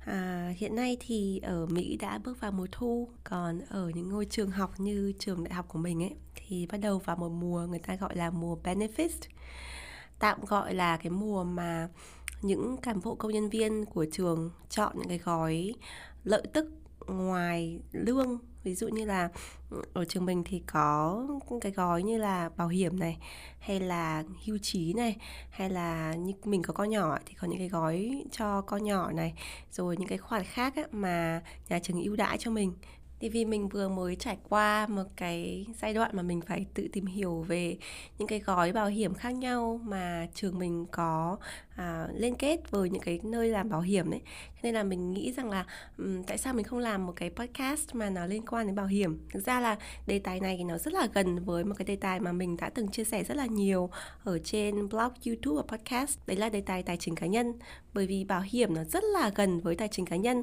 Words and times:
À, 0.00 0.52
hiện 0.56 0.74
nay 0.74 0.96
thì 1.00 1.40
ở 1.42 1.66
Mỹ 1.66 1.96
đã 1.96 2.18
bước 2.18 2.40
vào 2.40 2.52
mùa 2.52 2.66
thu. 2.72 3.08
Còn 3.24 3.60
ở 3.68 3.90
những 3.94 4.08
ngôi 4.08 4.24
trường 4.24 4.50
học 4.50 4.80
như 4.80 5.12
trường 5.18 5.44
đại 5.44 5.54
học 5.54 5.66
của 5.68 5.78
mình 5.78 6.02
ấy 6.02 6.14
Thì 6.34 6.66
bắt 6.66 6.78
đầu 6.78 6.98
vào 6.98 7.16
một 7.16 7.28
mùa 7.28 7.66
người 7.66 7.78
ta 7.78 7.96
gọi 7.96 8.16
là 8.16 8.30
mùa 8.30 8.56
benefit. 8.64 9.10
Tạm 10.18 10.44
gọi 10.44 10.74
là 10.74 10.96
cái 10.96 11.10
mùa 11.10 11.44
mà 11.44 11.88
những 12.42 12.76
cán 12.82 13.00
bộ 13.04 13.14
công 13.14 13.32
nhân 13.32 13.48
viên 13.48 13.84
của 13.84 14.06
trường 14.12 14.50
chọn 14.68 14.92
những 14.98 15.08
cái 15.08 15.18
gói 15.18 15.74
lợi 16.24 16.42
tức 16.52 16.66
ngoài 17.06 17.80
lương 17.92 18.38
ví 18.64 18.74
dụ 18.74 18.88
như 18.88 19.04
là 19.04 19.28
ở 19.92 20.04
trường 20.04 20.26
mình 20.26 20.42
thì 20.46 20.62
có 20.66 21.26
cái 21.60 21.72
gói 21.72 22.02
như 22.02 22.18
là 22.18 22.48
bảo 22.56 22.68
hiểm 22.68 22.98
này 22.98 23.18
hay 23.58 23.80
là 23.80 24.24
hưu 24.46 24.58
trí 24.58 24.92
này 24.92 25.16
hay 25.50 25.70
là 25.70 26.14
như 26.14 26.32
mình 26.44 26.62
có 26.62 26.74
con 26.74 26.90
nhỏ 26.90 27.18
thì 27.26 27.34
có 27.34 27.48
những 27.48 27.58
cái 27.58 27.68
gói 27.68 28.24
cho 28.30 28.60
con 28.60 28.84
nhỏ 28.84 29.12
này 29.12 29.34
rồi 29.72 29.96
những 29.96 30.08
cái 30.08 30.18
khoản 30.18 30.44
khác 30.44 30.76
á, 30.76 30.82
mà 30.92 31.42
nhà 31.68 31.78
trường 31.82 32.02
ưu 32.02 32.16
đãi 32.16 32.38
cho 32.38 32.50
mình 32.50 32.72
thì 33.20 33.28
vì 33.28 33.44
mình 33.44 33.68
vừa 33.68 33.88
mới 33.88 34.16
trải 34.16 34.38
qua 34.48 34.86
một 34.86 35.04
cái 35.16 35.66
giai 35.82 35.94
đoạn 35.94 36.10
mà 36.14 36.22
mình 36.22 36.40
phải 36.40 36.66
tự 36.74 36.88
tìm 36.92 37.06
hiểu 37.06 37.44
về 37.48 37.76
những 38.18 38.28
cái 38.28 38.38
gói 38.38 38.72
bảo 38.72 38.86
hiểm 38.86 39.14
khác 39.14 39.30
nhau 39.30 39.80
mà 39.84 40.26
trường 40.34 40.58
mình 40.58 40.86
có 40.90 41.36
à, 41.76 42.08
liên 42.14 42.34
kết 42.34 42.70
với 42.70 42.90
những 42.90 43.02
cái 43.02 43.20
nơi 43.22 43.48
làm 43.48 43.68
bảo 43.68 43.80
hiểm 43.80 44.10
đấy 44.10 44.20
nên 44.62 44.74
là 44.74 44.82
mình 44.82 45.12
nghĩ 45.12 45.32
rằng 45.32 45.50
là 45.50 45.66
um, 45.98 46.22
tại 46.22 46.38
sao 46.38 46.54
mình 46.54 46.64
không 46.64 46.78
làm 46.78 47.06
một 47.06 47.12
cái 47.16 47.30
podcast 47.30 47.94
mà 47.94 48.10
nó 48.10 48.26
liên 48.26 48.46
quan 48.46 48.66
đến 48.66 48.76
bảo 48.76 48.86
hiểm? 48.86 49.18
Thực 49.32 49.46
ra 49.46 49.60
là 49.60 49.76
đề 50.06 50.18
tài 50.18 50.40
này 50.40 50.56
thì 50.58 50.64
nó 50.64 50.78
rất 50.78 50.92
là 50.92 51.08
gần 51.14 51.44
với 51.44 51.64
một 51.64 51.74
cái 51.78 51.84
đề 51.84 51.96
tài 51.96 52.20
mà 52.20 52.32
mình 52.32 52.56
đã 52.56 52.70
từng 52.70 52.88
chia 52.88 53.04
sẻ 53.04 53.24
rất 53.24 53.36
là 53.36 53.46
nhiều 53.46 53.90
ở 54.24 54.38
trên 54.38 54.88
blog 54.88 55.12
youtube 55.26 55.62
và 55.62 55.76
podcast. 55.76 56.18
Đấy 56.26 56.36
là 56.36 56.48
đề 56.48 56.60
tài 56.60 56.82
tài 56.82 56.96
chính 56.96 57.14
cá 57.14 57.26
nhân. 57.26 57.52
Bởi 57.94 58.06
vì 58.06 58.24
bảo 58.24 58.42
hiểm 58.50 58.74
nó 58.74 58.84
rất 58.84 59.04
là 59.04 59.30
gần 59.34 59.60
với 59.60 59.74
tài 59.74 59.88
chính 59.88 60.06
cá 60.06 60.16
nhân. 60.16 60.42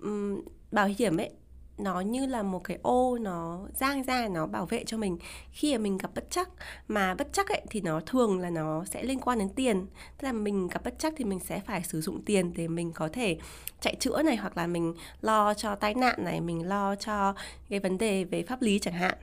Um, 0.00 0.40
bảo 0.72 0.86
hiểm 0.98 1.16
ấy 1.16 1.30
nó 1.78 2.00
như 2.00 2.26
là 2.26 2.42
một 2.42 2.64
cái 2.64 2.78
ô 2.82 3.18
nó 3.18 3.66
giang 3.74 4.02
ra 4.02 4.28
nó 4.28 4.46
bảo 4.46 4.66
vệ 4.66 4.84
cho 4.84 4.96
mình. 4.96 5.18
Khi 5.52 5.72
mà 5.72 5.82
mình 5.82 5.98
gặp 5.98 6.10
bất 6.14 6.24
chắc 6.30 6.48
mà 6.88 7.14
bất 7.14 7.28
chắc 7.32 7.48
ấy 7.48 7.62
thì 7.70 7.80
nó 7.80 8.00
thường 8.00 8.38
là 8.38 8.50
nó 8.50 8.84
sẽ 8.84 9.02
liên 9.02 9.20
quan 9.20 9.38
đến 9.38 9.48
tiền. 9.48 9.86
Tức 10.18 10.26
là 10.26 10.32
mình 10.32 10.68
gặp 10.68 10.84
bất 10.84 10.94
chắc 10.98 11.14
thì 11.16 11.24
mình 11.24 11.40
sẽ 11.40 11.60
phải 11.60 11.82
sử 11.82 12.00
dụng 12.00 12.22
tiền 12.22 12.52
để 12.56 12.68
mình 12.68 12.92
có 12.92 13.08
thể 13.08 13.38
chạy 13.80 13.94
chữa 14.00 14.22
này 14.22 14.36
hoặc 14.36 14.56
là 14.56 14.66
mình 14.66 14.94
lo 15.20 15.54
cho 15.54 15.74
tai 15.74 15.94
nạn 15.94 16.24
này 16.24 16.40
mình 16.40 16.68
lo 16.68 16.94
cho 16.94 17.34
cái 17.68 17.80
vấn 17.80 17.98
đề 17.98 18.24
về 18.24 18.42
pháp 18.42 18.62
lý 18.62 18.78
chẳng 18.78 18.94
hạn. 18.94 19.14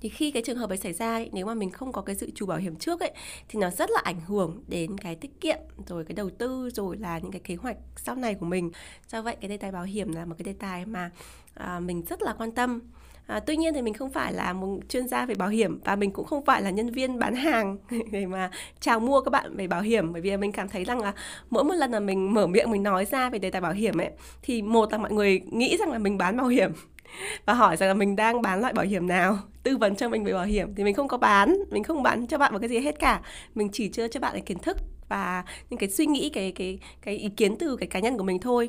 Thì 0.00 0.08
khi 0.08 0.30
cái 0.30 0.42
trường 0.46 0.58
hợp 0.58 0.68
ấy 0.70 0.78
xảy 0.78 0.92
ra 0.92 1.10
ấy, 1.10 1.30
nếu 1.32 1.46
mà 1.46 1.54
mình 1.54 1.70
không 1.70 1.92
có 1.92 2.02
cái 2.02 2.16
dự 2.16 2.30
trù 2.34 2.46
bảo 2.46 2.58
hiểm 2.58 2.76
trước 2.76 3.00
ấy 3.00 3.12
thì 3.48 3.60
nó 3.60 3.70
rất 3.70 3.90
là 3.90 4.00
ảnh 4.04 4.20
hưởng 4.20 4.64
đến 4.68 4.98
cái 4.98 5.14
tiết 5.14 5.40
kiệm 5.40 5.58
rồi 5.86 6.04
cái 6.04 6.14
đầu 6.14 6.30
tư 6.30 6.70
rồi 6.70 6.96
là 6.96 7.18
những 7.18 7.30
cái 7.30 7.40
kế 7.44 7.54
hoạch 7.54 7.76
sau 7.96 8.14
này 8.14 8.34
của 8.34 8.46
mình. 8.46 8.70
Do 9.08 9.22
vậy 9.22 9.36
cái 9.40 9.48
đề 9.48 9.56
tài 9.56 9.72
bảo 9.72 9.84
hiểm 9.84 10.12
là 10.12 10.24
một 10.24 10.34
cái 10.38 10.44
đề 10.44 10.52
tài 10.52 10.86
mà 10.86 11.10
à, 11.56 11.80
mình 11.80 12.02
rất 12.08 12.22
là 12.22 12.34
quan 12.38 12.52
tâm. 12.52 12.80
À, 13.26 13.40
tuy 13.40 13.56
nhiên 13.56 13.74
thì 13.74 13.82
mình 13.82 13.94
không 13.94 14.10
phải 14.10 14.32
là 14.32 14.52
một 14.52 14.78
chuyên 14.88 15.08
gia 15.08 15.26
về 15.26 15.34
bảo 15.34 15.48
hiểm 15.48 15.80
và 15.84 15.96
mình 15.96 16.10
cũng 16.10 16.26
không 16.26 16.44
phải 16.44 16.62
là 16.62 16.70
nhân 16.70 16.90
viên 16.90 17.18
bán 17.18 17.34
hàng 17.34 17.76
để 18.10 18.26
mà 18.26 18.50
chào 18.80 19.00
mua 19.00 19.20
các 19.20 19.30
bạn 19.30 19.56
về 19.56 19.66
bảo 19.66 19.82
hiểm. 19.82 20.12
Bởi 20.12 20.22
vì 20.22 20.36
mình 20.36 20.52
cảm 20.52 20.68
thấy 20.68 20.84
rằng 20.84 21.00
là 21.00 21.12
mỗi 21.50 21.64
một 21.64 21.74
lần 21.74 21.90
là 21.90 22.00
mình 22.00 22.34
mở 22.34 22.46
miệng 22.46 22.70
mình 22.70 22.82
nói 22.82 23.04
ra 23.04 23.30
về 23.30 23.38
đề 23.38 23.50
tài 23.50 23.60
bảo 23.60 23.72
hiểm 23.72 24.00
ấy 24.00 24.10
thì 24.42 24.62
một 24.62 24.92
là 24.92 24.98
mọi 24.98 25.12
người 25.12 25.40
nghĩ 25.50 25.76
rằng 25.76 25.92
là 25.92 25.98
mình 25.98 26.18
bán 26.18 26.36
bảo 26.36 26.46
hiểm 26.46 26.72
và 27.46 27.54
hỏi 27.54 27.76
rằng 27.76 27.88
là 27.88 27.94
mình 27.94 28.16
đang 28.16 28.42
bán 28.42 28.60
loại 28.60 28.72
bảo 28.72 28.84
hiểm 28.84 29.06
nào 29.06 29.38
tư 29.62 29.76
vấn 29.76 29.96
cho 29.96 30.08
mình 30.08 30.24
về 30.24 30.32
bảo 30.32 30.44
hiểm. 30.44 30.74
Thì 30.74 30.84
mình 30.84 30.94
không 30.94 31.08
có 31.08 31.18
bán 31.18 31.56
mình 31.70 31.82
không 31.82 32.02
bán 32.02 32.26
cho 32.26 32.38
bạn 32.38 32.52
một 32.52 32.58
cái 32.58 32.68
gì 32.68 32.78
hết 32.78 32.98
cả. 32.98 33.20
Mình 33.54 33.68
chỉ 33.72 33.88
chưa 33.88 34.08
cho 34.08 34.20
bạn 34.20 34.32
cái 34.32 34.42
kiến 34.42 34.58
thức 34.58 34.76
và 35.08 35.44
những 35.70 35.78
cái 35.78 35.88
suy 35.88 36.06
nghĩ 36.06 36.30
cái 36.30 36.52
cái 36.52 36.78
cái 37.02 37.16
ý 37.16 37.28
kiến 37.28 37.56
từ 37.58 37.76
cái 37.76 37.86
cá 37.86 38.00
nhân 38.00 38.18
của 38.18 38.24
mình 38.24 38.38
thôi 38.38 38.68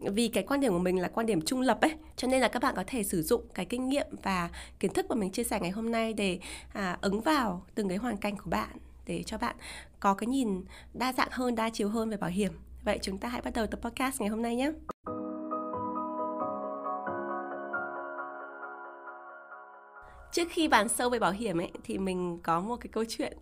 vì 0.00 0.28
cái 0.28 0.44
quan 0.48 0.60
điểm 0.60 0.72
của 0.72 0.78
mình 0.78 1.00
là 1.00 1.08
quan 1.08 1.26
điểm 1.26 1.40
trung 1.42 1.60
lập 1.60 1.78
ấy 1.80 1.94
cho 2.16 2.28
nên 2.28 2.40
là 2.40 2.48
các 2.48 2.62
bạn 2.62 2.74
có 2.76 2.84
thể 2.86 3.02
sử 3.02 3.22
dụng 3.22 3.42
cái 3.54 3.66
kinh 3.66 3.88
nghiệm 3.88 4.06
và 4.22 4.50
kiến 4.80 4.92
thức 4.92 5.06
mà 5.08 5.14
mình 5.14 5.30
chia 5.30 5.44
sẻ 5.44 5.60
ngày 5.60 5.70
hôm 5.70 5.90
nay 5.90 6.12
để 6.12 6.38
à, 6.72 6.98
ứng 7.00 7.20
vào 7.20 7.66
từng 7.74 7.88
cái 7.88 7.98
hoàn 7.98 8.16
cảnh 8.16 8.36
của 8.36 8.50
bạn 8.50 8.70
để 9.06 9.22
cho 9.22 9.38
bạn 9.38 9.56
có 10.00 10.14
cái 10.14 10.26
nhìn 10.26 10.64
đa 10.94 11.12
dạng 11.12 11.28
hơn 11.30 11.54
đa 11.54 11.70
chiều 11.70 11.88
hơn 11.88 12.10
về 12.10 12.16
bảo 12.16 12.30
hiểm. 12.30 12.52
Vậy 12.84 12.98
chúng 13.02 13.18
ta 13.18 13.28
hãy 13.28 13.42
bắt 13.42 13.54
đầu 13.54 13.66
tập 13.66 13.80
podcast 13.82 14.20
ngày 14.20 14.28
hôm 14.28 14.42
nay 14.42 14.56
nhé. 14.56 14.72
Trước 20.32 20.48
khi 20.50 20.68
bàn 20.68 20.88
sâu 20.88 21.10
về 21.10 21.18
bảo 21.18 21.32
hiểm 21.32 21.60
ấy 21.60 21.70
thì 21.84 21.98
mình 21.98 22.38
có 22.42 22.60
một 22.60 22.76
cái 22.76 22.88
câu 22.92 23.04
chuyện 23.08 23.38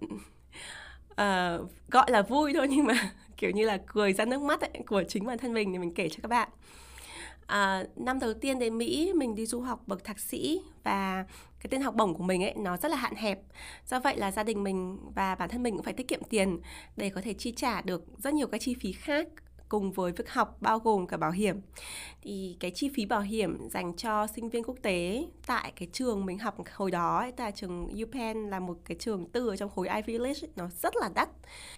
uh, 1.23 1.71
gọi 1.89 2.11
là 2.11 2.23
vui 2.23 2.53
thôi 2.55 2.67
nhưng 2.71 2.87
mà 2.87 3.13
kiểu 3.37 3.51
như 3.51 3.65
là 3.65 3.79
cười 3.87 4.13
ra 4.13 4.25
nước 4.25 4.43
mắt 4.43 4.61
ấy, 4.61 4.83
của 4.87 5.03
chính 5.09 5.27
bản 5.27 5.39
thân 5.39 5.55
mình 5.55 5.73
thì 5.73 5.79
mình 5.79 5.95
kể 5.95 6.09
cho 6.09 6.19
các 6.23 6.29
bạn. 6.29 6.49
À, 7.47 7.85
năm 7.97 8.19
đầu 8.19 8.35
tiên 8.35 8.59
đến 8.59 8.79
Mỹ 8.79 9.13
mình 9.15 9.35
đi 9.35 9.47
du 9.47 9.61
học 9.61 9.83
bậc 9.87 10.05
thạc 10.05 10.21
sĩ 10.21 10.61
và 10.85 11.25
cái 11.61 11.69
tiền 11.71 11.83
học 11.83 11.95
bổng 11.95 12.15
của 12.15 12.23
mình 12.23 12.45
ấy 12.45 12.55
nó 12.57 12.77
rất 12.77 12.91
là 12.91 12.97
hạn 12.97 13.15
hẹp. 13.17 13.41
Do 13.87 14.01
vậy 14.01 14.17
là 14.17 14.33
gia 14.33 14.43
đình 14.43 14.65
mình 14.65 14.99
và 15.15 15.35
bản 15.35 15.49
thân 15.49 15.63
mình 15.63 15.75
cũng 15.75 15.85
phải 15.85 15.95
tiết 15.95 16.09
kiệm 16.09 16.21
tiền 16.31 16.59
để 16.97 17.11
có 17.11 17.21
thể 17.21 17.33
chi 17.33 17.53
trả 17.57 17.81
được 17.81 18.05
rất 18.19 18.35
nhiều 18.35 18.47
các 18.47 18.61
chi 18.61 18.75
phí 18.81 18.93
khác 18.93 19.29
cùng 19.69 19.93
với 19.93 20.13
việc 20.13 20.31
học 20.31 20.57
bao 20.61 20.79
gồm 20.79 21.07
cả 21.07 21.17
bảo 21.17 21.31
hiểm. 21.31 21.61
Thì 22.23 22.57
cái 22.61 22.71
chi 22.71 22.91
phí 22.95 23.07
bảo 23.07 23.21
hiểm 23.21 23.69
dành 23.71 23.97
cho 23.97 24.27
sinh 24.27 24.49
viên 24.49 24.65
quốc 24.65 24.77
tế 24.83 25.27
tại 25.47 25.73
cái 25.77 25.89
trường 25.93 26.27
mình 26.27 26.39
học 26.39 26.57
hồi 26.75 26.91
đó 26.91 27.19
ấy, 27.19 27.33
tại 27.33 27.53
trường 27.53 27.89
UPenn 28.03 28.51
là 28.51 28.61
một 28.61 28.77
cái 28.85 28.97
trường 29.01 29.27
tư 29.27 29.49
ở 29.49 29.57
trong 29.57 29.71
khối 29.71 29.89
Ivy 29.89 30.19
League 30.19 30.41
ấy, 30.43 30.51
nó 30.57 30.69
rất 30.83 30.97
là 30.97 31.11
đắt. 31.15 31.29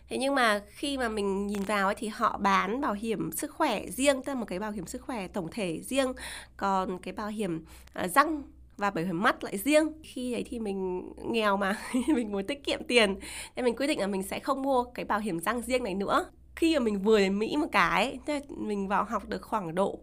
Thế 0.09 0.19
nhưng 0.19 0.35
mà 0.35 0.63
khi 0.69 0.99
mà 0.99 1.09
mình 1.09 1.47
nhìn 1.47 1.63
vào 1.63 1.87
ấy, 1.87 1.95
thì 1.99 2.09
họ 2.09 2.39
bán 2.39 2.81
bảo 2.81 2.93
hiểm 2.93 3.33
sức 3.33 3.51
khỏe 3.51 3.87
riêng 3.87 4.23
tức 4.23 4.33
là 4.33 4.41
một 4.41 4.47
cái 4.49 4.59
bảo 4.59 4.71
hiểm 4.71 4.87
sức 4.87 5.03
khỏe 5.03 5.29
tổng 5.29 5.49
thể 5.51 5.81
riêng 5.83 6.13
còn 6.57 6.99
cái 6.99 7.13
bảo 7.13 7.29
hiểm 7.29 7.65
à, 7.93 8.09
răng 8.09 8.43
và 8.77 8.91
bảo 8.91 9.05
hiểm 9.05 9.23
mắt 9.23 9.45
lại 9.45 9.59
riêng. 9.59 9.93
Khi 10.03 10.33
đấy 10.33 10.45
thì 10.49 10.59
mình 10.59 11.03
nghèo 11.33 11.57
mà 11.57 11.79
mình 12.15 12.33
muốn 12.33 12.47
tiết 12.47 12.65
kiệm 12.65 12.81
tiền 12.89 13.19
nên 13.57 13.65
mình 13.65 13.77
quyết 13.77 13.87
định 13.87 14.01
là 14.01 14.07
mình 14.07 14.23
sẽ 14.23 14.41
không 14.41 14.63
mua 14.63 14.85
cái 14.85 15.05
bảo 15.05 15.19
hiểm 15.19 15.41
răng 15.41 15.63
riêng 15.63 15.85
này 15.85 15.95
nữa 15.95 16.31
khi 16.57 16.79
mà 16.79 16.85
mình 16.85 17.03
vừa 17.03 17.19
đến 17.19 17.39
Mỹ 17.39 17.57
một 17.57 17.67
cái 17.73 18.19
mình 18.49 18.89
vào 18.89 19.05
học 19.05 19.29
được 19.29 19.43
khoảng 19.43 19.75
độ 19.75 20.01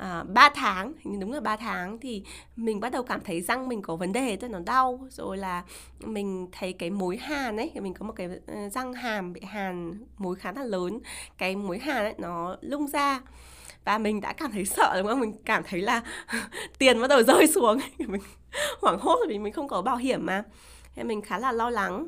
à, 0.00 0.24
3 0.28 0.50
tháng 0.54 0.92
đúng 1.20 1.32
là 1.32 1.40
3 1.40 1.56
tháng 1.56 1.98
thì 1.98 2.22
mình 2.56 2.80
bắt 2.80 2.92
đầu 2.92 3.02
cảm 3.02 3.20
thấy 3.20 3.40
răng 3.40 3.68
mình 3.68 3.82
có 3.82 3.96
vấn 3.96 4.12
đề 4.12 4.36
tức 4.36 4.48
nó 4.48 4.58
đau. 4.58 5.06
Rồi 5.10 5.36
là 5.36 5.62
mình 6.00 6.48
thấy 6.52 6.72
cái 6.72 6.90
mối 6.90 7.16
hàn 7.16 7.56
ấy 7.56 7.70
mình 7.74 7.94
có 7.94 8.06
một 8.06 8.12
cái 8.16 8.28
ờ, 8.46 8.68
răng 8.68 8.92
hàm 8.92 9.32
bị 9.32 9.40
hàn 9.40 10.04
mối 10.18 10.36
khá 10.36 10.52
là 10.52 10.64
lớn. 10.64 11.00
Cái 11.38 11.56
mối 11.56 11.78
hàn 11.78 12.04
ấy 12.04 12.14
nó 12.18 12.56
lung 12.60 12.86
ra. 12.86 13.20
Và 13.84 13.98
mình 13.98 14.20
đã 14.20 14.32
cảm 14.32 14.52
thấy 14.52 14.64
sợ 14.64 14.94
đúng 14.98 15.06
không? 15.06 15.20
Mình 15.20 15.32
cảm 15.44 15.62
thấy 15.68 15.80
là 15.80 16.02
tiền 16.78 17.00
bắt 17.00 17.08
đầu 17.08 17.22
rơi 17.26 17.46
xuống. 17.46 17.78
Mình 17.98 18.22
hoảng 18.80 18.98
hốt 19.00 19.18
vì 19.28 19.38
mình 19.38 19.52
không 19.52 19.68
có 19.68 19.82
bảo 19.82 19.96
hiểm 19.96 20.26
mà. 20.26 20.44
Nên 20.96 21.08
mình 21.08 21.22
khá 21.22 21.38
là 21.38 21.52
lo 21.52 21.70
lắng 21.70 22.06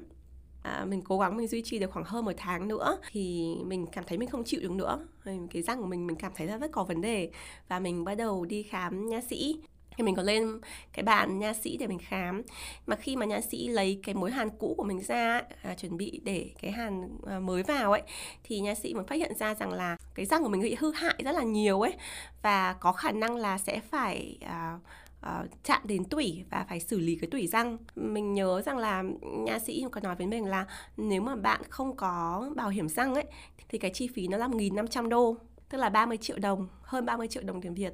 à, 0.63 0.85
mình 0.85 1.03
cố 1.03 1.19
gắng 1.19 1.37
mình 1.37 1.47
duy 1.47 1.63
trì 1.65 1.79
được 1.79 1.91
khoảng 1.91 2.05
hơn 2.05 2.25
một 2.25 2.33
tháng 2.37 2.69
nữa 2.69 2.99
thì 3.11 3.55
mình 3.65 3.87
cảm 3.93 4.05
thấy 4.07 4.19
mình 4.19 4.29
không 4.29 4.45
chịu 4.45 4.61
được 4.61 4.71
nữa. 4.71 5.07
Cái 5.51 5.63
răng 5.63 5.81
của 5.81 5.87
mình 5.87 6.07
mình 6.07 6.17
cảm 6.17 6.33
thấy 6.35 6.47
là 6.47 6.57
rất 6.57 6.73
có 6.73 6.85
vấn 6.85 7.01
đề. 7.01 7.31
Và 7.69 7.79
mình 7.79 8.05
bắt 8.05 8.15
đầu 8.15 8.45
đi 8.45 8.63
khám 8.63 9.09
nha 9.09 9.21
sĩ. 9.21 9.61
Thì 9.97 10.05
mình 10.05 10.15
có 10.15 10.23
lên 10.23 10.61
cái 10.93 11.03
bàn 11.03 11.39
nha 11.39 11.53
sĩ 11.53 11.77
để 11.77 11.87
mình 11.87 11.99
khám. 11.99 12.43
Mà 12.87 12.97
khi 12.97 13.17
mà 13.17 13.27
nha 13.27 13.41
sĩ 13.41 13.69
lấy 13.69 14.01
cái 14.03 14.15
mối 14.15 14.31
hàn 14.31 14.51
cũ 14.59 14.75
của 14.79 14.85
mình 14.85 15.01
ra 15.01 15.43
à, 15.63 15.75
chuẩn 15.75 15.97
bị 15.97 16.21
để 16.25 16.51
cái 16.63 16.71
hàn 16.71 17.19
à, 17.27 17.41
mới 17.41 17.63
vào 17.63 17.93
ấy 17.93 18.03
thì 18.45 18.61
nha 18.61 18.75
sĩ 18.75 18.95
mới 18.95 19.05
phát 19.05 19.17
hiện 19.17 19.35
ra 19.39 19.55
rằng 19.55 19.73
là 19.73 19.97
cái 20.15 20.27
răng 20.27 20.43
của 20.43 20.49
mình 20.49 20.63
bị 20.63 20.77
hư 20.79 20.93
hại 20.93 21.15
rất 21.25 21.33
là 21.33 21.43
nhiều 21.43 21.81
ấy. 21.81 21.95
Và 22.43 22.73
có 22.73 22.93
khả 22.93 23.13
năng 23.13 23.37
là 23.37 23.59
sẽ 23.59 23.81
phải 23.91 24.39
à, 24.41 24.79
uh, 25.27 25.65
chạm 25.65 25.81
đến 25.85 26.05
tủy 26.05 26.45
và 26.51 26.67
phải 26.69 26.81
xử 26.81 26.99
lý 26.99 27.17
cái 27.17 27.31
tủy 27.31 27.47
răng. 27.47 27.79
Mình 27.97 28.35
nhớ 28.35 28.63
rằng 28.63 28.79
là 28.79 29.03
nha 29.23 29.59
sĩ 29.59 29.85
có 29.93 30.01
nói 30.01 30.17
với 30.17 30.27
mình 30.27 30.47
là 30.47 30.67
nếu 30.97 31.21
mà 31.21 31.37
bạn 31.37 31.61
không 31.69 31.97
có 31.97 32.51
bảo 32.57 32.69
hiểm 32.69 32.89
răng 32.89 33.15
ấy 33.15 33.25
thì 33.69 33.79
cái 33.79 33.91
chi 33.95 34.09
phí 34.15 34.29
nó 34.29 34.37
là 34.37 34.49
1.500 34.49 35.09
đô 35.09 35.37
tức 35.69 35.79
là 35.79 35.89
30 35.89 36.17
triệu 36.17 36.39
đồng 36.39 36.69
hơn 36.83 37.07
30 37.07 37.29
triệu 37.29 37.43
đồng 37.43 37.63
tiền 37.63 37.75
Việt 37.75 37.93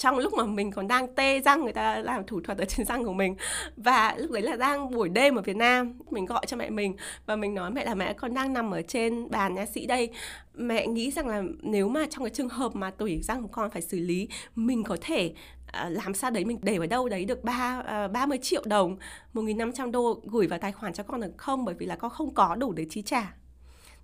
trong 0.00 0.18
lúc 0.18 0.34
mà 0.34 0.44
mình 0.44 0.70
còn 0.70 0.88
đang 0.88 1.14
tê 1.14 1.40
răng, 1.40 1.62
người 1.62 1.72
ta 1.72 1.98
làm 1.98 2.26
thủ 2.26 2.40
thuật 2.40 2.58
ở 2.58 2.64
trên 2.64 2.86
răng 2.86 3.04
của 3.04 3.12
mình. 3.12 3.36
Và 3.76 4.14
lúc 4.18 4.30
đấy 4.30 4.42
là 4.42 4.56
đang 4.56 4.90
buổi 4.90 5.08
đêm 5.08 5.34
ở 5.34 5.42
Việt 5.42 5.56
Nam, 5.56 5.98
mình 6.10 6.26
gọi 6.26 6.46
cho 6.46 6.56
mẹ 6.56 6.70
mình 6.70 6.96
và 7.26 7.36
mình 7.36 7.54
nói, 7.54 7.70
mẹ 7.70 7.84
là 7.84 7.94
mẹ 7.94 8.12
con 8.12 8.34
đang 8.34 8.52
nằm 8.52 8.70
ở 8.70 8.82
trên 8.82 9.30
bàn 9.30 9.54
nha 9.54 9.66
sĩ 9.66 9.86
đây. 9.86 10.08
Mẹ 10.54 10.86
nghĩ 10.86 11.10
rằng 11.10 11.28
là 11.28 11.42
nếu 11.62 11.88
mà 11.88 12.06
trong 12.10 12.24
cái 12.24 12.30
trường 12.30 12.48
hợp 12.48 12.74
mà 12.74 12.90
tủy 12.90 13.20
răng 13.22 13.42
của 13.42 13.48
con 13.52 13.70
phải 13.70 13.82
xử 13.82 13.98
lý, 13.98 14.28
mình 14.54 14.84
có 14.84 14.96
thể 15.00 15.32
à, 15.66 15.88
làm 15.88 16.14
sao 16.14 16.30
đấy, 16.30 16.44
mình 16.44 16.58
để 16.62 16.76
ở 16.76 16.86
đâu 16.86 17.08
đấy 17.08 17.24
được 17.24 17.44
ba 17.44 17.82
à, 17.86 18.08
30 18.08 18.38
triệu 18.42 18.62
đồng 18.66 18.96
1.500 19.34 19.90
đô 19.90 20.20
gửi 20.24 20.46
vào 20.46 20.58
tài 20.58 20.72
khoản 20.72 20.92
cho 20.92 21.02
con 21.02 21.20
được 21.20 21.32
không? 21.36 21.64
Bởi 21.64 21.74
vì 21.78 21.86
là 21.86 21.96
con 21.96 22.10
không 22.10 22.34
có 22.34 22.54
đủ 22.54 22.72
để 22.72 22.86
chi 22.90 23.02
trả. 23.02 23.39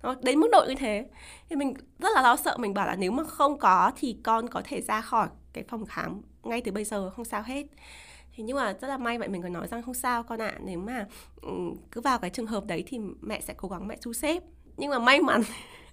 Ờ, 0.07 0.15
đến 0.21 0.39
mức 0.39 0.47
độ 0.51 0.65
như 0.67 0.75
thế. 0.75 1.05
Thì 1.49 1.55
mình 1.55 1.73
rất 1.99 2.09
là 2.15 2.21
lo 2.21 2.35
sợ 2.35 2.57
mình 2.57 2.73
bảo 2.73 2.87
là 2.87 2.95
nếu 2.95 3.11
mà 3.11 3.23
không 3.23 3.59
có 3.59 3.91
thì 3.97 4.17
con 4.23 4.47
có 4.47 4.61
thể 4.65 4.81
ra 4.81 5.01
khỏi 5.01 5.27
cái 5.53 5.63
phòng 5.67 5.85
khám 5.85 6.21
ngay 6.43 6.61
từ 6.61 6.71
bây 6.71 6.83
giờ 6.83 7.09
không 7.09 7.25
sao 7.25 7.41
hết. 7.41 7.65
Thì 8.35 8.43
nhưng 8.43 8.57
mà 8.57 8.73
rất 8.81 8.87
là 8.87 8.97
may 8.97 9.17
vậy 9.17 9.27
mình 9.27 9.41
có 9.41 9.49
nói 9.49 9.67
rằng 9.67 9.81
không 9.81 9.93
sao 9.93 10.23
con 10.23 10.41
ạ 10.41 10.47
à, 10.47 10.59
nếu 10.63 10.79
mà 10.79 11.05
cứ 11.91 12.01
vào 12.01 12.19
cái 12.19 12.29
trường 12.29 12.47
hợp 12.47 12.65
đấy 12.65 12.83
thì 12.87 12.99
mẹ 13.21 13.41
sẽ 13.41 13.53
cố 13.57 13.69
gắng 13.69 13.87
mẹ 13.87 13.97
thu 14.01 14.13
xếp. 14.13 14.43
Nhưng 14.77 14.89
mà 14.89 14.99
may 14.99 15.21
mắn 15.21 15.41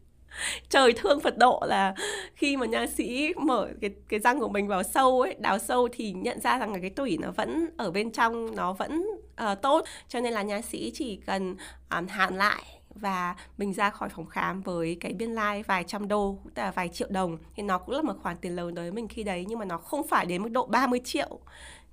trời 0.68 0.92
thương 0.92 1.20
Phật 1.20 1.38
độ 1.38 1.62
là 1.66 1.94
khi 2.34 2.56
mà 2.56 2.66
nha 2.66 2.86
sĩ 2.86 3.34
mở 3.36 3.68
cái 3.80 3.90
cái 4.08 4.20
răng 4.20 4.40
của 4.40 4.48
mình 4.48 4.68
vào 4.68 4.82
sâu 4.82 5.20
ấy 5.20 5.34
đào 5.38 5.58
sâu 5.58 5.88
thì 5.92 6.12
nhận 6.12 6.40
ra 6.40 6.58
rằng 6.58 6.72
là 6.72 6.78
cái 6.80 6.90
tủy 6.90 7.18
nó 7.20 7.30
vẫn 7.30 7.66
ở 7.76 7.90
bên 7.90 8.12
trong 8.12 8.56
nó 8.56 8.72
vẫn 8.72 9.06
uh, 9.52 9.62
tốt. 9.62 9.84
Cho 10.08 10.20
nên 10.20 10.32
là 10.32 10.42
nha 10.42 10.60
sĩ 10.60 10.90
chỉ 10.94 11.20
cần 11.26 11.56
um, 11.90 12.06
hạn 12.06 12.36
lại 12.36 12.64
và 12.94 13.36
mình 13.58 13.72
ra 13.72 13.90
khỏi 13.90 14.08
phòng 14.08 14.26
khám 14.26 14.62
với 14.62 14.96
cái 15.00 15.12
biên 15.12 15.30
lai 15.30 15.58
like 15.58 15.66
vài 15.66 15.84
trăm 15.84 16.08
đô 16.08 16.38
tức 16.54 16.62
là 16.62 16.70
vài 16.70 16.88
triệu 16.88 17.08
đồng. 17.10 17.38
Thì 17.56 17.62
nó 17.62 17.78
cũng 17.78 17.94
là 17.94 18.02
một 18.02 18.14
khoản 18.22 18.36
tiền 18.36 18.56
lớn 18.56 18.74
đối 18.74 18.84
với 18.84 18.92
mình 18.92 19.08
khi 19.08 19.22
đấy 19.22 19.44
nhưng 19.48 19.58
mà 19.58 19.64
nó 19.64 19.78
không 19.78 20.08
phải 20.08 20.26
đến 20.26 20.42
mức 20.42 20.48
độ 20.48 20.66
30 20.66 21.00
triệu 21.04 21.40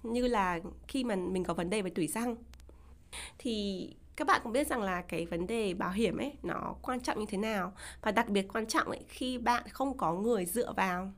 như 0.03 0.27
là 0.27 0.59
khi 0.87 1.03
mà 1.03 1.15
mình 1.15 1.43
có 1.43 1.53
vấn 1.53 1.69
đề 1.69 1.81
về 1.81 1.89
tủy 1.89 2.07
răng. 2.07 2.35
Thì 3.37 3.87
các 4.15 4.27
bạn 4.27 4.41
cũng 4.43 4.51
biết 4.51 4.67
rằng 4.67 4.81
là 4.81 5.01
cái 5.01 5.25
vấn 5.25 5.47
đề 5.47 5.73
bảo 5.73 5.91
hiểm 5.91 6.17
ấy 6.17 6.33
nó 6.43 6.75
quan 6.81 6.99
trọng 6.99 7.19
như 7.19 7.25
thế 7.29 7.37
nào? 7.37 7.73
Và 8.01 8.11
đặc 8.11 8.29
biệt 8.29 8.47
quan 8.53 8.65
trọng 8.65 8.87
ấy 8.87 8.99
khi 9.07 9.37
bạn 9.37 9.63
không 9.69 9.97
có 9.97 10.13
người 10.13 10.45
dựa 10.45 10.73
vào. 10.73 11.11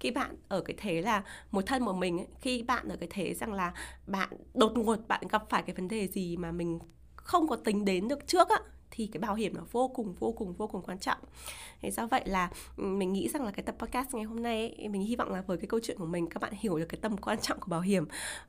Khi 0.00 0.10
bạn 0.10 0.36
ở 0.48 0.60
cái 0.60 0.76
thế 0.78 1.02
là 1.02 1.22
một 1.50 1.66
thân 1.66 1.84
một 1.84 1.92
mình 1.92 2.18
ấy, 2.18 2.26
khi 2.40 2.62
bạn 2.62 2.88
ở 2.88 2.96
cái 2.96 3.08
thế 3.12 3.34
rằng 3.34 3.52
là 3.52 3.72
bạn 4.06 4.28
đột 4.54 4.72
ngột 4.76 4.98
bạn 5.08 5.22
gặp 5.30 5.42
phải 5.50 5.62
cái 5.62 5.74
vấn 5.74 5.88
đề 5.88 6.08
gì 6.08 6.36
mà 6.36 6.52
mình 6.52 6.78
không 7.16 7.48
có 7.48 7.56
tính 7.56 7.84
đến 7.84 8.08
được 8.08 8.26
trước 8.26 8.48
á 8.48 8.60
thì 8.90 9.06
cái 9.06 9.20
bảo 9.20 9.34
hiểm 9.34 9.54
nó 9.56 9.62
vô 9.72 9.88
cùng 9.88 10.14
vô 10.18 10.32
cùng 10.32 10.52
vô 10.52 10.66
cùng 10.66 10.82
quan 10.82 10.98
trọng. 10.98 11.18
Thế 11.82 11.90
do 11.90 12.06
vậy 12.06 12.22
là 12.24 12.50
ừ, 12.76 12.84
mình 12.84 13.12
nghĩ 13.12 13.28
rằng 13.28 13.44
là 13.44 13.50
cái 13.50 13.62
tập 13.62 13.74
podcast 13.78 14.14
ngày 14.14 14.24
hôm 14.24 14.42
nay 14.42 14.74
ấy, 14.78 14.88
mình 14.88 15.02
hy 15.02 15.16
vọng 15.16 15.32
là 15.32 15.42
với 15.46 15.58
cái 15.58 15.66
câu 15.66 15.80
chuyện 15.82 15.98
của 15.98 16.06
mình 16.06 16.28
các 16.28 16.42
bạn 16.42 16.52
hiểu 16.56 16.78
được 16.78 16.86
cái 16.88 16.98
tầm 17.02 17.16
quan 17.16 17.38
trọng 17.40 17.60
của 17.60 17.68
bảo 17.70 17.80
hiểm. 17.80 18.04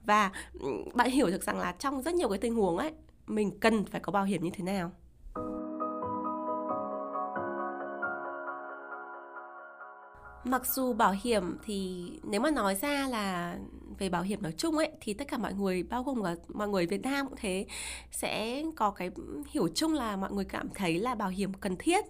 Và 0.05 0.31
ừ, 0.59 0.67
bạn 0.93 1.09
hiểu 1.09 1.27
được 1.27 1.43
rằng 1.43 1.59
là 1.59 1.71
trong 1.79 2.01
rất 2.01 2.13
nhiều 2.13 2.29
cái 2.29 2.37
tình 2.37 2.55
huống 2.55 2.77
ấy 2.77 2.91
mình 3.27 3.59
cần 3.59 3.85
phải 3.85 4.01
có 4.01 4.11
bảo 4.11 4.23
hiểm 4.23 4.43
như 4.43 4.51
thế 4.53 4.63
nào? 4.63 4.91
Mặc 10.43 10.65
dù 10.65 10.93
bảo 10.93 11.15
hiểm 11.23 11.57
thì 11.63 12.09
nếu 12.23 12.41
mà 12.41 12.51
nói 12.51 12.75
ra 12.75 13.07
là 13.07 13.57
về 13.99 14.09
bảo 14.09 14.21
hiểm 14.21 14.41
nói 14.41 14.51
chung 14.57 14.77
ấy, 14.77 14.91
thì 15.01 15.13
tất 15.13 15.27
cả 15.27 15.37
mọi 15.37 15.53
người, 15.53 15.83
bao 15.83 16.03
gồm 16.03 16.23
cả 16.23 16.35
mọi 16.47 16.67
người 16.67 16.85
Việt 16.85 17.01
Nam 17.01 17.27
cũng 17.27 17.37
thế, 17.41 17.65
sẽ 18.11 18.63
có 18.75 18.91
cái 18.91 19.09
hiểu 19.51 19.67
chung 19.75 19.93
là 19.93 20.15
mọi 20.15 20.31
người 20.31 20.45
cảm 20.45 20.69
thấy 20.75 20.99
là 20.99 21.15
bảo 21.15 21.29
hiểm 21.29 21.53
cần 21.53 21.75
thiết, 21.79 22.05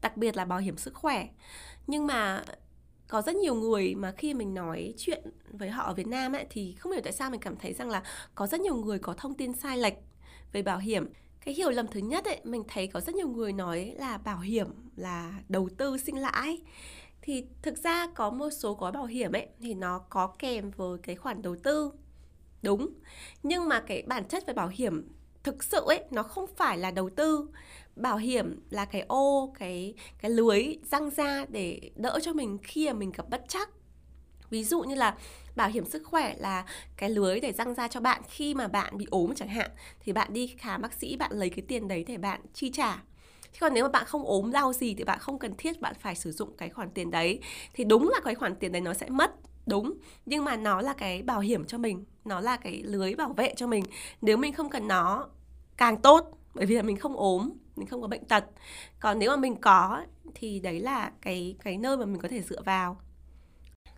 đặc 0.00 0.16
biệt 0.16 0.36
là 0.36 0.44
bảo 0.44 0.58
hiểm 0.58 0.76
sức 0.76 0.94
khỏe. 0.94 1.28
Nhưng 1.86 2.06
mà 2.06 2.44
có 3.08 3.22
rất 3.22 3.36
nhiều 3.36 3.54
người 3.54 3.94
mà 3.94 4.12
khi 4.12 4.34
mình 4.34 4.54
nói 4.54 4.94
chuyện 4.98 5.24
với 5.50 5.70
họ 5.70 5.82
ở 5.82 5.94
Việt 5.94 6.06
Nam 6.06 6.32
ấy, 6.32 6.46
thì 6.50 6.74
không 6.78 6.92
hiểu 6.92 7.00
tại 7.04 7.12
sao 7.12 7.30
mình 7.30 7.40
cảm 7.40 7.56
thấy 7.56 7.72
rằng 7.72 7.88
là 7.88 8.02
có 8.34 8.46
rất 8.46 8.60
nhiều 8.60 8.76
người 8.76 8.98
có 8.98 9.14
thông 9.14 9.34
tin 9.34 9.52
sai 9.52 9.78
lệch 9.78 9.94
về 10.52 10.62
bảo 10.62 10.78
hiểm. 10.78 11.12
Cái 11.44 11.54
hiểu 11.54 11.70
lầm 11.70 11.86
thứ 11.86 12.00
nhất 12.00 12.24
ấy, 12.24 12.40
mình 12.44 12.62
thấy 12.68 12.86
có 12.86 13.00
rất 13.00 13.14
nhiều 13.14 13.28
người 13.28 13.52
nói 13.52 13.94
là 13.98 14.18
bảo 14.18 14.38
hiểm 14.38 14.66
là 14.96 15.32
đầu 15.48 15.68
tư 15.78 15.98
sinh 15.98 16.16
lãi 16.18 16.58
thì 17.26 17.44
thực 17.62 17.78
ra 17.78 18.06
có 18.14 18.30
một 18.30 18.50
số 18.50 18.74
gói 18.74 18.92
bảo 18.92 19.04
hiểm 19.04 19.32
ấy, 19.32 19.48
thì 19.60 19.74
nó 19.74 19.98
có 19.98 20.26
kèm 20.38 20.70
với 20.70 20.98
cái 21.02 21.16
khoản 21.16 21.42
đầu 21.42 21.56
tư. 21.62 21.92
Đúng. 22.62 22.88
Nhưng 23.42 23.68
mà 23.68 23.80
cái 23.80 24.02
bản 24.02 24.24
chất 24.24 24.46
về 24.46 24.54
bảo 24.54 24.68
hiểm 24.68 25.08
thực 25.42 25.64
sự 25.64 25.84
ấy, 25.86 26.04
nó 26.10 26.22
không 26.22 26.46
phải 26.56 26.78
là 26.78 26.90
đầu 26.90 27.10
tư. 27.10 27.48
Bảo 27.96 28.16
hiểm 28.16 28.60
là 28.70 28.84
cái 28.84 29.00
ô, 29.08 29.54
cái 29.58 29.94
cái 30.18 30.30
lưới 30.30 30.76
răng 30.90 31.10
ra 31.10 31.44
để 31.48 31.90
đỡ 31.96 32.18
cho 32.22 32.32
mình 32.32 32.58
khi 32.62 32.86
mà 32.86 32.92
mình 32.92 33.12
gặp 33.12 33.28
bất 33.28 33.44
chắc. 33.48 33.70
Ví 34.50 34.64
dụ 34.64 34.82
như 34.82 34.94
là 34.94 35.16
bảo 35.56 35.68
hiểm 35.68 35.84
sức 35.84 36.02
khỏe 36.04 36.34
là 36.38 36.64
cái 36.96 37.10
lưới 37.10 37.40
để 37.40 37.52
răng 37.52 37.74
ra 37.74 37.88
cho 37.88 38.00
bạn 38.00 38.22
khi 38.28 38.54
mà 38.54 38.68
bạn 38.68 38.98
bị 38.98 39.06
ốm 39.10 39.34
chẳng 39.34 39.48
hạn, 39.48 39.70
thì 40.00 40.12
bạn 40.12 40.32
đi 40.32 40.46
khám 40.46 40.82
bác 40.82 40.92
sĩ, 40.92 41.16
bạn 41.16 41.32
lấy 41.32 41.50
cái 41.50 41.64
tiền 41.68 41.88
đấy 41.88 42.04
để 42.08 42.16
bạn 42.18 42.40
chi 42.54 42.70
trả 42.70 43.02
thế 43.56 43.60
còn 43.60 43.74
nếu 43.74 43.84
mà 43.84 43.88
bạn 43.88 44.04
không 44.06 44.24
ốm 44.24 44.52
đau 44.52 44.72
gì 44.72 44.94
thì 44.94 45.04
bạn 45.04 45.18
không 45.18 45.38
cần 45.38 45.54
thiết 45.58 45.80
bạn 45.80 45.94
phải 46.00 46.14
sử 46.14 46.32
dụng 46.32 46.56
cái 46.56 46.70
khoản 46.70 46.90
tiền 46.90 47.10
đấy. 47.10 47.40
Thì 47.74 47.84
đúng 47.84 48.08
là 48.08 48.20
cái 48.24 48.34
khoản 48.34 48.56
tiền 48.56 48.72
đấy 48.72 48.80
nó 48.80 48.94
sẽ 48.94 49.08
mất, 49.08 49.34
đúng. 49.66 49.94
Nhưng 50.26 50.44
mà 50.44 50.56
nó 50.56 50.80
là 50.80 50.92
cái 50.92 51.22
bảo 51.22 51.40
hiểm 51.40 51.64
cho 51.64 51.78
mình, 51.78 52.04
nó 52.24 52.40
là 52.40 52.56
cái 52.56 52.82
lưới 52.82 53.14
bảo 53.14 53.32
vệ 53.32 53.54
cho 53.56 53.66
mình. 53.66 53.84
Nếu 54.20 54.36
mình 54.36 54.52
không 54.52 54.70
cần 54.70 54.88
nó, 54.88 55.28
càng 55.76 55.96
tốt, 55.96 56.30
bởi 56.54 56.66
vì 56.66 56.74
là 56.74 56.82
mình 56.82 56.96
không 56.96 57.16
ốm, 57.16 57.50
mình 57.76 57.86
không 57.86 58.02
có 58.02 58.08
bệnh 58.08 58.24
tật. 58.24 58.44
Còn 59.00 59.18
nếu 59.18 59.30
mà 59.30 59.36
mình 59.36 59.56
có, 59.60 60.04
thì 60.34 60.60
đấy 60.60 60.80
là 60.80 61.12
cái 61.22 61.56
cái 61.64 61.78
nơi 61.78 61.96
mà 61.96 62.04
mình 62.04 62.20
có 62.20 62.28
thể 62.28 62.42
dựa 62.42 62.62
vào 62.62 63.00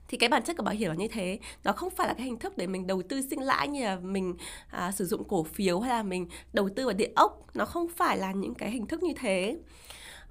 thì 0.09 0.17
cái 0.17 0.29
bản 0.29 0.43
chất 0.43 0.57
của 0.57 0.63
bảo 0.63 0.75
hiểm 0.75 0.89
là 0.89 0.95
như 0.95 1.09
thế. 1.09 1.39
Nó 1.65 1.73
không 1.73 1.91
phải 1.91 2.09
là 2.09 2.15
cái 2.15 2.27
hình 2.27 2.39
thức 2.39 2.59
để 2.59 2.67
mình 2.67 2.87
đầu 2.87 3.03
tư 3.03 3.23
sinh 3.31 3.41
lãi 3.41 3.69
như 3.69 3.85
là 3.85 3.97
mình 3.97 4.35
à, 4.71 4.93
sử 4.93 5.07
dụng 5.07 5.25
cổ 5.25 5.43
phiếu 5.43 5.81
hay 5.81 5.91
là 5.91 6.03
mình 6.03 6.29
đầu 6.53 6.69
tư 6.77 6.85
vào 6.85 6.95
địa 6.95 7.11
ốc. 7.17 7.47
Nó 7.55 7.65
không 7.65 7.89
phải 7.97 8.19
là 8.19 8.33
những 8.33 8.55
cái 8.55 8.71
hình 8.71 8.87
thức 8.87 9.03
như 9.03 9.13
thế. 9.17 9.57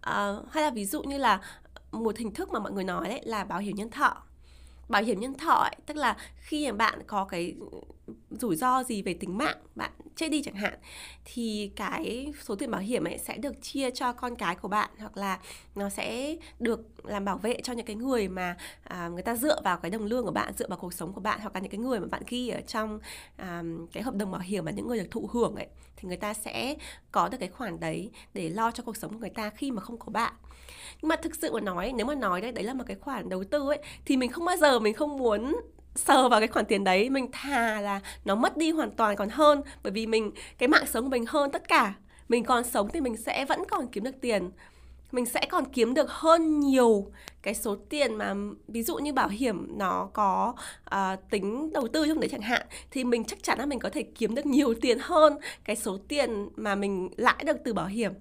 À, 0.01 0.33
hay 0.51 0.63
là 0.63 0.69
ví 0.69 0.85
dụ 0.85 1.03
như 1.03 1.17
là 1.17 1.41
một 1.91 2.17
hình 2.17 2.33
thức 2.33 2.49
mà 2.51 2.59
mọi 2.59 2.71
người 2.71 2.83
nói 2.83 3.09
đấy 3.09 3.21
là 3.23 3.43
bảo 3.43 3.59
hiểm 3.59 3.75
nhân 3.75 3.89
thọ 3.89 4.26
bảo 4.87 5.03
hiểm 5.03 5.19
nhân 5.19 5.33
thọ 5.33 5.53
ấy, 5.53 5.75
tức 5.85 5.97
là 5.97 6.17
khi 6.37 6.71
mà 6.71 6.77
bạn 6.77 6.99
có 7.07 7.25
cái 7.25 7.55
rủi 8.29 8.55
ro 8.55 8.83
gì 8.83 9.01
về 9.01 9.13
tính 9.13 9.37
mạng 9.37 9.57
bạn 9.75 9.91
chết 10.15 10.29
đi 10.29 10.41
chẳng 10.43 10.55
hạn 10.55 10.73
thì 11.25 11.71
cái 11.75 12.33
số 12.43 12.55
tiền 12.55 12.71
bảo 12.71 12.81
hiểm 12.81 13.03
ấy 13.03 13.17
sẽ 13.17 13.37
được 13.37 13.61
chia 13.61 13.91
cho 13.91 14.13
con 14.13 14.35
cái 14.35 14.55
của 14.55 14.67
bạn 14.67 14.89
hoặc 14.99 15.17
là 15.17 15.39
nó 15.75 15.89
sẽ 15.89 16.35
được 16.59 16.79
làm 17.03 17.25
bảo 17.25 17.37
vệ 17.37 17.61
cho 17.63 17.73
những 17.73 17.85
cái 17.85 17.95
người 17.95 18.27
mà 18.27 18.57
à, 18.83 19.07
người 19.07 19.23
ta 19.23 19.35
dựa 19.35 19.61
vào 19.63 19.77
cái 19.77 19.91
đồng 19.91 20.05
lương 20.05 20.25
của 20.25 20.31
bạn 20.31 20.53
dựa 20.57 20.67
vào 20.67 20.77
cuộc 20.77 20.93
sống 20.93 21.13
của 21.13 21.21
bạn 21.21 21.39
hoặc 21.41 21.55
là 21.55 21.59
những 21.61 21.71
cái 21.71 21.79
người 21.79 21.99
mà 21.99 22.07
bạn 22.11 22.23
ghi 22.27 22.49
ở 22.49 22.61
trong 22.61 22.99
à, 23.35 23.63
cái 23.93 24.03
hợp 24.03 24.15
đồng 24.15 24.31
bảo 24.31 24.41
hiểm 24.41 24.65
mà 24.65 24.71
những 24.71 24.87
người 24.87 24.99
được 24.99 25.11
thụ 25.11 25.29
hưởng 25.33 25.55
ấy 25.55 25.67
thì 25.95 26.07
người 26.07 26.17
ta 26.17 26.33
sẽ 26.33 26.75
có 27.11 27.29
được 27.29 27.37
cái 27.39 27.49
khoản 27.49 27.79
đấy 27.79 28.11
để 28.33 28.49
lo 28.49 28.71
cho 28.71 28.83
cuộc 28.83 28.97
sống 28.97 29.13
của 29.13 29.19
người 29.19 29.29
ta 29.29 29.49
khi 29.49 29.71
mà 29.71 29.81
không 29.81 29.99
có 29.99 30.11
bạn 30.11 30.33
nhưng 31.01 31.09
mà 31.09 31.15
thực 31.15 31.35
sự 31.35 31.53
mà 31.53 31.59
nói 31.59 31.93
nếu 31.95 32.05
mà 32.05 32.15
nói 32.15 32.41
đấy 32.41 32.51
đấy 32.51 32.63
là 32.63 32.73
một 32.73 32.83
cái 32.87 32.97
khoản 33.01 33.29
đầu 33.29 33.43
tư 33.43 33.69
ấy 33.69 33.79
thì 34.05 34.17
mình 34.17 34.31
không 34.31 34.45
bao 34.45 34.57
giờ 34.57 34.79
mình 34.79 34.93
không 34.93 35.17
muốn 35.17 35.55
sờ 35.97 36.29
vào 36.29 36.39
cái 36.39 36.47
khoản 36.47 36.65
tiền 36.65 36.83
đấy. 36.83 37.09
Mình 37.09 37.27
thà 37.31 37.81
là 37.81 37.99
nó 38.25 38.35
mất 38.35 38.57
đi 38.57 38.71
hoàn 38.71 38.91
toàn 38.91 39.15
còn 39.15 39.29
hơn 39.29 39.61
bởi 39.83 39.91
vì 39.91 40.07
mình 40.07 40.31
cái 40.57 40.69
mạng 40.69 40.85
sống 40.87 41.03
của 41.03 41.09
mình 41.09 41.25
hơn 41.27 41.51
tất 41.51 41.67
cả. 41.67 41.93
Mình 42.29 42.43
còn 42.43 42.63
sống 42.63 42.89
thì 42.93 43.01
mình 43.01 43.17
sẽ 43.17 43.45
vẫn 43.45 43.63
còn 43.69 43.87
kiếm 43.87 44.03
được 44.03 44.21
tiền. 44.21 44.49
Mình 45.11 45.25
sẽ 45.25 45.45
còn 45.49 45.65
kiếm 45.65 45.93
được 45.93 46.09
hơn 46.09 46.59
nhiều 46.59 47.11
cái 47.41 47.53
số 47.53 47.75
tiền 47.89 48.15
mà 48.15 48.33
ví 48.67 48.83
dụ 48.83 48.95
như 48.95 49.13
bảo 49.13 49.27
hiểm 49.27 49.77
nó 49.77 50.09
có 50.13 50.53
uh, 50.95 51.29
tính 51.29 51.73
đầu 51.73 51.87
tư 51.87 52.07
trong 52.07 52.19
đấy 52.19 52.29
chẳng 52.29 52.41
hạn 52.41 52.67
thì 52.91 53.03
mình 53.03 53.23
chắc 53.23 53.43
chắn 53.43 53.59
là 53.59 53.65
mình 53.65 53.79
có 53.79 53.89
thể 53.89 54.03
kiếm 54.03 54.35
được 54.35 54.45
nhiều 54.45 54.73
tiền 54.81 54.97
hơn 55.01 55.37
cái 55.63 55.75
số 55.75 55.97
tiền 56.07 56.49
mà 56.55 56.75
mình 56.75 57.09
lãi 57.17 57.43
được 57.45 57.57
từ 57.65 57.73
bảo 57.73 57.87
hiểm 57.87 58.13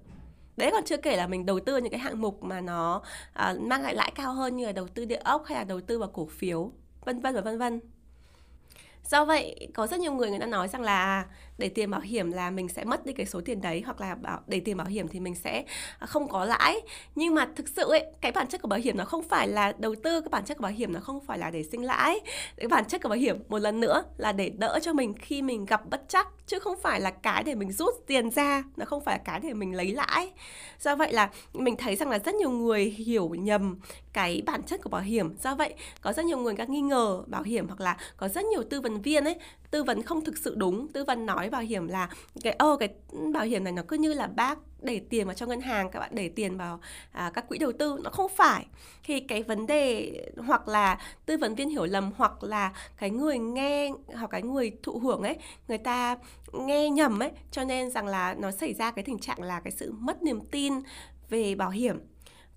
đấy 0.57 0.71
còn 0.71 0.83
chưa 0.83 0.97
kể 0.97 1.17
là 1.17 1.27
mình 1.27 1.45
đầu 1.45 1.59
tư 1.59 1.77
những 1.77 1.91
cái 1.91 1.99
hạng 1.99 2.21
mục 2.21 2.43
mà 2.43 2.61
nó 2.61 3.01
à, 3.33 3.55
mang 3.59 3.81
lại 3.81 3.95
lãi 3.95 4.11
cao 4.15 4.33
hơn 4.33 4.57
như 4.57 4.65
là 4.65 4.71
đầu 4.71 4.87
tư 4.87 5.05
địa 5.05 5.19
ốc 5.23 5.45
hay 5.45 5.57
là 5.57 5.63
đầu 5.63 5.81
tư 5.81 5.99
vào 5.99 6.09
cổ 6.09 6.25
phiếu 6.25 6.71
vân 7.05 7.19
vân 7.19 7.35
và 7.35 7.41
vân 7.41 7.57
vân. 7.57 7.79
Do 9.03 9.25
vậy 9.25 9.69
có 9.73 9.87
rất 9.87 9.99
nhiều 9.99 10.13
người 10.13 10.29
người 10.29 10.39
ta 10.39 10.45
nói 10.45 10.67
rằng 10.67 10.81
là 10.81 11.25
để 11.57 11.69
tiền 11.69 11.91
bảo 11.91 12.01
hiểm 12.01 12.31
là 12.31 12.51
mình 12.51 12.67
sẽ 12.67 12.83
mất 12.83 13.05
đi 13.05 13.13
cái 13.13 13.25
số 13.25 13.41
tiền 13.45 13.61
đấy, 13.61 13.81
hoặc 13.85 14.01
là 14.01 14.15
bảo, 14.15 14.41
để 14.47 14.59
tiền 14.59 14.77
bảo 14.77 14.87
hiểm 14.87 15.07
thì 15.07 15.19
mình 15.19 15.35
sẽ 15.35 15.63
à, 15.99 16.05
không 16.05 16.27
có 16.27 16.45
lãi. 16.45 16.81
Nhưng 17.15 17.35
mà 17.35 17.47
thực 17.55 17.67
sự 17.67 17.89
ấy, 17.89 18.05
cái 18.21 18.31
bản 18.31 18.47
chất 18.47 18.61
của 18.61 18.67
bảo 18.67 18.79
hiểm 18.79 18.97
nó 18.97 19.05
không 19.05 19.23
phải 19.23 19.47
là 19.47 19.73
đầu 19.77 19.95
tư, 20.03 20.21
cái 20.21 20.29
bản 20.29 20.45
chất 20.45 20.57
của 20.57 20.63
bảo 20.63 20.71
hiểm 20.71 20.93
nó 20.93 20.99
không 20.99 21.19
phải 21.25 21.37
là 21.37 21.51
để 21.51 21.63
sinh 21.63 21.83
lãi. 21.83 22.19
Cái 22.57 22.67
bản 22.67 22.85
chất 22.85 23.01
của 23.03 23.09
bảo 23.09 23.17
hiểm 23.17 23.37
một 23.47 23.59
lần 23.59 23.79
nữa 23.79 24.03
là 24.17 24.31
để 24.31 24.49
đỡ 24.49 24.79
cho 24.81 24.93
mình 24.93 25.13
khi 25.17 25.41
mình 25.41 25.65
gặp 25.65 25.89
bất 25.89 26.01
chắc, 26.07 26.27
chứ 26.47 26.59
không 26.59 26.75
phải 26.81 27.01
là 27.01 27.11
cái 27.11 27.43
để 27.43 27.55
mình 27.55 27.71
rút 27.71 27.93
tiền 28.07 28.31
ra, 28.31 28.63
nó 28.77 28.85
không 28.85 29.03
phải 29.03 29.17
là 29.17 29.23
cái 29.25 29.39
để 29.39 29.53
mình 29.53 29.75
lấy 29.75 29.91
lãi. 29.91 30.31
Do 30.79 30.95
vậy 30.95 31.13
là 31.13 31.29
mình 31.53 31.75
thấy 31.77 31.95
rằng 31.95 32.09
là 32.09 32.19
rất 32.19 32.35
nhiều 32.35 32.49
người 32.49 32.85
hiểu 32.85 33.29
nhầm 33.29 33.79
cái 34.13 34.43
bản 34.45 34.63
chất 34.63 34.81
của 34.83 34.89
bảo 34.89 35.01
hiểm. 35.01 35.35
Do 35.43 35.55
vậy, 35.55 35.73
có 36.01 36.13
rất 36.13 36.25
nhiều 36.25 36.37
người 36.37 36.55
các 36.55 36.69
nghi 36.69 36.81
ngờ 36.81 37.23
bảo 37.27 37.43
hiểm, 37.43 37.67
hoặc 37.67 37.81
là 37.81 37.97
có 38.17 38.27
rất 38.27 38.45
nhiều 38.45 38.63
tư 38.69 38.81
vấn 38.81 39.01
viên 39.01 39.23
ấy, 39.23 39.35
tư 39.71 39.83
vấn 39.83 40.03
không 40.03 40.25
thực 40.25 40.37
sự 40.37 40.55
đúng, 40.55 40.87
tư 40.87 41.03
vấn 41.03 41.25
nói 41.25 41.46
bảo 41.49 41.61
hiểm 41.61 41.87
là 41.87 42.09
cái 42.43 42.55
ô 42.59 42.77
cái 42.77 42.89
bảo 43.33 43.43
hiểm 43.43 43.63
này 43.63 43.73
nó 43.73 43.81
cứ 43.87 43.97
như 43.97 44.13
là 44.13 44.27
bác 44.27 44.59
để 44.81 45.01
tiền 45.09 45.25
vào 45.25 45.33
trong 45.33 45.49
ngân 45.49 45.61
hàng 45.61 45.91
các 45.91 45.99
bạn 45.99 46.11
để 46.13 46.29
tiền 46.29 46.57
vào 46.57 46.79
à, 47.11 47.31
các 47.33 47.47
quỹ 47.49 47.57
đầu 47.57 47.71
tư 47.79 47.99
nó 48.03 48.09
không 48.09 48.31
phải. 48.35 48.65
Thì 49.03 49.19
cái 49.19 49.43
vấn 49.43 49.67
đề 49.67 50.11
hoặc 50.37 50.67
là 50.67 50.99
tư 51.25 51.37
vấn 51.37 51.55
viên 51.55 51.69
hiểu 51.69 51.85
lầm 51.85 52.11
hoặc 52.17 52.43
là 52.43 52.73
cái 52.97 53.09
người 53.09 53.37
nghe 53.37 53.91
hoặc 54.15 54.27
cái 54.31 54.41
người 54.41 54.71
thụ 54.83 54.99
hưởng 54.99 55.21
ấy 55.21 55.37
người 55.67 55.77
ta 55.77 56.17
nghe 56.53 56.89
nhầm 56.89 57.19
ấy 57.19 57.31
cho 57.51 57.63
nên 57.63 57.91
rằng 57.91 58.07
là 58.07 58.35
nó 58.39 58.51
xảy 58.51 58.73
ra 58.73 58.91
cái 58.91 59.03
tình 59.03 59.19
trạng 59.19 59.41
là 59.41 59.59
cái 59.59 59.71
sự 59.71 59.91
mất 59.91 60.23
niềm 60.23 60.39
tin 60.51 60.73
về 61.29 61.55
bảo 61.55 61.69
hiểm 61.69 61.99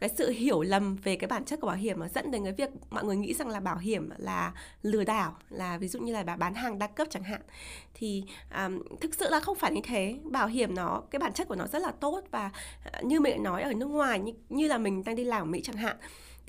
cái 0.01 0.11
sự 0.17 0.31
hiểu 0.31 0.63
lầm 0.63 0.97
về 0.97 1.17
cái 1.17 1.29
bản 1.29 1.45
chất 1.45 1.61
của 1.61 1.67
bảo 1.67 1.77
hiểm 1.77 2.01
mà 2.01 2.09
dẫn 2.09 2.31
đến 2.31 2.45
cái 2.45 2.53
việc 2.53 2.71
mọi 2.91 3.05
người 3.05 3.17
nghĩ 3.17 3.35
rằng 3.35 3.49
là 3.49 3.61
bảo 3.61 3.79
hiểm 3.79 4.11
là 4.17 4.53
lừa 4.83 5.05
đảo 5.05 5.37
là 5.51 5.79
ví 5.79 5.89
dụ 5.89 6.01
như 6.01 6.13
là 6.13 6.23
bán 6.23 6.55
hàng 6.55 6.79
đa 6.79 6.87
cấp 6.87 7.09
chẳng 7.11 7.23
hạn. 7.23 7.41
Thì 7.95 8.25
um, 8.65 8.83
thực 9.01 9.15
sự 9.15 9.31
là 9.31 9.41
không 9.41 9.57
phải 9.57 9.73
như 9.73 9.81
thế. 9.85 10.19
Bảo 10.25 10.47
hiểm 10.47 10.75
nó 10.75 11.03
cái 11.11 11.19
bản 11.19 11.33
chất 11.33 11.49
của 11.49 11.55
nó 11.55 11.67
rất 11.67 11.83
là 11.83 11.93
tốt 12.01 12.21
và 12.31 12.51
uh, 12.99 13.05
như 13.05 13.21
mình 13.21 13.43
nói 13.43 13.63
ở 13.63 13.73
nước 13.73 13.87
ngoài 13.87 14.19
như, 14.19 14.33
như 14.49 14.69
là 14.69 14.79
mình 14.79 15.05
đang 15.05 15.17
đi 15.17 15.25
làm 15.25 15.43
ở 15.43 15.45
Mỹ 15.45 15.61
chẳng 15.65 15.77
hạn 15.77 15.97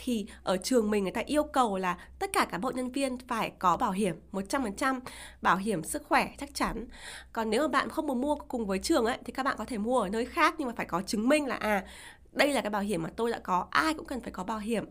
thì 0.04 0.26
ở 0.44 0.58
trường 0.58 0.92
mình 0.92 1.04
người 1.04 1.12
ta 1.12 1.22
yêu 1.26 1.44
cầu 1.44 1.78
là 1.78 1.98
tất 2.20 2.30
cả 2.34 2.46
cán 2.46 2.62
bộ 2.62 2.72
nhân 2.72 2.92
viên 2.92 3.18
phải 3.28 3.52
có 3.60 3.78
bảo 3.78 3.92
hiểm 3.92 4.16
100% 4.32 5.00
bảo 5.42 5.58
hiểm 5.58 5.84
sức 5.84 6.04
khỏe 6.08 6.30
chắc 6.38 6.50
chắn. 6.54 6.88
Còn 7.34 7.50
nếu 7.50 7.62
mà 7.62 7.68
bạn 7.68 7.90
không 7.90 8.08
muốn 8.08 8.22
mua 8.22 8.36
cùng 8.36 8.66
với 8.66 8.80
trường 8.80 9.06
ấy, 9.06 9.18
thì 9.26 9.34
các 9.34 9.44
bạn 9.44 9.56
có 9.58 9.66
thể 9.66 9.78
mua 9.78 10.00
ở 10.00 10.10
nơi 10.10 10.26
khác 10.26 10.56
nhưng 10.58 10.68
mà 10.68 10.74
phải 10.78 10.86
có 10.86 11.02
chứng 11.02 11.30
minh 11.30 11.48
là 11.48 11.56
à 11.56 11.84
đây 12.32 12.54
là 12.54 12.62
cái 12.62 12.70
bảo 12.70 12.82
hiểm 12.82 13.04
mà 13.04 13.10
tôi 13.16 13.32
đã 13.32 13.40
có, 13.40 13.68
ai 13.70 13.94
cũng 13.94 14.06
cần 14.06 14.22
phải 14.22 14.32
có 14.32 14.44
bảo 14.44 14.60
hiểm. 14.60 14.86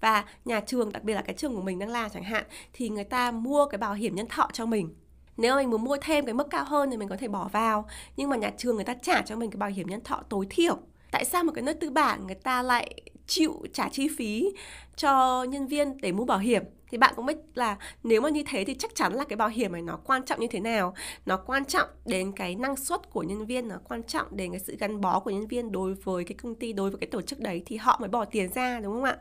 Và 0.00 0.24
nhà 0.44 0.60
trường, 0.60 0.92
đặc 0.92 1.02
biệt 1.02 1.14
là 1.14 1.22
cái 1.22 1.34
trường 1.34 1.54
của 1.54 1.62
mình 1.62 1.78
đang 1.78 1.88
làm 1.88 2.10
chẳng 2.10 2.22
hạn, 2.22 2.44
thì 2.72 2.88
người 2.88 3.04
ta 3.04 3.30
mua 3.30 3.66
cái 3.66 3.78
bảo 3.78 3.94
hiểm 3.94 4.14
nhân 4.14 4.26
thọ 4.28 4.48
cho 4.52 4.66
mình. 4.66 4.94
Nếu 5.36 5.56
mình 5.56 5.70
muốn 5.70 5.84
mua 5.84 5.96
thêm 6.02 6.24
cái 6.24 6.34
mức 6.34 6.46
cao 6.50 6.64
hơn 6.64 6.90
thì 6.90 6.96
mình 6.96 7.08
có 7.08 7.16
thể 7.16 7.28
bỏ 7.28 7.48
vào, 7.52 7.88
nhưng 8.16 8.30
mà 8.30 8.36
nhà 8.36 8.50
trường 8.56 8.76
người 8.76 8.84
ta 8.84 8.94
trả 8.94 9.22
cho 9.22 9.36
mình 9.36 9.50
cái 9.50 9.58
bảo 9.58 9.70
hiểm 9.70 9.86
nhân 9.86 10.00
thọ 10.04 10.22
tối 10.28 10.46
thiểu. 10.50 10.78
Tại 11.10 11.24
sao 11.24 11.44
một 11.44 11.52
cái 11.54 11.62
nơi 11.62 11.74
tư 11.74 11.90
bản 11.90 12.26
người 12.26 12.34
ta 12.34 12.62
lại 12.62 12.94
chịu 13.30 13.62
trả 13.72 13.88
chi 13.88 14.08
phí 14.16 14.50
cho 14.96 15.44
nhân 15.44 15.66
viên 15.66 15.96
để 16.00 16.12
mua 16.12 16.24
bảo 16.24 16.38
hiểm. 16.38 16.62
Thì 16.90 16.98
bạn 16.98 17.12
cũng 17.16 17.26
biết 17.26 17.36
là 17.54 17.76
nếu 18.02 18.20
mà 18.20 18.28
như 18.28 18.42
thế 18.48 18.64
thì 18.64 18.74
chắc 18.74 18.94
chắn 18.94 19.12
là 19.12 19.24
cái 19.24 19.36
bảo 19.36 19.48
hiểm 19.48 19.72
này 19.72 19.82
nó 19.82 19.98
quan 20.04 20.24
trọng 20.24 20.40
như 20.40 20.46
thế 20.46 20.60
nào. 20.60 20.94
Nó 21.26 21.36
quan 21.36 21.64
trọng 21.64 21.88
đến 22.04 22.32
cái 22.32 22.54
năng 22.54 22.76
suất 22.76 23.10
của 23.10 23.22
nhân 23.22 23.46
viên 23.46 23.68
nó 23.68 23.76
quan 23.88 24.02
trọng 24.02 24.26
đến 24.30 24.50
cái 24.50 24.60
sự 24.60 24.76
gắn 24.76 25.00
bó 25.00 25.20
của 25.20 25.30
nhân 25.30 25.46
viên 25.46 25.72
đối 25.72 25.94
với 25.94 26.24
cái 26.24 26.34
công 26.42 26.54
ty 26.54 26.72
đối 26.72 26.90
với 26.90 26.98
cái 27.00 27.08
tổ 27.10 27.22
chức 27.22 27.40
đấy 27.40 27.62
thì 27.66 27.76
họ 27.76 27.96
mới 28.00 28.08
bỏ 28.08 28.24
tiền 28.24 28.52
ra 28.54 28.80
đúng 28.80 28.94
không 28.94 29.04
ạ? 29.04 29.16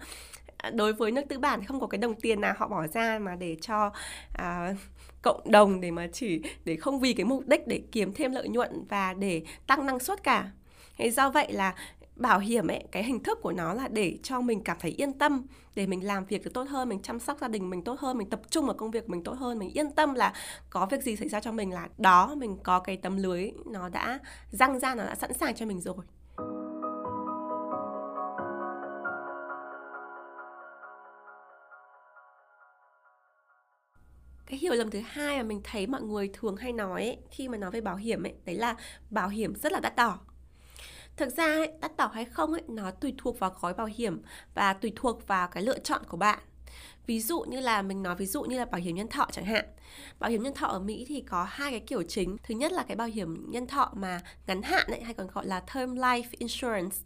À, 0.57 0.69
đối 0.69 0.93
với 0.93 1.11
nước 1.11 1.21
tư 1.29 1.39
bản 1.39 1.59
thì 1.59 1.65
không 1.65 1.79
có 1.79 1.87
cái 1.87 1.97
đồng 1.97 2.15
tiền 2.15 2.41
nào 2.41 2.53
họ 2.57 2.67
bỏ 2.67 2.87
ra 2.87 3.19
mà 3.19 3.35
để 3.35 3.57
cho 3.61 3.91
à, 4.37 4.73
cộng 5.21 5.51
đồng 5.51 5.81
để 5.81 5.91
mà 5.91 6.07
chỉ 6.13 6.41
để 6.65 6.75
không 6.75 6.99
vì 6.99 7.13
cái 7.13 7.25
mục 7.25 7.47
đích 7.47 7.67
để 7.67 7.81
kiếm 7.91 8.13
thêm 8.13 8.31
lợi 8.31 8.49
nhuận 8.49 8.85
và 8.89 9.13
để 9.13 9.43
tăng 9.67 9.85
năng 9.85 9.99
suất 9.99 10.23
cả. 10.23 10.51
Thế 10.97 11.09
do 11.09 11.29
vậy 11.29 11.51
là 11.51 11.75
bảo 12.19 12.39
hiểm 12.39 12.67
ấy 12.67 12.83
cái 12.91 13.03
hình 13.03 13.23
thức 13.23 13.39
của 13.41 13.51
nó 13.51 13.73
là 13.73 13.87
để 13.87 14.17
cho 14.23 14.41
mình 14.41 14.63
cảm 14.63 14.77
thấy 14.79 14.91
yên 14.91 15.13
tâm 15.13 15.45
để 15.75 15.87
mình 15.87 16.05
làm 16.05 16.25
việc 16.25 16.43
được 16.43 16.51
tốt 16.53 16.67
hơn 16.69 16.89
mình 16.89 17.01
chăm 17.01 17.19
sóc 17.19 17.37
gia 17.41 17.47
đình 17.47 17.69
mình 17.69 17.83
tốt 17.83 17.99
hơn 17.99 18.17
mình 18.17 18.29
tập 18.29 18.41
trung 18.49 18.65
vào 18.65 18.75
công 18.75 18.91
việc 18.91 19.09
mình 19.09 19.23
tốt 19.23 19.33
hơn 19.33 19.59
mình 19.59 19.69
yên 19.69 19.91
tâm 19.91 20.13
là 20.13 20.33
có 20.69 20.85
việc 20.85 21.03
gì 21.03 21.15
xảy 21.15 21.29
ra 21.29 21.39
cho 21.39 21.51
mình 21.51 21.73
là 21.73 21.87
đó 21.97 22.35
mình 22.37 22.57
có 22.63 22.79
cái 22.79 22.97
tấm 22.97 23.17
lưới 23.17 23.51
nó 23.65 23.89
đã 23.89 24.19
răng 24.51 24.79
ra 24.79 24.95
nó 24.95 25.05
đã 25.05 25.15
sẵn 25.15 25.33
sàng 25.33 25.55
cho 25.55 25.65
mình 25.65 25.81
rồi. 25.81 25.95
Cái 34.45 34.59
hiểu 34.59 34.73
lầm 34.73 34.89
thứ 34.89 34.99
hai 35.05 35.37
mà 35.37 35.43
mình 35.43 35.61
thấy 35.63 35.87
mọi 35.87 36.01
người 36.01 36.29
thường 36.33 36.55
hay 36.55 36.73
nói 36.73 37.03
ấy, 37.03 37.17
khi 37.31 37.47
mà 37.47 37.57
nói 37.57 37.71
về 37.71 37.81
bảo 37.81 37.95
hiểm 37.95 38.23
ấy 38.23 38.33
đấy 38.45 38.55
là 38.55 38.75
bảo 39.09 39.29
hiểm 39.29 39.55
rất 39.55 39.71
là 39.71 39.79
đắt 39.79 39.95
đỏ 39.95 40.19
thực 41.19 41.37
ra 41.37 41.45
ấy, 41.45 41.71
đắt 41.81 41.97
đỏ 41.97 42.09
hay 42.13 42.25
không 42.25 42.53
ấy 42.53 42.61
nó 42.67 42.91
tùy 42.91 43.13
thuộc 43.17 43.39
vào 43.39 43.55
gói 43.61 43.73
bảo 43.73 43.89
hiểm 43.95 44.21
và 44.53 44.73
tùy 44.73 44.93
thuộc 44.95 45.27
vào 45.27 45.47
cái 45.47 45.63
lựa 45.63 45.79
chọn 45.79 46.01
của 46.07 46.17
bạn. 46.17 46.39
Ví 47.05 47.19
dụ 47.19 47.41
như 47.41 47.59
là 47.59 47.81
mình 47.81 48.03
nói 48.03 48.15
ví 48.15 48.25
dụ 48.25 48.43
như 48.43 48.57
là 48.59 48.65
bảo 48.65 48.81
hiểm 48.81 48.95
nhân 48.95 49.07
thọ 49.07 49.27
chẳng 49.31 49.45
hạn. 49.45 49.65
Bảo 50.19 50.29
hiểm 50.29 50.43
nhân 50.43 50.53
thọ 50.53 50.67
ở 50.67 50.79
mỹ 50.79 51.05
thì 51.07 51.21
có 51.21 51.43
hai 51.49 51.71
cái 51.71 51.79
kiểu 51.79 52.03
chính. 52.03 52.37
Thứ 52.43 52.55
nhất 52.55 52.71
là 52.71 52.83
cái 52.83 52.97
bảo 52.97 53.07
hiểm 53.07 53.51
nhân 53.51 53.67
thọ 53.67 53.91
mà 53.95 54.21
ngắn 54.47 54.61
hạn 54.61 54.87
ấy 54.87 55.01
hay 55.01 55.13
còn 55.13 55.27
gọi 55.33 55.45
là 55.45 55.59
term 55.59 55.95
life 55.95 56.29
insurance. 56.31 56.97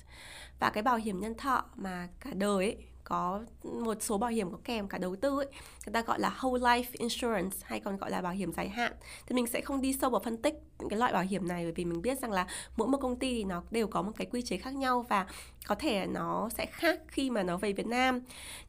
Và 0.59 0.69
cái 0.69 0.83
bảo 0.83 0.97
hiểm 0.97 1.19
nhân 1.19 1.35
thọ 1.35 1.65
mà 1.75 2.07
cả 2.19 2.29
đời 2.33 2.65
ấy 2.65 2.77
có 3.13 3.39
một 3.63 3.97
số 3.99 4.17
bảo 4.17 4.29
hiểm 4.29 4.51
có 4.51 4.57
kèm 4.63 4.87
cả 4.87 4.97
đầu 4.97 5.15
tư 5.15 5.39
ấy, 5.39 5.47
người 5.85 5.93
ta 5.93 6.01
gọi 6.01 6.19
là 6.19 6.37
whole 6.39 6.59
life 6.59 6.83
insurance 6.91 7.57
hay 7.63 7.79
còn 7.79 7.97
gọi 7.97 8.11
là 8.11 8.21
bảo 8.21 8.33
hiểm 8.33 8.53
dài 8.53 8.69
hạn. 8.69 8.93
Thì 9.27 9.35
mình 9.35 9.47
sẽ 9.47 9.61
không 9.61 9.81
đi 9.81 9.93
sâu 9.93 10.09
vào 10.09 10.21
phân 10.23 10.37
tích 10.37 10.55
những 10.79 10.89
cái 10.89 10.99
loại 10.99 11.13
bảo 11.13 11.23
hiểm 11.23 11.47
này 11.47 11.63
bởi 11.63 11.71
vì 11.71 11.85
mình 11.85 12.01
biết 12.01 12.19
rằng 12.19 12.31
là 12.31 12.47
mỗi 12.77 12.87
một 12.87 12.97
công 12.97 13.19
ty 13.19 13.33
thì 13.33 13.43
nó 13.43 13.63
đều 13.71 13.87
có 13.87 14.01
một 14.01 14.11
cái 14.15 14.27
quy 14.31 14.41
chế 14.41 14.57
khác 14.57 14.75
nhau 14.75 15.05
và 15.09 15.27
có 15.67 15.75
thể 15.75 16.07
nó 16.07 16.49
sẽ 16.49 16.65
khác 16.65 17.01
khi 17.07 17.29
mà 17.29 17.43
nó 17.43 17.57
về 17.57 17.73
Việt 17.73 17.87
Nam. 17.87 18.21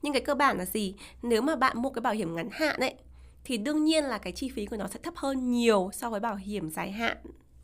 Nhưng 0.03 0.13
cái 0.13 0.23
cơ 0.23 0.35
bản 0.35 0.59
là 0.59 0.65
gì? 0.65 0.95
Nếu 1.23 1.43
mà 1.43 1.57
bạn 1.57 1.83
mua 1.83 1.91
cái 1.91 2.01
bảo 2.01 2.13
hiểm 2.13 2.35
ngắn 2.35 2.49
hạn 2.53 2.81
ấy, 2.81 2.95
thì 3.45 3.57
đương 3.57 3.85
nhiên 3.85 4.05
là 4.05 4.19
cái 4.19 4.33
chi 4.33 4.49
phí 4.55 4.67
của 4.67 4.77
nó 4.77 4.89
sẽ 4.89 4.99
thấp 5.03 5.15
hơn 5.17 5.51
nhiều 5.51 5.91
so 5.93 6.11
với 6.11 6.21
bảo 6.21 6.37
hiểm 6.37 6.71
dài 6.71 6.93
hạn. 6.93 7.17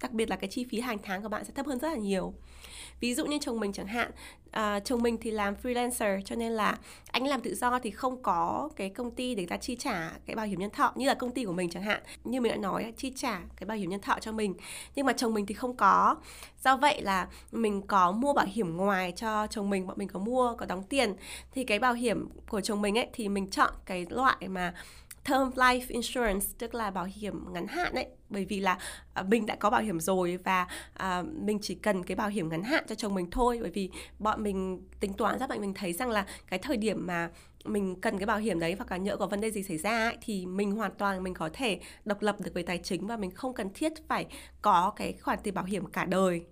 Đặc 0.02 0.12
biệt 0.12 0.30
là 0.30 0.36
cái 0.36 0.50
chi 0.50 0.66
phí 0.70 0.80
hàng 0.80 0.98
tháng 1.02 1.22
của 1.22 1.28
bạn 1.28 1.44
sẽ 1.44 1.52
thấp 1.54 1.66
hơn 1.66 1.78
rất 1.78 1.88
là 1.88 1.96
nhiều 1.96 2.34
ví 3.00 3.14
dụ 3.14 3.26
như 3.26 3.38
chồng 3.40 3.60
mình 3.60 3.72
chẳng 3.72 3.86
hạn 3.86 4.10
à, 4.50 4.80
chồng 4.80 5.02
mình 5.02 5.16
thì 5.20 5.30
làm 5.30 5.54
freelancer 5.62 6.20
cho 6.24 6.36
nên 6.36 6.52
là 6.52 6.78
anh 7.10 7.26
làm 7.26 7.40
tự 7.40 7.54
do 7.54 7.78
thì 7.78 7.90
không 7.90 8.22
có 8.22 8.68
cái 8.76 8.90
công 8.90 9.10
ty 9.10 9.34
để 9.34 9.46
ta 9.46 9.56
chi 9.56 9.76
trả 9.76 10.10
cái 10.26 10.36
bảo 10.36 10.46
hiểm 10.46 10.60
nhân 10.60 10.70
thọ 10.70 10.92
như 10.96 11.06
là 11.06 11.14
công 11.14 11.30
ty 11.30 11.44
của 11.44 11.52
mình 11.52 11.70
chẳng 11.70 11.82
hạn. 11.82 12.02
Như 12.24 12.40
mình 12.40 12.52
đã 12.52 12.58
nói 12.58 12.92
chi 12.96 13.12
trả 13.16 13.40
cái 13.56 13.66
bảo 13.66 13.76
hiểm 13.76 13.90
nhân 13.90 14.00
thọ 14.00 14.18
cho 14.20 14.32
mình. 14.32 14.54
Nhưng 14.94 15.06
mà 15.06 15.12
chồng 15.12 15.34
mình 15.34 15.46
thì 15.46 15.54
không 15.54 15.76
có. 15.76 16.16
Do 16.64 16.76
vậy 16.76 17.02
là 17.02 17.28
mình 17.52 17.82
có 17.86 18.12
mua 18.12 18.32
bảo 18.32 18.46
hiểm 18.48 18.76
ngoài 18.76 19.12
cho 19.16 19.46
chồng 19.46 19.70
mình 19.70 19.86
bọn 19.86 19.98
mình 19.98 20.08
có 20.08 20.18
mua 20.18 20.54
có 20.58 20.66
đóng 20.66 20.82
tiền. 20.82 21.14
Thì 21.52 21.64
cái 21.64 21.78
bảo 21.78 21.92
hiểm 21.92 22.28
của 22.48 22.60
chồng 22.60 22.82
mình 22.82 22.98
ấy 22.98 23.08
thì 23.12 23.28
mình 23.28 23.50
chọn 23.50 23.70
cái 23.86 24.06
loại 24.10 24.36
mà 24.48 24.74
term 25.24 25.50
life 25.50 25.84
insurance 25.88 26.46
tức 26.58 26.74
là 26.74 26.90
bảo 26.90 27.08
hiểm 27.14 27.52
ngắn 27.52 27.66
hạn 27.66 27.94
đấy 27.94 28.06
bởi 28.30 28.44
vì 28.44 28.60
là 28.60 28.78
à, 29.14 29.22
mình 29.22 29.46
đã 29.46 29.56
có 29.56 29.70
bảo 29.70 29.80
hiểm 29.80 30.00
rồi 30.00 30.38
và 30.44 30.66
à, 30.94 31.22
mình 31.22 31.58
chỉ 31.62 31.74
cần 31.74 32.04
cái 32.04 32.16
bảo 32.16 32.28
hiểm 32.28 32.48
ngắn 32.48 32.62
hạn 32.62 32.84
cho 32.88 32.94
chồng 32.94 33.14
mình 33.14 33.30
thôi. 33.30 33.58
Bởi 33.60 33.70
vì 33.70 33.90
bọn 34.18 34.42
mình 34.42 34.82
tính 35.00 35.12
toán 35.12 35.38
ra 35.38 35.46
bọn 35.46 35.60
mình 35.60 35.74
thấy 35.74 35.92
rằng 35.92 36.10
là 36.10 36.26
cái 36.50 36.58
thời 36.58 36.76
điểm 36.76 37.06
mà 37.06 37.30
mình 37.64 38.00
cần 38.00 38.18
cái 38.18 38.26
bảo 38.26 38.38
hiểm 38.38 38.60
đấy 38.60 38.74
và 38.74 38.84
cả 38.84 38.96
nhỡ 38.96 39.16
có 39.16 39.26
vấn 39.26 39.40
đề 39.40 39.50
gì 39.50 39.62
xảy 39.62 39.78
ra 39.78 40.04
ấy, 40.04 40.16
thì 40.20 40.46
mình 40.46 40.70
hoàn 40.70 40.92
toàn 40.98 41.22
mình 41.22 41.34
có 41.34 41.50
thể 41.52 41.80
độc 42.04 42.22
lập 42.22 42.36
được 42.40 42.54
về 42.54 42.62
tài 42.62 42.78
chính 42.78 43.06
và 43.06 43.16
mình 43.16 43.30
không 43.30 43.54
cần 43.54 43.70
thiết 43.74 43.92
phải 44.08 44.26
có 44.62 44.92
cái 44.96 45.12
khoản 45.12 45.38
tiền 45.42 45.54
bảo 45.54 45.64
hiểm 45.64 45.86
cả 45.86 46.04
đời 46.04 46.44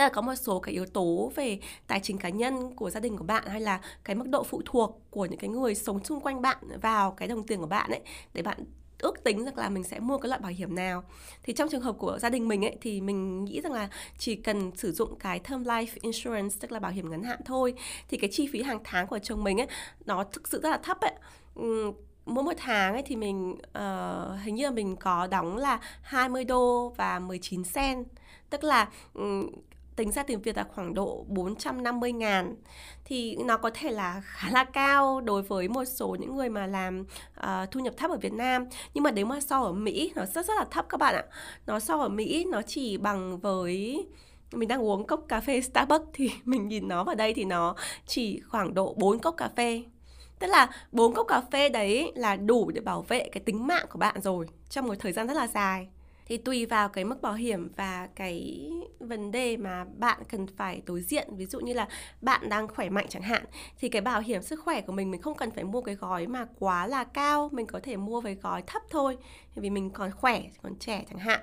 tức 0.00 0.04
là 0.04 0.10
có 0.10 0.22
một 0.22 0.34
số 0.34 0.60
cái 0.60 0.72
yếu 0.74 0.86
tố 0.86 1.32
về 1.34 1.58
tài 1.86 2.00
chính 2.00 2.18
cá 2.18 2.28
nhân 2.28 2.74
của 2.74 2.90
gia 2.90 3.00
đình 3.00 3.16
của 3.16 3.24
bạn 3.24 3.44
hay 3.46 3.60
là 3.60 3.80
cái 4.04 4.16
mức 4.16 4.28
độ 4.28 4.42
phụ 4.42 4.62
thuộc 4.64 5.00
của 5.10 5.26
những 5.26 5.38
cái 5.38 5.50
người 5.50 5.74
sống 5.74 6.04
xung 6.04 6.20
quanh 6.20 6.42
bạn 6.42 6.58
vào 6.82 7.10
cái 7.10 7.28
đồng 7.28 7.46
tiền 7.46 7.60
của 7.60 7.66
bạn 7.66 7.90
ấy 7.90 8.00
để 8.34 8.42
bạn 8.42 8.58
ước 8.98 9.24
tính 9.24 9.44
rằng 9.44 9.56
là 9.58 9.68
mình 9.68 9.84
sẽ 9.84 10.00
mua 10.00 10.18
cái 10.18 10.28
loại 10.28 10.40
bảo 10.40 10.52
hiểm 10.52 10.74
nào. 10.74 11.04
Thì 11.42 11.52
trong 11.52 11.68
trường 11.68 11.80
hợp 11.80 11.96
của 11.98 12.18
gia 12.18 12.28
đình 12.28 12.48
mình 12.48 12.64
ấy 12.64 12.76
thì 12.80 13.00
mình 13.00 13.44
nghĩ 13.44 13.60
rằng 13.60 13.72
là 13.72 13.88
chỉ 14.18 14.34
cần 14.36 14.70
sử 14.76 14.92
dụng 14.92 15.18
cái 15.18 15.38
term 15.38 15.62
life 15.62 15.96
insurance 16.00 16.56
tức 16.60 16.72
là 16.72 16.78
bảo 16.78 16.92
hiểm 16.92 17.10
ngắn 17.10 17.22
hạn 17.22 17.40
thôi 17.44 17.74
thì 18.08 18.18
cái 18.18 18.30
chi 18.32 18.48
phí 18.52 18.62
hàng 18.62 18.80
tháng 18.84 19.06
của 19.06 19.18
chồng 19.18 19.44
mình 19.44 19.60
ấy 19.60 19.66
nó 20.04 20.24
thực 20.24 20.48
sự 20.48 20.60
rất 20.62 20.70
là 20.70 20.78
thấp 20.82 21.00
ấy. 21.00 21.14
Mỗi 22.26 22.44
một 22.44 22.54
tháng 22.56 22.92
ấy 22.92 23.02
thì 23.06 23.16
mình 23.16 23.50
uh, 23.52 24.40
hình 24.42 24.54
như 24.54 24.64
là 24.64 24.70
mình 24.70 24.96
có 24.96 25.26
đóng 25.26 25.56
là 25.56 25.80
20 26.02 26.44
đô 26.44 26.88
và 26.96 27.18
19 27.18 27.64
sen 27.64 28.04
tức 28.50 28.64
là 28.64 28.88
um, 29.14 29.46
tính 29.96 30.12
ra 30.12 30.22
tiền 30.22 30.42
Việt 30.42 30.56
là 30.56 30.64
khoảng 30.74 30.94
độ 30.94 31.24
450 31.28 32.12
ngàn. 32.12 32.56
Thì 33.04 33.36
nó 33.36 33.56
có 33.56 33.70
thể 33.74 33.90
là 33.90 34.22
khá 34.24 34.50
là 34.50 34.64
cao 34.64 35.20
đối 35.20 35.42
với 35.42 35.68
một 35.68 35.84
số 35.84 36.16
những 36.20 36.36
người 36.36 36.48
mà 36.48 36.66
làm 36.66 37.04
uh, 37.40 37.70
thu 37.70 37.80
nhập 37.80 37.94
thấp 37.96 38.10
ở 38.10 38.16
Việt 38.16 38.32
Nam. 38.32 38.66
Nhưng 38.94 39.04
mà 39.04 39.10
nếu 39.10 39.26
mà 39.26 39.40
so 39.40 39.60
ở 39.60 39.72
Mỹ 39.72 40.12
nó 40.14 40.26
rất 40.26 40.46
rất 40.46 40.54
là 40.58 40.64
thấp 40.70 40.86
các 40.88 41.00
bạn 41.00 41.14
ạ. 41.14 41.24
Nó 41.66 41.80
so 41.80 41.98
ở 41.98 42.08
Mỹ 42.08 42.44
nó 42.44 42.62
chỉ 42.62 42.96
bằng 42.96 43.38
với 43.38 44.06
mình 44.52 44.68
đang 44.68 44.82
uống 44.82 45.06
cốc 45.06 45.24
cà 45.28 45.40
phê 45.40 45.60
Starbucks 45.60 46.08
thì 46.12 46.30
mình 46.44 46.68
nhìn 46.68 46.88
nó 46.88 47.04
vào 47.04 47.14
đây 47.14 47.34
thì 47.34 47.44
nó 47.44 47.74
chỉ 48.06 48.40
khoảng 48.40 48.74
độ 48.74 48.94
4 48.98 49.18
cốc 49.18 49.34
cà 49.36 49.48
phê. 49.56 49.82
Tức 50.38 50.46
là 50.46 50.70
bốn 50.92 51.14
cốc 51.14 51.26
cà 51.28 51.42
phê 51.52 51.68
đấy 51.68 52.12
là 52.14 52.36
đủ 52.36 52.70
để 52.70 52.80
bảo 52.80 53.02
vệ 53.02 53.28
cái 53.32 53.42
tính 53.44 53.66
mạng 53.66 53.86
của 53.90 53.98
bạn 53.98 54.20
rồi 54.20 54.46
trong 54.68 54.86
một 54.86 54.94
thời 54.98 55.12
gian 55.12 55.26
rất 55.26 55.34
là 55.34 55.46
dài 55.46 55.88
thì 56.30 56.36
tùy 56.36 56.66
vào 56.66 56.88
cái 56.88 57.04
mức 57.04 57.22
bảo 57.22 57.34
hiểm 57.34 57.68
và 57.76 58.08
cái 58.14 58.68
vấn 58.98 59.30
đề 59.30 59.56
mà 59.56 59.84
bạn 59.98 60.22
cần 60.28 60.46
phải 60.46 60.82
đối 60.86 61.02
diện. 61.02 61.28
Ví 61.36 61.46
dụ 61.46 61.60
như 61.60 61.72
là 61.72 61.88
bạn 62.20 62.48
đang 62.48 62.68
khỏe 62.68 62.88
mạnh 62.88 63.06
chẳng 63.08 63.22
hạn 63.22 63.44
thì 63.78 63.88
cái 63.88 64.02
bảo 64.02 64.20
hiểm 64.20 64.42
sức 64.42 64.60
khỏe 64.64 64.80
của 64.80 64.92
mình 64.92 65.10
mình 65.10 65.22
không 65.22 65.34
cần 65.34 65.50
phải 65.50 65.64
mua 65.64 65.80
cái 65.80 65.94
gói 65.94 66.26
mà 66.26 66.46
quá 66.58 66.86
là 66.86 67.04
cao. 67.04 67.48
Mình 67.52 67.66
có 67.66 67.80
thể 67.82 67.96
mua 67.96 68.20
với 68.20 68.34
gói 68.34 68.62
thấp 68.66 68.82
thôi 68.90 69.16
vì 69.54 69.70
mình 69.70 69.90
còn 69.90 70.10
khỏe 70.10 70.42
còn 70.62 70.74
trẻ 70.78 71.04
chẳng 71.08 71.18
hạn. 71.18 71.40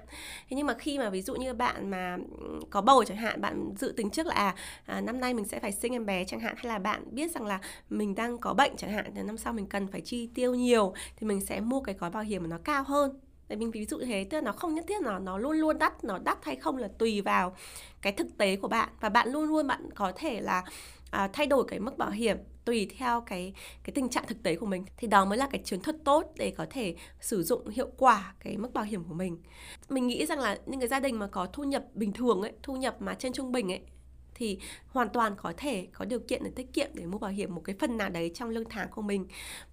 Thế 0.50 0.58
nhưng 0.58 0.68
mà 0.68 0.74
khi 0.74 1.00
mà 1.00 1.10
ví 1.10 1.22
dụ 1.22 1.36
như 1.36 1.54
bạn 1.54 1.90
mà 1.90 2.18
ừ, 2.40 2.60
có 2.70 2.82
bầu 2.82 3.04
chẳng 3.04 3.18
hạn 3.18 3.42
bạn 3.42 3.74
dự 3.78 3.94
tính 3.98 4.10
trước 4.10 4.28
là 4.28 4.34
à, 4.34 4.56
à 4.86 5.02
năm 5.02 5.20
nay 5.20 5.34
mình 5.34 5.46
sẽ 5.46 5.60
phải 5.60 5.72
sinh 5.72 5.94
em 5.94 6.06
bé 6.06 6.24
chẳng 6.24 6.40
hạn 6.40 6.56
hay 6.58 6.66
là 6.66 6.80
bạn 6.80 7.04
biết 7.12 7.32
rằng 7.32 7.46
là 7.46 7.60
mình 7.90 8.16
đang 8.16 8.38
có 8.38 8.54
bệnh 8.54 8.76
chẳng 8.78 8.92
hạn 8.92 9.12
thì 9.16 9.22
năm 9.24 9.38
sau 9.38 9.54
mình 9.54 9.66
cần 9.66 9.88
phải 9.88 10.02
chi 10.02 10.30
tiêu 10.36 10.56
nhiều 10.56 10.94
thì 11.18 11.28
mình 11.28 11.42
sẽ 11.42 11.60
mua 11.60 11.82
cái 11.82 11.96
gói 11.96 12.10
bảo 12.10 12.24
hiểm 12.24 12.44
mà 12.44 12.48
nó 12.50 12.58
cao 12.64 12.84
hơn. 12.84 13.20
Đấy 13.50 13.58
mình 13.58 13.72
ví 13.72 13.86
dụ 13.86 14.00
thế 14.06 14.28
tức 14.30 14.38
là 14.38 14.42
nó 14.42 14.52
không 14.52 14.76
nhất 14.76 14.86
thiết 14.88 15.02
là 15.02 15.20
nó 15.20 15.38
luôn 15.38 15.52
luôn 15.52 15.78
đắt 15.78 16.04
nó 16.04 16.18
đắt 16.18 16.46
hay 16.46 16.56
không 16.56 16.78
là 16.78 16.88
tùy 16.98 17.22
vào 17.22 17.56
cái 18.02 18.14
thực 18.14 18.38
tế 18.38 18.56
của 18.56 18.68
bạn. 18.68 18.90
Và 19.00 19.10
bạn 19.10 19.30
luôn 19.30 19.44
luôn 19.44 19.68
bạn 19.68 19.90
có 19.96 20.12
thể 20.16 20.42
là 20.42 20.64
à, 21.12 21.30
thay 21.34 21.48
đổi 21.48 21.66
cái 21.68 21.80
mức 21.80 21.98
bảo 21.98 22.10
hiểm 22.10 22.38
tùy 22.66 22.90
theo 22.98 23.22
cái 23.22 23.54
cái 23.84 23.92
tình 23.94 24.10
trạng 24.10 24.28
thực 24.28 24.44
tế 24.44 24.56
của 24.56 24.66
mình. 24.66 24.86
Thì 24.98 25.08
đó 25.08 25.26
mới 25.26 25.38
là 25.38 25.48
cái 25.52 25.62
chiến 25.64 25.82
thuật 25.82 25.96
tốt 26.04 26.32
để 26.36 26.54
có 26.58 26.66
thể 26.70 26.96
sử 27.20 27.44
dụng 27.44 27.68
hiệu 27.68 27.90
quả 27.98 28.34
cái 28.40 28.58
mức 28.58 28.74
bảo 28.74 28.84
hiểm 28.84 29.04
của 29.04 29.14
mình. 29.14 29.38
Mình 29.90 30.08
nghĩ 30.08 30.26
rằng 30.26 30.40
là 30.40 30.60
những 30.66 30.80
cái 30.80 30.90
gia 30.90 31.00
đình 31.00 31.20
mà 31.20 31.28
có 31.28 31.46
thu 31.46 31.64
nhập 31.64 31.86
bình 31.94 32.14
thường 32.14 32.42
ấy 32.42 32.54
thu 32.64 32.76
nhập 32.76 32.96
mà 33.00 33.14
trên 33.14 33.34
trung 33.34 33.52
bình 33.52 33.72
ấy 33.72 33.82
thì 34.38 34.60
hoàn 34.88 35.10
toàn 35.10 35.36
có 35.38 35.54
thể 35.58 35.88
có 35.94 36.06
điều 36.06 36.20
kiện 36.20 36.44
để 36.44 36.52
tiết 36.56 36.74
kiệm 36.74 36.88
để 36.94 37.06
mua 37.06 37.18
bảo 37.18 37.32
hiểm 37.32 37.56
một 37.56 37.62
cái 37.64 37.76
phần 37.80 37.98
nào 37.98 38.10
đấy 38.10 38.32
trong 38.34 38.50
lương 38.50 38.70
tháng 38.70 38.88
của 38.90 39.02
mình. 39.02 39.28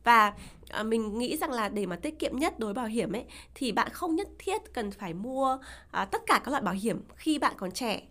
Và 0.04 0.34
à, 0.68 0.82
mình 0.82 1.18
nghĩ 1.18 1.36
rằng 1.36 1.50
là 1.50 1.68
để 1.68 1.86
mà 1.86 1.96
tiết 1.96 2.18
kiệm 2.18 2.38
nhất 2.38 2.58
đối 2.58 2.74
bảo 2.74 2.86
hiểm 2.86 3.12
ấy 3.12 3.24
thì 3.54 3.72
bạn 3.72 3.88
không 3.92 4.16
nhất 4.16 4.28
thiết 4.38 4.72
cần 4.72 4.90
phải 4.90 5.14
mua 5.14 5.58
à, 5.90 6.04
tất 6.04 6.22
cả 6.26 6.40
các 6.44 6.50
loại 6.50 6.62
bảo 6.62 6.74
hiểm 6.74 7.00
khi 7.16 7.38
bạn 7.38 7.54
còn 7.56 7.72
trẻ. 7.72 8.02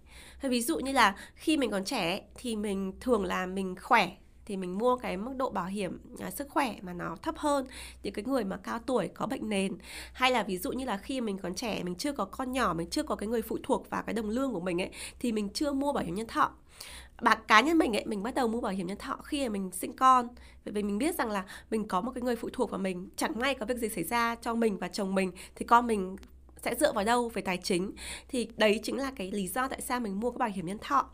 Ví 0.42 0.62
dụ 0.62 0.80
như 0.80 0.92
là 0.92 1.16
khi 1.36 1.58
mình 1.58 1.72
còn 1.72 1.86
trẻ 1.86 2.22
thì 2.36 2.56
mình 2.56 2.94
thường 3.02 3.26
là 3.26 3.46
mình 3.46 3.76
khỏe 3.82 4.12
thì 4.46 4.58
mình 4.58 4.78
mua 4.78 4.96
cái 4.96 5.18
mức 5.18 5.34
độ 5.38 5.50
bảo 5.50 5.66
hiểm 5.66 6.00
à, 6.20 6.32
sức 6.32 6.50
khỏe 6.50 6.76
mà 6.82 6.94
nó 6.94 7.16
thấp 7.22 7.38
hơn 7.38 7.68
những 8.04 8.14
cái 8.14 8.26
người 8.26 8.44
mà 8.44 8.58
cao 8.58 8.80
tuổi 8.86 9.08
có 9.14 9.28
bệnh 9.28 9.50
nền. 9.50 9.78
Hay 10.14 10.32
là 10.32 10.44
ví 10.44 10.58
dụ 10.58 10.72
như 10.72 10.86
là 10.86 10.98
khi 10.98 11.22
mình 11.22 11.38
còn 11.38 11.56
trẻ 11.56 11.84
mình 11.84 11.96
chưa 11.96 12.12
có 12.12 12.26
con 12.26 12.52
nhỏ 12.52 12.74
mình 12.74 12.90
chưa 12.90 13.04
có 13.04 13.16
cái 13.16 13.28
người 13.28 13.42
phụ 13.42 13.58
thuộc 13.64 13.90
vào 13.90 14.04
cái 14.04 14.14
đồng 14.14 14.30
lương 14.30 14.54
của 14.54 14.60
mình 14.60 14.82
ấy 14.82 14.90
thì 15.20 15.32
mình 15.32 15.50
chưa 15.50 15.72
mua 15.72 15.94
bảo 15.94 16.04
hiểm 16.04 16.16
nhân 16.16 16.28
thọ. 16.28 16.52
Bạn 17.22 17.38
cá 17.48 17.62
nhân 17.62 17.78
mình 17.78 17.96
ấy 17.96 18.06
mình 18.06 18.24
bắt 18.24 18.36
đầu 18.36 18.48
mua 18.48 18.62
bảo 18.62 18.72
hiểm 18.72 18.88
nhân 18.88 18.98
thọ 18.98 19.18
khi 19.24 19.44
mà 19.44 19.54
mình 19.54 19.72
sinh 19.72 19.94
con. 19.94 20.28
Bởi 20.66 20.74
vì 20.74 20.84
mình 20.84 20.98
biết 20.98 21.16
rằng 21.16 21.32
là 21.32 21.46
mình 21.70 21.88
có 21.88 22.02
một 22.02 22.12
cái 22.16 22.22
người 22.22 22.36
phụ 22.36 22.50
thuộc 22.54 22.72
vào 22.72 22.80
mình 22.80 23.10
chẳng 23.16 23.40
may 23.40 23.56
có 23.56 23.66
việc 23.66 23.78
gì 23.78 23.90
xảy 23.90 24.04
ra 24.04 24.36
cho 24.36 24.56
mình 24.56 24.78
và 24.78 24.88
chồng 24.88 25.16
mình 25.16 25.32
thì 25.56 25.66
con 25.66 25.88
mình 25.88 26.18
sẽ 26.64 26.76
dựa 26.76 26.94
vào 26.94 27.06
đâu 27.06 27.30
về 27.30 27.42
tài 27.42 27.58
chính? 27.58 27.92
Thì 28.28 28.48
đấy 28.58 28.80
chính 28.84 28.98
là 28.98 29.12
cái 29.16 29.32
lý 29.32 29.48
do 29.48 29.68
tại 29.68 29.82
sao 29.82 30.00
mình 30.00 30.20
mua 30.20 30.32
cái 30.32 30.38
bảo 30.38 30.50
hiểm 30.50 30.66
nhân 30.66 30.78
thọ. 30.82 31.10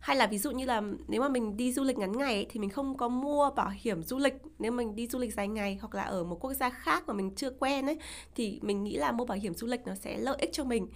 Hay 0.00 0.16
là 0.16 0.26
ví 0.26 0.38
dụ 0.38 0.50
như 0.50 0.64
là 0.64 0.82
nếu 1.08 1.20
mà 1.20 1.28
mình 1.28 1.56
đi 1.56 1.72
du 1.72 1.84
lịch 1.84 1.98
ngắn 1.98 2.12
ngày 2.18 2.34
ấy, 2.34 2.46
thì 2.50 2.60
mình 2.60 2.70
không 2.70 2.96
có 2.96 3.08
mua 3.08 3.50
bảo 3.50 3.72
hiểm 3.80 4.02
du 4.02 4.18
lịch. 4.18 4.34
Nếu 4.58 4.72
mình 4.72 4.96
đi 4.96 5.06
du 5.06 5.18
lịch 5.18 5.34
dài 5.34 5.48
ngày 5.48 5.78
hoặc 5.80 5.94
là 5.94 6.02
ở 6.02 6.24
một 6.24 6.36
quốc 6.40 6.52
gia 6.52 6.70
khác 6.70 7.04
mà 7.06 7.14
mình 7.14 7.34
chưa 7.34 7.50
quen 7.50 7.86
ấy 7.86 7.98
thì 8.34 8.58
mình 8.62 8.84
nghĩ 8.84 8.96
là 8.96 9.12
mua 9.12 9.24
bảo 9.24 9.38
hiểm 9.38 9.54
du 9.54 9.66
lịch 9.66 9.80
nó 9.86 9.94
sẽ 9.94 10.18
lợi 10.18 10.36
ích 10.40 10.50
cho 10.52 10.64
mình 10.64 10.88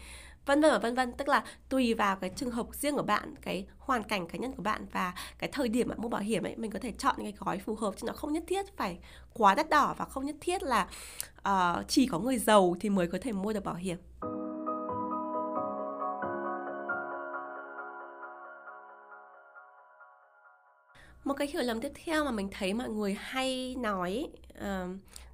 vân 0.51 0.61
vân 0.61 0.71
và 0.71 0.79
vân 0.79 0.95
vân. 0.95 1.13
Tức 1.13 1.29
là 1.29 1.45
tùy 1.69 1.95
vào 1.95 2.17
cái 2.17 2.31
trường 2.37 2.51
hợp 2.51 2.67
riêng 2.73 2.97
của 2.97 3.03
bạn 3.03 3.35
cái 3.43 3.67
hoàn 3.79 4.03
cảnh 4.03 4.29
cá 4.29 4.39
nhân 4.39 4.53
của 4.53 4.63
bạn 4.63 4.87
và 4.93 5.15
cái 5.39 5.51
thời 5.53 5.69
điểm 5.69 5.89
bạn 5.89 5.99
mua 6.01 6.09
bảo 6.09 6.21
hiểm 6.21 6.43
ấy 6.47 6.57
mình 6.57 6.71
có 6.71 6.79
thể 6.79 6.93
chọn 6.99 7.15
những 7.19 7.27
cái 7.27 7.35
gói 7.39 7.59
phù 7.59 7.75
hợp 7.75 7.95
chứ 7.97 8.07
nó 8.07 8.13
không 8.13 8.33
nhất 8.33 8.45
thiết 8.47 8.77
phải 8.77 8.99
quá 9.33 9.55
đắt 9.55 9.71
đỏ 9.71 9.95
và 9.99 10.05
không 10.05 10.27
nhất 10.27 10.37
thiết 10.41 10.63
là 10.63 10.89
uh, 11.49 11.89
chỉ 11.89 12.07
có 12.07 12.19
người 12.19 12.39
giàu 12.39 12.77
thì 12.81 12.91
mới 12.91 13.07
có 13.07 13.19
thể 13.23 13.33
mua 13.33 13.53
được 13.53 13.65
bảo 13.65 13.75
hiểm. 13.75 13.97
Một 21.25 21.35
cái 21.35 21.49
hiểu 21.49 21.63
lầm 21.63 21.81
tiếp 21.81 21.93
theo 22.05 22.25
mà 22.25 22.31
mình 22.31 22.49
thấy 22.53 22.75
mọi 22.75 22.89
người 22.89 23.17
hay 23.21 23.77
nói 23.79 24.29
uh, 24.59 24.65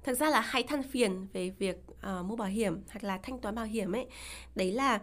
thực 0.03 0.19
ra 0.19 0.29
là 0.29 0.41
hay 0.41 0.63
than 0.63 0.83
phiền 0.83 1.27
về 1.33 1.49
việc 1.49 1.83
uh, 1.89 2.25
mua 2.25 2.35
bảo 2.35 2.47
hiểm 2.47 2.81
hoặc 2.89 3.03
là 3.03 3.19
thanh 3.23 3.39
toán 3.39 3.55
bảo 3.55 3.65
hiểm 3.65 3.91
ấy 3.91 4.07
đấy 4.55 4.71
là 4.71 4.99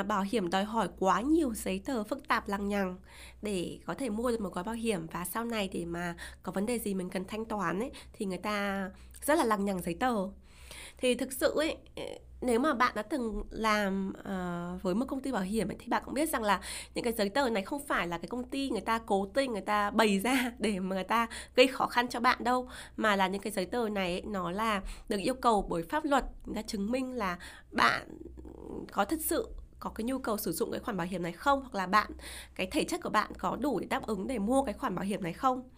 uh, 0.00 0.06
bảo 0.06 0.22
hiểm 0.22 0.50
đòi 0.50 0.64
hỏi 0.64 0.88
quá 0.98 1.20
nhiều 1.20 1.54
giấy 1.54 1.80
tờ 1.84 2.04
phức 2.04 2.28
tạp 2.28 2.48
lằng 2.48 2.68
nhằng 2.68 2.96
để 3.42 3.78
có 3.86 3.94
thể 3.94 4.10
mua 4.10 4.30
được 4.30 4.40
một 4.40 4.54
gói 4.54 4.64
bảo 4.64 4.74
hiểm. 4.74 5.06
Và 5.06 5.24
sau 5.24 5.44
này 5.44 5.68
để 5.72 5.84
mà 5.84 6.14
có 6.42 6.52
vấn 6.52 6.66
đề 6.66 6.78
gì 6.78 6.94
mình 6.94 7.10
cần 7.10 7.24
thanh 7.24 7.44
toán 7.44 7.80
ấy 7.80 7.90
thì 8.12 8.26
người 8.26 8.38
ta 8.38 8.90
rất 9.22 9.38
là 9.38 9.44
lằng 9.44 9.64
nhằng 9.64 9.82
giấy 9.82 9.94
tờ 9.94 10.14
thì 10.98 11.14
thực 11.14 11.32
sự 11.32 11.52
ấy 11.56 11.76
nếu 12.40 12.60
mà 12.60 12.74
bạn 12.74 12.92
đã 12.94 13.02
từng 13.02 13.42
làm 13.50 14.12
uh, 14.18 14.82
với 14.82 14.94
một 14.94 15.06
công 15.08 15.20
ty 15.20 15.32
bảo 15.32 15.42
hiểm 15.42 15.70
ấy, 15.70 15.76
thì 15.78 15.86
bạn 15.88 16.02
cũng 16.04 16.14
biết 16.14 16.28
rằng 16.28 16.42
là 16.42 16.60
những 16.94 17.04
cái 17.04 17.12
giấy 17.12 17.28
tờ 17.28 17.48
này 17.48 17.62
không 17.62 17.86
phải 17.86 18.08
là 18.08 18.18
cái 18.18 18.28
công 18.28 18.44
ty 18.44 18.70
người 18.70 18.80
ta 18.80 18.98
cố 19.06 19.26
tình 19.34 19.52
người 19.52 19.60
ta 19.60 19.90
bày 19.90 20.20
ra 20.20 20.52
để 20.58 20.80
mà 20.80 20.94
người 20.94 21.04
ta 21.04 21.26
gây 21.54 21.66
khó 21.66 21.86
khăn 21.86 22.08
cho 22.08 22.20
bạn 22.20 22.44
đâu 22.44 22.68
mà 22.96 23.16
là 23.16 23.28
những 23.28 23.42
cái 23.42 23.52
giấy 23.52 23.66
tờ 23.66 23.88
này 23.88 24.12
ấy, 24.12 24.22
nó 24.22 24.50
là 24.50 24.82
được 25.08 25.18
yêu 25.18 25.34
cầu 25.34 25.66
bởi 25.68 25.82
pháp 25.82 26.04
luật 26.04 26.24
người 26.46 26.54
ta 26.56 26.62
chứng 26.62 26.90
minh 26.90 27.12
là 27.12 27.38
bạn 27.70 28.08
có 28.92 29.04
thật 29.04 29.18
sự 29.20 29.48
có 29.78 29.90
cái 29.90 30.04
nhu 30.04 30.18
cầu 30.18 30.36
sử 30.36 30.52
dụng 30.52 30.70
cái 30.70 30.80
khoản 30.80 30.96
bảo 30.96 31.06
hiểm 31.06 31.22
này 31.22 31.32
không 31.32 31.60
hoặc 31.60 31.74
là 31.74 31.86
bạn 31.86 32.10
cái 32.54 32.68
thể 32.70 32.84
chất 32.84 33.00
của 33.02 33.10
bạn 33.10 33.30
có 33.38 33.56
đủ 33.56 33.80
để 33.80 33.86
đáp 33.86 34.06
ứng 34.06 34.26
để 34.26 34.38
mua 34.38 34.62
cái 34.62 34.74
khoản 34.74 34.94
bảo 34.94 35.04
hiểm 35.04 35.22
này 35.22 35.32
không 35.32 35.68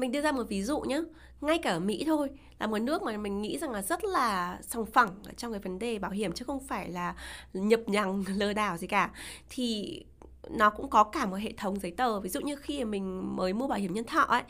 mình 0.00 0.12
đưa 0.12 0.20
ra 0.20 0.32
một 0.32 0.44
ví 0.48 0.62
dụ 0.62 0.80
nhé 0.80 1.02
ngay 1.40 1.58
cả 1.58 1.70
ở 1.70 1.80
mỹ 1.80 2.04
thôi, 2.06 2.28
là 2.58 2.66
một 2.66 2.78
nước 2.78 3.02
mà 3.02 3.16
mình 3.16 3.42
nghĩ 3.42 3.58
rằng 3.58 3.70
là 3.70 3.82
rất 3.82 4.04
là 4.04 4.58
sòng 4.62 4.86
phẳng 4.86 5.10
trong 5.36 5.52
cái 5.52 5.60
vấn 5.60 5.78
đề 5.78 5.98
bảo 5.98 6.10
hiểm 6.10 6.32
chứ 6.32 6.44
không 6.44 6.60
phải 6.60 6.88
là 6.88 7.14
nhập 7.52 7.80
nhằng, 7.86 8.24
lừa 8.36 8.52
đảo 8.52 8.76
gì 8.76 8.86
cả. 8.86 9.10
Thì 9.50 10.04
nó 10.48 10.70
cũng 10.70 10.90
có 10.90 11.04
cả 11.04 11.26
một 11.26 11.36
hệ 11.36 11.52
thống 11.56 11.80
giấy 11.80 11.90
tờ. 11.90 12.20
Ví 12.20 12.28
dụ 12.28 12.40
như 12.40 12.56
khi 12.56 12.84
mình 12.84 13.36
mới 13.36 13.52
mua 13.52 13.68
bảo 13.68 13.78
hiểm 13.78 13.94
nhân 13.94 14.04
thọ 14.04 14.20
ấy, 14.20 14.42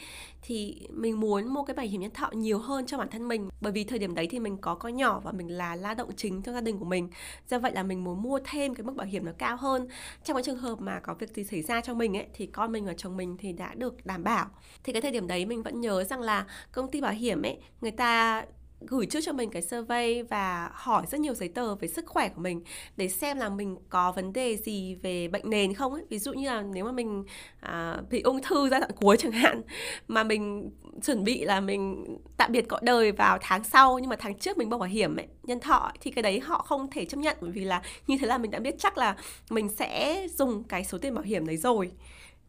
thì 0.43 0.87
mình 0.91 1.21
muốn 1.21 1.55
mua 1.55 1.63
cái 1.63 1.77
bảo 1.77 1.87
hiểm 1.87 2.01
nhân 2.01 2.11
thọ 2.11 2.31
nhiều 2.33 2.59
hơn 2.59 2.87
cho 2.87 2.99
bản 2.99 3.09
thân 3.11 3.29
mình. 3.29 3.49
Bởi 3.61 3.73
vì 3.73 3.85
thời 3.85 3.99
điểm 3.99 4.15
đấy 4.15 4.29
thì 4.31 4.39
mình 4.39 4.57
có 4.57 4.75
con 4.75 4.97
nhỏ 4.97 5.21
và 5.25 5.33
mình 5.33 5.49
là 5.49 5.77
lao 5.77 5.95
động 5.95 6.11
chính 6.17 6.43
trong 6.43 6.55
gia 6.55 6.61
đình 6.61 6.79
của 6.79 6.85
mình. 6.85 7.09
Do 7.49 7.59
vậy 7.59 7.73
là 7.73 7.83
mình 7.83 8.05
muốn 8.05 8.23
mua 8.23 8.39
thêm 8.45 8.75
cái 8.75 8.85
mức 8.85 8.97
bảo 8.97 9.07
hiểm 9.07 9.25
nó 9.25 9.33
cao 9.39 9.57
hơn. 9.57 9.89
Trong 10.25 10.37
cái 10.37 10.43
trường 10.43 10.59
hợp 10.59 10.81
mà 10.81 11.01
có 11.01 11.15
việc 11.15 11.35
gì 11.35 11.45
xảy 11.45 11.63
ra 11.63 11.81
cho 11.81 11.95
mình 11.95 12.17
ấy, 12.17 12.27
thì 12.35 12.47
con 12.47 12.73
mình 12.73 12.87
và 12.87 12.95
chồng 12.97 13.17
mình 13.17 13.37
thì 13.39 13.53
đã 13.53 13.75
được 13.75 14.07
đảm 14.07 14.25
bảo. 14.25 14.47
Thì 14.85 14.93
cái 14.93 15.03
thời 15.03 15.11
điểm 15.11 15.27
đấy 15.27 15.47
mình 15.47 15.63
vẫn 15.63 15.81
nhớ 15.81 16.05
rằng 16.05 16.21
là 16.21 16.47
công 16.73 16.91
ty 16.91 17.01
bảo 17.01 17.13
hiểm 17.13 17.43
ấy, 17.43 17.59
người 17.81 17.91
ta 17.91 18.45
gửi 18.81 19.07
trước 19.07 19.21
cho 19.25 19.33
mình 19.33 19.51
cái 19.51 19.63
survey 19.63 20.23
và 20.23 20.71
hỏi 20.75 21.07
rất 21.11 21.21
nhiều 21.21 21.35
giấy 21.35 21.49
tờ 21.49 21.75
về 21.75 21.89
sức 21.89 22.07
khỏe 22.07 22.29
của 22.29 22.41
mình 22.41 22.63
để 22.97 23.09
xem 23.09 23.39
là 23.39 23.49
mình 23.49 23.77
có 23.89 24.13
vấn 24.13 24.33
đề 24.33 24.57
gì 24.57 24.95
về 24.95 25.29
bệnh 25.29 25.51
nền 25.51 25.75
không 25.75 25.93
ấy. 25.93 26.03
Ví 26.09 26.19
dụ 26.19 26.33
như 26.33 26.47
là 26.47 26.63
nếu 26.63 26.85
mà 26.85 26.93
mình 26.93 27.25
à, 27.61 27.97
bị 28.11 28.21
ung 28.21 28.41
thư 28.43 28.69
giai 28.71 28.81
đoạn 28.81 28.93
cuối 29.01 29.17
chẳng 29.17 29.33
hạn 29.33 29.63
mà 30.09 30.25
mình 30.25 30.71
chuẩn 31.03 31.25
bị 31.25 31.45
là 31.45 31.61
mình 31.61 32.05
tạm 32.37 32.53
biệt 32.53 32.69
cõi 32.69 32.81
đời 32.83 33.13
vào 33.13 33.39
tháng 33.41 33.65
sau 33.65 33.99
nhưng 33.99 34.11
mà 34.11 34.17
tháng 34.17 34.39
trước 34.39 34.59
mình 34.59 34.69
bảo 34.69 34.79
bảo 34.79 34.89
hiểm 34.89 35.17
ấy, 35.17 35.27
nhân 35.43 35.61
thọ 35.61 35.77
ấy, 35.77 35.93
thì 36.01 36.11
cái 36.11 36.23
đấy 36.23 36.41
họ 36.41 36.63
không 36.63 36.91
thể 36.91 37.05
chấp 37.05 37.19
nhận 37.19 37.37
bởi 37.41 37.51
vì 37.51 37.65
là 37.65 37.83
như 38.07 38.17
thế 38.21 38.27
là 38.27 38.39
mình 38.39 38.51
đã 38.51 38.59
biết 38.59 38.75
chắc 38.79 38.99
là 38.99 39.17
mình 39.51 39.69
sẽ 39.69 40.27
dùng 40.35 40.65
cái 40.65 40.85
số 40.85 40.99
tiền 40.99 41.15
bảo 41.15 41.25
hiểm 41.25 41.47
đấy 41.47 41.57
rồi 41.57 41.93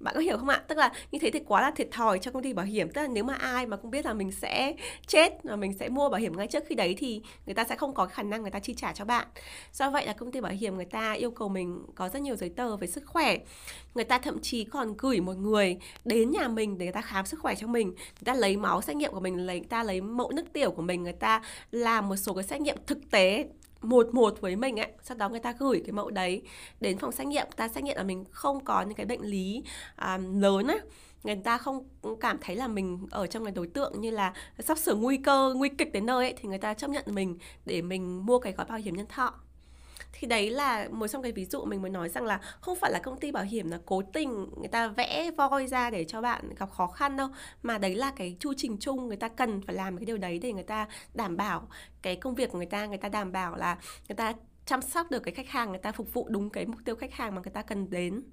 bạn 0.04 0.14
có 0.16 0.22
hiểu 0.22 0.38
không 0.38 0.50
ạ? 0.50 0.64
Tức 0.68 0.78
là 0.78 0.92
như 1.12 1.20
thế 1.20 1.32
thì 1.32 1.40
quá 1.46 1.62
là 1.62 1.72
thiệt 1.72 1.88
thòi 1.92 2.20
cho 2.20 2.32
công 2.32 2.44
ty 2.44 2.54
bảo 2.54 2.66
hiểm. 2.66 2.90
Tức 2.90 3.02
là 3.02 3.08
nếu 3.08 3.24
mà 3.24 3.34
ai 3.34 3.66
mà 3.66 3.78
cũng 3.78 3.92
biết 3.92 4.06
là 4.06 4.14
mình 4.14 4.32
sẽ 4.32 4.74
chết 5.08 5.44
và 5.44 5.56
mình 5.56 5.74
sẽ 5.80 5.90
mua 5.90 6.10
bảo 6.10 6.20
hiểm 6.20 6.38
ngay 6.38 6.48
trước 6.48 6.64
khi 6.68 6.76
đấy 6.76 6.96
thì 6.98 7.22
người 7.46 7.56
ta 7.56 7.64
sẽ 7.64 7.76
không 7.76 7.94
có 7.94 8.06
khả 8.06 8.24
năng 8.24 8.42
người 8.42 8.52
ta 8.52 8.60
chi 8.60 8.74
trả 8.74 8.94
cho 8.94 9.06
bạn. 9.06 9.28
Do 9.74 9.90
vậy 9.90 10.06
là 10.06 10.14
công 10.14 10.32
ty 10.32 10.42
bảo 10.42 10.52
hiểm 10.52 10.76
người 10.76 10.86
ta 10.86 11.12
yêu 11.12 11.32
cầu 11.32 11.50
mình 11.50 11.86
có 11.96 12.10
rất 12.10 12.22
nhiều 12.22 12.36
giấy 12.36 12.50
tờ 12.50 12.78
về 12.78 12.88
sức 12.88 13.04
khỏe. 13.06 13.38
Người 13.96 14.04
ta 14.04 14.18
thậm 14.18 14.40
chí 14.42 14.64
còn 14.64 14.96
gửi 14.98 15.22
một 15.22 15.38
người 15.38 15.78
đến 16.06 16.32
nhà 16.32 16.48
mình 16.48 16.78
để 16.78 16.86
người 16.86 16.94
ta 16.94 17.02
khám 17.02 17.26
sức 17.26 17.40
khỏe 17.40 17.56
cho 17.56 17.68
mình. 17.68 17.88
Người 17.88 18.26
ta 18.26 18.34
lấy 18.34 18.58
máu 18.58 18.82
xét 18.82 18.96
nghiệm 18.96 19.12
của 19.12 19.20
mình, 19.20 19.46
lấy 19.46 19.60
người 19.60 19.68
ta 19.70 19.84
lấy 19.84 20.02
mẫu 20.02 20.32
nước 20.32 20.54
tiểu 20.54 20.72
của 20.72 20.82
mình, 20.82 21.04
người 21.04 21.14
ta 21.14 21.42
làm 21.72 22.10
một 22.10 22.16
số 22.16 22.34
cái 22.34 22.44
xét 22.44 22.62
nghiệm 22.62 22.78
thực 22.88 23.12
tế 23.12 23.46
một 23.82 24.14
một 24.14 24.42
với 24.42 24.56
mình 24.56 24.80
ấy 24.80 24.92
sau 25.04 25.18
đó 25.18 25.30
người 25.30 25.40
ta 25.40 25.54
gửi 25.60 25.82
cái 25.86 25.92
mẫu 25.92 26.10
đấy 26.10 26.42
đến 26.80 26.98
phòng 26.98 27.12
xét 27.12 27.28
nghiệm. 27.28 27.48
Ta 27.56 27.68
xét 27.68 27.84
nghiệm 27.84 27.98
là 27.98 28.04
mình 28.04 28.26
không 28.32 28.66
có 28.66 28.82
những 28.82 28.96
cái 28.96 29.06
bệnh 29.06 29.22
lý 29.22 29.64
um, 30.02 30.42
lớn 30.42 30.68
á. 30.68 30.78
Người 31.24 31.36
ta 31.36 31.58
không 31.58 31.84
cảm 32.20 32.38
thấy 32.42 32.56
là 32.56 32.68
mình 32.68 33.08
ở 33.12 33.28
trong 33.28 33.46
cái 33.46 33.52
đối 33.52 33.68
tượng 33.68 34.02
như 34.02 34.12
là 34.12 34.34
sắp 34.60 34.78
sửa 34.78 34.96
nguy 34.96 35.18
cơ 35.18 35.54
nguy 35.56 35.70
kịch 35.70 35.92
đến 35.92 36.06
nơi 36.06 36.26
ấy 36.26 36.34
thì 36.42 36.50
người 36.50 36.58
ta 36.58 36.74
chấp 36.74 36.90
nhận 36.90 37.04
mình 37.08 37.38
để 37.66 37.82
mình 37.82 38.26
mua 38.26 38.40
cái 38.40 38.54
gói 38.54 38.66
bảo 38.66 38.78
hiểm 38.78 38.96
nhân 38.96 39.08
thọ 39.08 39.34
thì 40.14 40.28
đấy 40.28 40.50
là 40.50 40.88
một 40.92 41.08
trong 41.08 41.22
cái 41.22 41.32
ví 41.32 41.46
dụ 41.46 41.66
mình 41.66 41.82
mới 41.82 41.92
nói 41.92 42.10
rằng 42.10 42.26
là 42.26 42.40
không 42.62 42.78
phải 42.82 42.92
là 42.92 43.00
công 43.00 43.20
ty 43.20 43.32
bảo 43.32 43.44
hiểm 43.44 43.72
là 43.72 43.80
cố 43.86 44.02
tình 44.14 44.50
người 44.58 44.68
ta 44.68 44.88
vẽ 44.88 45.32
voi 45.32 45.68
ra 45.68 45.90
để 45.90 46.04
cho 46.04 46.22
bạn 46.22 46.56
gặp 46.56 46.72
khó 46.72 46.88
khăn 46.88 47.18
đâu, 47.18 47.28
mà 47.64 47.78
đấy 47.78 47.96
là 47.96 48.12
cái 48.16 48.36
chu 48.40 48.54
trình 48.58 48.78
chung, 48.80 49.08
người 49.08 49.18
ta 49.18 49.28
cần 49.28 49.62
phải 49.62 49.76
làm 49.76 49.98
cái 49.98 50.06
điều 50.06 50.18
đấy 50.18 50.40
để 50.40 50.54
người 50.54 50.64
ta 50.64 50.88
đảm 51.14 51.38
bảo 51.38 51.68
cái 52.02 52.16
công 52.16 52.36
việc 52.36 52.52
của 52.52 52.58
người 52.58 52.68
ta. 52.68 52.86
Người 52.86 52.98
ta 52.98 53.10
đảm 53.10 53.32
bảo 53.32 53.56
là 53.56 53.78
người 54.10 54.16
ta 54.16 54.34
chăm 54.66 54.82
sóc 54.82 55.12
được 55.12 55.20
cái 55.20 55.34
khách 55.34 55.48
hàng, 55.48 55.70
người 55.70 55.80
ta 55.80 55.92
phục 55.92 56.14
vụ 56.14 56.28
đúng 56.30 56.50
cái 56.50 56.66
mục 56.66 56.80
tiêu 56.86 56.96
khách 56.96 57.14
hàng 57.14 57.36
mà 57.36 57.42
người 57.42 57.52
ta 57.54 57.62
cần 57.62 57.90
đến 57.90 58.24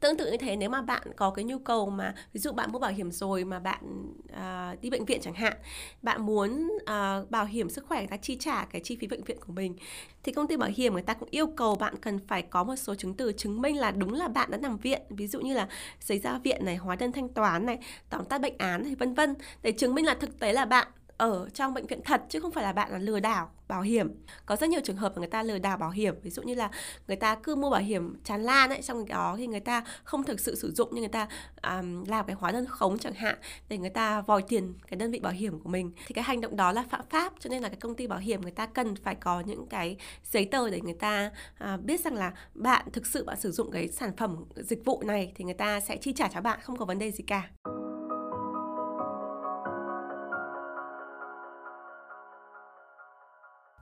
tương 0.00 0.16
tự 0.16 0.30
như 0.30 0.36
thế 0.36 0.56
nếu 0.56 0.70
mà 0.70 0.82
bạn 0.82 1.02
có 1.16 1.30
cái 1.30 1.44
nhu 1.44 1.58
cầu 1.58 1.90
mà 1.90 2.14
ví 2.32 2.40
dụ 2.40 2.52
bạn 2.52 2.72
mua 2.72 2.78
bảo 2.78 2.90
hiểm 2.90 3.10
rồi 3.10 3.44
mà 3.44 3.58
bạn 3.58 4.12
uh, 4.32 4.80
đi 4.80 4.90
bệnh 4.90 5.04
viện 5.04 5.20
chẳng 5.22 5.34
hạn 5.34 5.56
bạn 6.02 6.26
muốn 6.26 6.68
uh, 6.82 7.30
bảo 7.30 7.44
hiểm 7.44 7.70
sức 7.70 7.86
khỏe 7.86 7.98
người 7.98 8.06
ta 8.06 8.16
chi 8.16 8.36
trả 8.40 8.64
cái 8.64 8.80
chi 8.84 8.96
phí 9.00 9.06
bệnh 9.06 9.24
viện 9.24 9.38
của 9.46 9.52
mình 9.52 9.76
thì 10.22 10.32
công 10.32 10.46
ty 10.46 10.56
bảo 10.56 10.70
hiểm 10.74 10.92
người 10.92 11.02
ta 11.02 11.14
cũng 11.14 11.28
yêu 11.30 11.46
cầu 11.46 11.74
bạn 11.74 11.94
cần 11.96 12.18
phải 12.28 12.42
có 12.42 12.64
một 12.64 12.76
số 12.76 12.94
chứng 12.94 13.14
từ 13.14 13.32
chứng 13.32 13.60
minh 13.60 13.76
là 13.76 13.90
đúng 13.90 14.12
là 14.12 14.28
bạn 14.28 14.50
đã 14.50 14.58
nằm 14.58 14.78
viện. 14.78 15.02
Ví 15.10 15.26
dụ 15.26 15.40
như 15.40 15.54
là 15.54 15.68
giấy 16.00 16.18
ra 16.18 16.38
viện 16.38 16.64
này 16.64 16.76
hóa 16.76 16.96
đơn 16.96 17.12
thanh 17.12 17.28
toán 17.28 17.66
này 17.66 17.78
tóm 18.10 18.24
tắt 18.24 18.40
bệnh 18.40 18.58
án 18.58 18.82
này 18.82 18.94
vân 18.94 19.14
vân 19.14 19.34
để 19.62 19.72
chứng 19.72 19.94
minh 19.94 20.06
là 20.06 20.14
thực 20.14 20.38
tế 20.38 20.52
là 20.52 20.64
bạn 20.64 20.88
ở 21.18 21.48
trong 21.54 21.74
bệnh 21.74 21.86
viện 21.86 22.00
thật 22.04 22.22
chứ 22.28 22.40
không 22.40 22.52
phải 22.52 22.64
là 22.64 22.72
bạn 22.72 22.92
là 22.92 22.98
lừa 22.98 23.20
đảo 23.20 23.50
bảo 23.68 23.82
hiểm. 23.82 24.24
Có 24.46 24.56
rất 24.56 24.70
nhiều 24.70 24.80
trường 24.84 24.96
hợp 24.96 25.12
mà 25.14 25.18
người 25.18 25.28
ta 25.28 25.42
lừa 25.42 25.58
đảo 25.58 25.76
bảo 25.76 25.90
hiểm. 25.90 26.14
Ví 26.22 26.30
dụ 26.30 26.42
như 26.42 26.54
là 26.54 26.70
người 27.08 27.16
ta 27.16 27.34
cứ 27.34 27.56
mua 27.56 27.70
bảo 27.70 27.80
hiểm 27.80 28.16
tràn 28.24 28.42
lan 28.42 28.70
ấy 28.70 28.82
trong 28.82 29.08
đó 29.08 29.34
thì 29.38 29.46
người 29.46 29.60
ta 29.60 29.84
không 30.04 30.24
thực 30.24 30.40
sự 30.40 30.54
sử 30.54 30.72
dụng 30.72 30.88
nhưng 30.92 31.00
người 31.00 31.08
ta 31.08 31.28
um, 31.62 32.04
làm 32.04 32.26
cái 32.26 32.36
hóa 32.38 32.52
đơn 32.52 32.66
khống 32.66 32.98
chẳng 32.98 33.14
hạn 33.14 33.36
để 33.68 33.78
người 33.78 33.90
ta 33.90 34.20
vòi 34.20 34.42
tiền 34.42 34.74
cái 34.88 34.98
đơn 34.98 35.10
vị 35.10 35.20
bảo 35.20 35.32
hiểm 35.32 35.60
của 35.60 35.68
mình. 35.68 35.92
Thì 36.06 36.14
cái 36.14 36.24
hành 36.24 36.40
động 36.40 36.56
đó 36.56 36.72
là 36.72 36.84
phạm 36.90 37.04
pháp 37.10 37.32
cho 37.38 37.50
nên 37.50 37.62
là 37.62 37.68
cái 37.68 37.78
công 37.80 37.94
ty 37.94 38.06
bảo 38.06 38.18
hiểm 38.18 38.40
người 38.40 38.50
ta 38.50 38.66
cần 38.66 38.96
phải 38.96 39.14
có 39.14 39.40
những 39.40 39.66
cái 39.66 39.96
giấy 40.24 40.44
tờ 40.44 40.70
để 40.70 40.80
người 40.80 40.96
ta 41.00 41.30
uh, 41.64 41.80
biết 41.80 42.00
rằng 42.00 42.14
là 42.14 42.32
bạn 42.54 42.86
thực 42.92 43.06
sự 43.06 43.24
bạn 43.24 43.40
sử 43.40 43.52
dụng 43.52 43.70
cái 43.70 43.88
sản 43.88 44.16
phẩm 44.16 44.44
dịch 44.56 44.84
vụ 44.84 45.02
này 45.06 45.32
thì 45.34 45.44
người 45.44 45.54
ta 45.54 45.80
sẽ 45.80 45.96
chi 45.96 46.12
trả 46.12 46.28
cho 46.28 46.40
bạn 46.40 46.58
không 46.62 46.76
có 46.76 46.84
vấn 46.84 46.98
đề 46.98 47.10
gì 47.10 47.24
cả. 47.26 47.50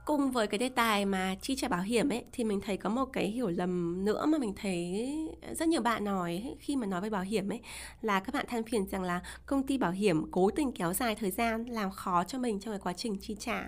Cùng 0.07 0.31
với 0.31 0.47
cái 0.47 0.57
đề 0.57 0.69
tài 0.69 1.05
mà 1.05 1.35
chi 1.41 1.55
trả 1.55 1.67
bảo 1.67 1.81
hiểm 1.81 2.09
ấy, 2.09 2.25
thì 2.31 2.43
mình 2.43 2.61
thấy 2.61 2.77
có 2.77 2.89
một 2.89 3.05
cái 3.13 3.27
hiểu 3.27 3.47
lầm 3.49 4.05
nữa 4.05 4.25
mà 4.25 4.37
mình 4.37 4.53
thấy 4.55 5.09
rất 5.55 5.67
nhiều 5.67 5.81
bạn 5.81 6.03
nói 6.03 6.55
khi 6.59 6.75
mà 6.75 6.87
nói 6.87 7.01
về 7.01 7.09
bảo 7.09 7.23
hiểm 7.23 7.51
ấy, 7.51 7.61
là 8.01 8.19
các 8.19 8.33
bạn 8.33 8.45
than 8.49 8.63
phiền 8.63 8.87
rằng 8.87 9.03
là 9.03 9.21
công 9.45 9.67
ty 9.67 9.77
bảo 9.77 9.91
hiểm 9.91 10.31
cố 10.31 10.49
tình 10.49 10.71
kéo 10.71 10.93
dài 10.93 11.15
thời 11.15 11.31
gian, 11.31 11.65
làm 11.65 11.91
khó 11.91 12.23
cho 12.23 12.39
mình 12.39 12.59
trong 12.59 12.73
cái 12.73 12.79
quá 12.79 12.93
trình 12.93 13.17
chi 13.21 13.35
trả 13.39 13.63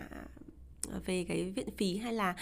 về 1.06 1.26
cái 1.28 1.52
viện 1.56 1.70
phí 1.78 1.98
hay 1.98 2.14
là 2.14 2.36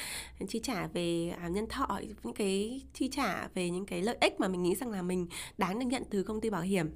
chi 0.48 0.60
trả 0.64 0.88
về 0.88 1.34
à, 1.42 1.48
nhân 1.48 1.68
thọ, 1.70 2.00
những 2.24 2.34
cái 2.34 2.82
chi 2.94 3.10
trả 3.12 3.48
về 3.54 3.70
những 3.70 3.86
cái 3.86 4.02
lợi 4.02 4.18
ích 4.22 4.40
mà 4.40 4.48
mình 4.48 4.64
nghĩ 4.64 4.76
rằng 4.76 4.92
là 4.92 5.02
mình 5.02 5.28
đáng 5.58 5.80
được 5.80 5.86
nhận 5.86 6.04
từ 6.10 6.24
công 6.24 6.42
ty 6.42 6.50
bảo 6.50 6.62
hiểm 6.62 6.90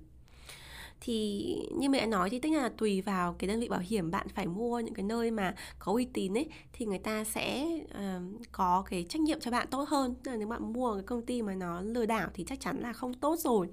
thì 1.02 1.56
như 1.72 1.90
mẹ 1.90 2.06
nói 2.06 2.30
thì 2.30 2.40
tức 2.40 2.50
là 2.50 2.70
tùy 2.78 3.02
vào 3.02 3.36
cái 3.40 3.48
đơn 3.48 3.60
vị 3.60 3.70
bảo 3.70 3.80
hiểm 3.80 4.12
bạn 4.12 4.28
phải 4.36 4.48
mua 4.48 4.80
những 4.80 4.94
cái 4.94 5.04
nơi 5.04 5.32
mà 5.32 5.56
có 5.80 5.92
uy 5.92 6.06
tín 6.14 6.38
ấy 6.38 6.50
thì 6.74 6.86
người 6.86 7.00
ta 7.00 7.24
sẽ 7.24 7.66
uh, 7.84 8.42
có 8.52 8.84
cái 8.90 9.06
trách 9.10 9.22
nhiệm 9.22 9.40
cho 9.40 9.52
bạn 9.52 9.68
tốt 9.72 9.90
hơn. 9.90 10.16
Tức 10.24 10.32
là 10.32 10.38
nếu 10.38 10.48
bạn 10.48 10.74
mua 10.74 10.94
cái 10.94 11.04
công 11.04 11.26
ty 11.26 11.42
mà 11.42 11.56
nó 11.56 11.82
lừa 11.82 12.06
đảo 12.06 12.30
thì 12.34 12.44
chắc 12.48 12.60
chắn 12.60 12.80
là 12.80 12.94
không 12.94 13.14
tốt 13.14 13.40
rồi. 13.40 13.70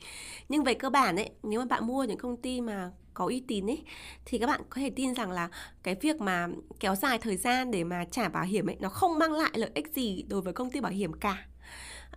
Nhưng 0.48 0.64
về 0.64 0.74
cơ 0.74 0.90
bản 0.90 1.16
ấy 1.16 1.30
nếu 1.42 1.60
mà 1.60 1.66
bạn 1.66 1.86
mua 1.86 2.04
những 2.04 2.18
công 2.18 2.36
ty 2.36 2.60
mà 2.60 2.90
có 3.14 3.26
uy 3.26 3.40
tín 3.48 3.70
ấy 3.70 3.82
thì 4.24 4.38
các 4.38 4.46
bạn 4.46 4.60
có 4.70 4.80
thể 4.80 4.90
tin 4.90 5.14
rằng 5.14 5.30
là 5.30 5.48
cái 5.82 5.94
việc 6.00 6.20
mà 6.20 6.48
kéo 6.80 6.94
dài 6.94 7.18
thời 7.18 7.36
gian 7.36 7.70
để 7.70 7.84
mà 7.84 8.04
trả 8.10 8.28
bảo 8.28 8.44
hiểm 8.44 8.70
ấy 8.70 8.76
nó 8.80 8.88
không 8.88 9.18
mang 9.18 9.32
lại 9.32 9.50
lợi 9.54 9.70
ích 9.74 9.88
gì 9.94 10.24
đối 10.28 10.40
với 10.40 10.52
công 10.52 10.70
ty 10.70 10.80
bảo 10.80 10.92
hiểm 10.92 11.12
cả 11.12 11.46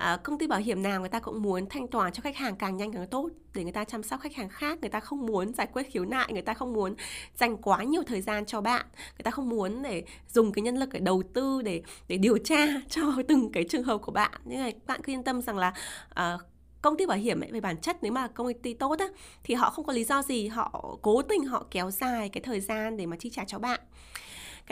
à, 0.01 0.17
công 0.17 0.37
ty 0.37 0.47
bảo 0.47 0.59
hiểm 0.59 0.83
nào 0.83 0.99
người 0.99 1.09
ta 1.09 1.19
cũng 1.19 1.41
muốn 1.41 1.65
thanh 1.69 1.87
toán 1.87 2.13
cho 2.13 2.21
khách 2.21 2.37
hàng 2.37 2.55
càng 2.55 2.77
nhanh 2.77 2.93
càng 2.93 3.07
tốt 3.07 3.29
để 3.53 3.63
người 3.63 3.71
ta 3.71 3.83
chăm 3.83 4.03
sóc 4.03 4.19
khách 4.21 4.35
hàng 4.35 4.49
khác 4.49 4.77
người 4.81 4.89
ta 4.89 4.99
không 4.99 5.25
muốn 5.25 5.53
giải 5.53 5.67
quyết 5.73 5.83
khiếu 5.91 6.05
nại 6.05 6.33
người 6.33 6.41
ta 6.41 6.53
không 6.53 6.73
muốn 6.73 6.95
dành 7.35 7.57
quá 7.57 7.83
nhiều 7.83 8.03
thời 8.07 8.21
gian 8.21 8.45
cho 8.45 8.61
bạn 8.61 8.85
người 8.93 9.23
ta 9.23 9.31
không 9.31 9.49
muốn 9.49 9.81
để 9.81 10.03
dùng 10.27 10.51
cái 10.51 10.61
nhân 10.61 10.77
lực 10.77 10.89
để 10.93 10.99
đầu 10.99 11.23
tư 11.33 11.61
để 11.61 11.83
để 12.07 12.17
điều 12.17 12.37
tra 12.37 12.65
cho 12.89 13.01
từng 13.27 13.51
cái 13.51 13.63
trường 13.63 13.83
hợp 13.83 13.97
của 13.97 14.11
bạn. 14.11 14.31
Nên 14.45 14.59
là 14.59 14.71
bạn 14.87 15.01
cứ 15.03 15.11
yên 15.13 15.23
tâm 15.23 15.41
rằng 15.41 15.57
là 15.57 15.73
à, 16.09 16.37
công 16.81 16.97
ty 16.97 17.05
bảo 17.05 17.17
hiểm 17.17 17.41
ấy 17.41 17.51
về 17.51 17.61
bản 17.61 17.77
chất 17.77 17.97
nếu 18.01 18.11
mà 18.11 18.27
công 18.27 18.53
ty 18.53 18.73
tốt 18.73 18.99
á 18.99 19.07
thì 19.43 19.53
họ 19.53 19.69
không 19.69 19.85
có 19.85 19.93
lý 19.93 20.03
do 20.03 20.21
gì 20.21 20.47
họ 20.47 20.97
cố 21.01 21.21
tình 21.21 21.45
họ 21.45 21.65
kéo 21.71 21.91
dài 21.91 22.29
cái 22.29 22.41
thời 22.41 22.59
gian 22.59 22.97
để 22.97 23.05
mà 23.05 23.17
chi 23.19 23.29
trả 23.29 23.45
cho 23.45 23.59
bạn 23.59 23.79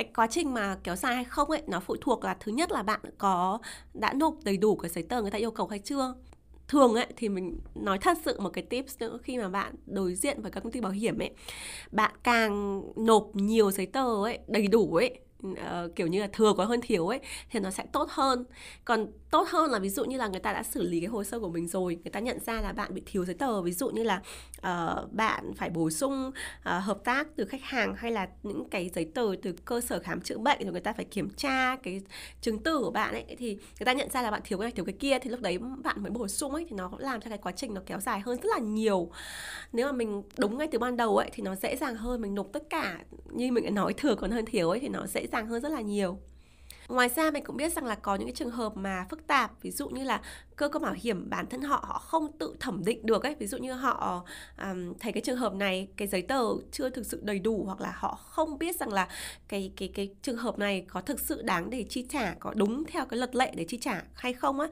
cái 0.04 0.12
quá 0.16 0.28
trình 0.28 0.54
mà 0.54 0.78
kéo 0.84 0.96
dài 0.96 1.16
hay 1.16 1.24
không 1.24 1.50
ấy, 1.50 1.62
nó 1.68 1.80
phụ 1.80 1.96
thuộc 2.02 2.24
là 2.24 2.38
thứ 2.40 2.52
nhất 2.52 2.72
là 2.72 2.84
bạn 2.84 3.00
có 3.18 3.60
đã 3.94 4.14
nộp 4.14 4.36
đầy 4.44 4.58
đủ 4.58 4.76
cái 4.76 4.90
giấy 4.90 5.04
tờ 5.04 5.22
người 5.22 5.32
ta 5.32 5.38
yêu 5.38 5.52
cầu 5.52 5.68
hay 5.68 5.80
chưa. 5.80 6.14
Thường 6.68 6.94
ấy 6.94 7.08
thì 7.18 7.30
mình 7.30 7.60
nói 7.76 7.98
thật 7.98 8.18
sự 8.26 8.40
một 8.40 8.50
cái 8.50 8.64
tips 8.64 9.00
nữa, 9.00 9.18
khi 9.24 9.38
mà 9.38 9.50
bạn 9.50 9.76
đối 9.86 10.16
diện 10.16 10.42
với 10.42 10.52
các 10.52 10.64
công 10.64 10.72
ty 10.72 10.82
bảo 10.82 10.92
hiểm 10.92 11.22
ấy, 11.22 11.32
bạn 11.92 12.12
càng 12.24 12.84
nộp 12.96 13.30
nhiều 13.34 13.72
giấy 13.72 13.86
tờ 13.86 14.24
ấy, 14.24 14.40
đầy 14.48 14.68
đủ 14.68 14.96
ấy 14.96 15.20
uh, 15.48 15.96
kiểu 15.96 16.08
như 16.08 16.22
là 16.22 16.30
thừa 16.34 16.54
có 16.58 16.66
hơn 16.66 16.82
thiếu 16.82 17.08
ấy 17.08 17.20
thì 17.50 17.60
nó 17.60 17.72
sẽ 17.72 17.86
tốt 17.94 18.10
hơn. 18.10 18.46
Còn 18.86 19.08
tốt 19.32 19.48
hơn 19.50 19.72
là 19.72 19.80
ví 19.80 19.90
dụ 19.90 20.06
như 20.06 20.18
là 20.18 20.28
người 20.28 20.40
ta 20.40 20.54
đã 20.54 20.64
xử 20.64 20.84
lý 20.84 21.00
cái 21.00 21.08
hồ 21.08 21.24
sơ 21.24 21.40
của 21.40 21.50
mình 21.50 21.68
rồi 21.68 21.96
người 21.96 22.12
ta 22.12 22.20
nhận 22.20 22.40
ra 22.40 22.62
là 22.62 22.72
bạn 22.72 22.94
bị 22.94 23.02
thiếu 23.06 23.26
giấy 23.26 23.36
tờ 23.36 23.62
ví 23.62 23.72
dụ 23.72 23.90
như 23.90 24.04
là 24.04 24.22
uh, 24.58 25.14
bạn 25.14 25.54
phải 25.54 25.70
bổ 25.70 25.90
sung 25.90 26.28
uh, 26.28 26.34
hợp 26.64 27.00
tác 27.04 27.28
từ 27.36 27.46
khách 27.46 27.62
hàng 27.64 27.96
hay 27.96 28.12
là 28.12 28.28
những 28.44 28.70
cái 28.70 28.90
giấy 28.96 29.12
tờ 29.16 29.32
từ 29.42 29.52
cơ 29.66 29.82
sở 29.82 30.00
khám 30.00 30.22
chữa 30.22 30.38
bệnh 30.38 30.64
rồi 30.64 30.72
người 30.72 30.82
ta 30.82 30.94
phải 30.94 31.06
kiểm 31.06 31.30
tra 31.30 31.76
cái 31.76 32.02
chứng 32.42 32.64
từ 32.64 32.80
của 32.80 32.92
bạn 32.92 33.14
ấy 33.14 33.26
thì 33.38 33.56
người 33.56 33.86
ta 33.86 33.94
nhận 33.94 34.10
ra 34.10 34.22
là 34.22 34.32
bạn 34.32 34.42
thiếu 34.44 34.58
cái 34.58 34.66
này 34.66 34.72
thiếu 34.72 34.86
cái 34.86 34.96
kia 35.00 35.20
thì 35.20 35.30
lúc 35.30 35.42
đấy 35.42 35.58
bạn 35.84 36.04
mới 36.04 36.12
bổ 36.12 36.28
sung 36.28 36.54
ấy 36.54 36.66
thì 36.70 36.76
nó 36.76 36.92
làm 36.98 37.22
cho 37.22 37.30
cái 37.30 37.38
quá 37.38 37.52
trình 37.52 37.74
nó 37.74 37.82
kéo 37.86 38.00
dài 38.00 38.20
hơn 38.20 38.38
rất 38.38 38.50
là 38.54 38.60
nhiều. 38.60 39.12
Nếu 39.74 39.86
mà 39.86 39.92
mình 39.92 40.24
đúng 40.38 40.58
ngay 40.58 40.68
từ 40.72 40.80
ban 40.80 40.98
đầu 40.98 41.18
ấy 41.18 41.30
thì 41.34 41.44
nó 41.44 41.56
dễ 41.56 41.76
dàng 41.76 41.96
hơn 41.96 42.22
mình 42.22 42.36
nộp 42.36 42.48
tất 42.54 42.64
cả 42.70 43.00
như 43.32 43.52
mình 43.52 43.64
đã 43.64 43.70
nói 43.70 43.94
thừa 43.94 44.16
còn 44.16 44.32
hơn 44.32 44.46
thiếu 44.46 44.70
ấy 44.70 44.80
thì 44.80 44.88
nó 44.88 45.08
dễ 45.08 45.28
dàng 45.32 45.48
hơn 45.48 45.62
rất 45.62 45.70
là 45.70 45.82
nhiều. 45.82 46.20
Ngoài 46.88 47.10
ra 47.10 47.32
mình 47.32 47.44
cũng 47.44 47.58
biết 47.58 47.74
rằng 47.74 47.86
là 47.86 47.96
có 47.96 48.16
những 48.16 48.28
cái 48.28 48.36
trường 48.36 48.52
hợp 48.52 48.78
mà 48.78 49.06
phức 49.10 49.28
tạp, 49.28 49.52
ví 49.62 49.72
dụ 49.72 49.90
như 49.90 50.04
là 50.04 50.22
cơ 50.60 50.70
quan 50.70 50.82
bảo 50.84 50.96
hiểm 50.98 51.30
bản 51.30 51.48
thân 51.50 51.62
họ 51.62 51.86
họ 51.88 52.00
không 52.00 52.32
tự 52.38 52.56
thẩm 52.60 52.86
định 52.86 53.06
được 53.06 53.24
ấy. 53.24 53.36
Ví 53.40 53.48
dụ 53.48 53.58
như 53.58 53.74
họ 53.74 54.26
um, 54.62 54.94
thấy 55.00 55.12
cái 55.12 55.22
trường 55.22 55.38
hợp 55.38 55.54
này 55.54 55.88
cái 55.98 56.08
giấy 56.08 56.22
tờ 56.22 56.42
chưa 56.72 56.90
thực 56.90 57.06
sự 57.06 57.22
đầy 57.24 57.40
đủ 57.40 57.64
hoặc 57.66 57.82
là 57.82 57.94
họ 57.96 58.16
không 58.16 58.60
biết 58.60 58.76
rằng 58.76 58.94
là 58.94 59.08
cái 59.48 59.72
cái 59.78 59.92
cái 59.96 60.10
trường 60.22 60.38
hợp 60.38 60.60
này 60.60 60.86
có 60.88 61.02
thực 61.02 61.20
sự 61.20 61.42
đáng 61.42 61.70
để 61.70 61.86
chi 61.90 62.06
trả 62.10 62.34
có 62.40 62.54
đúng 62.56 62.84
theo 62.86 63.06
cái 63.06 63.18
luật 63.18 63.36
lệ 63.36 63.52
để 63.56 63.66
chi 63.68 63.78
trả 63.78 64.04
hay 64.14 64.34
không 64.34 64.60
á 64.60 64.68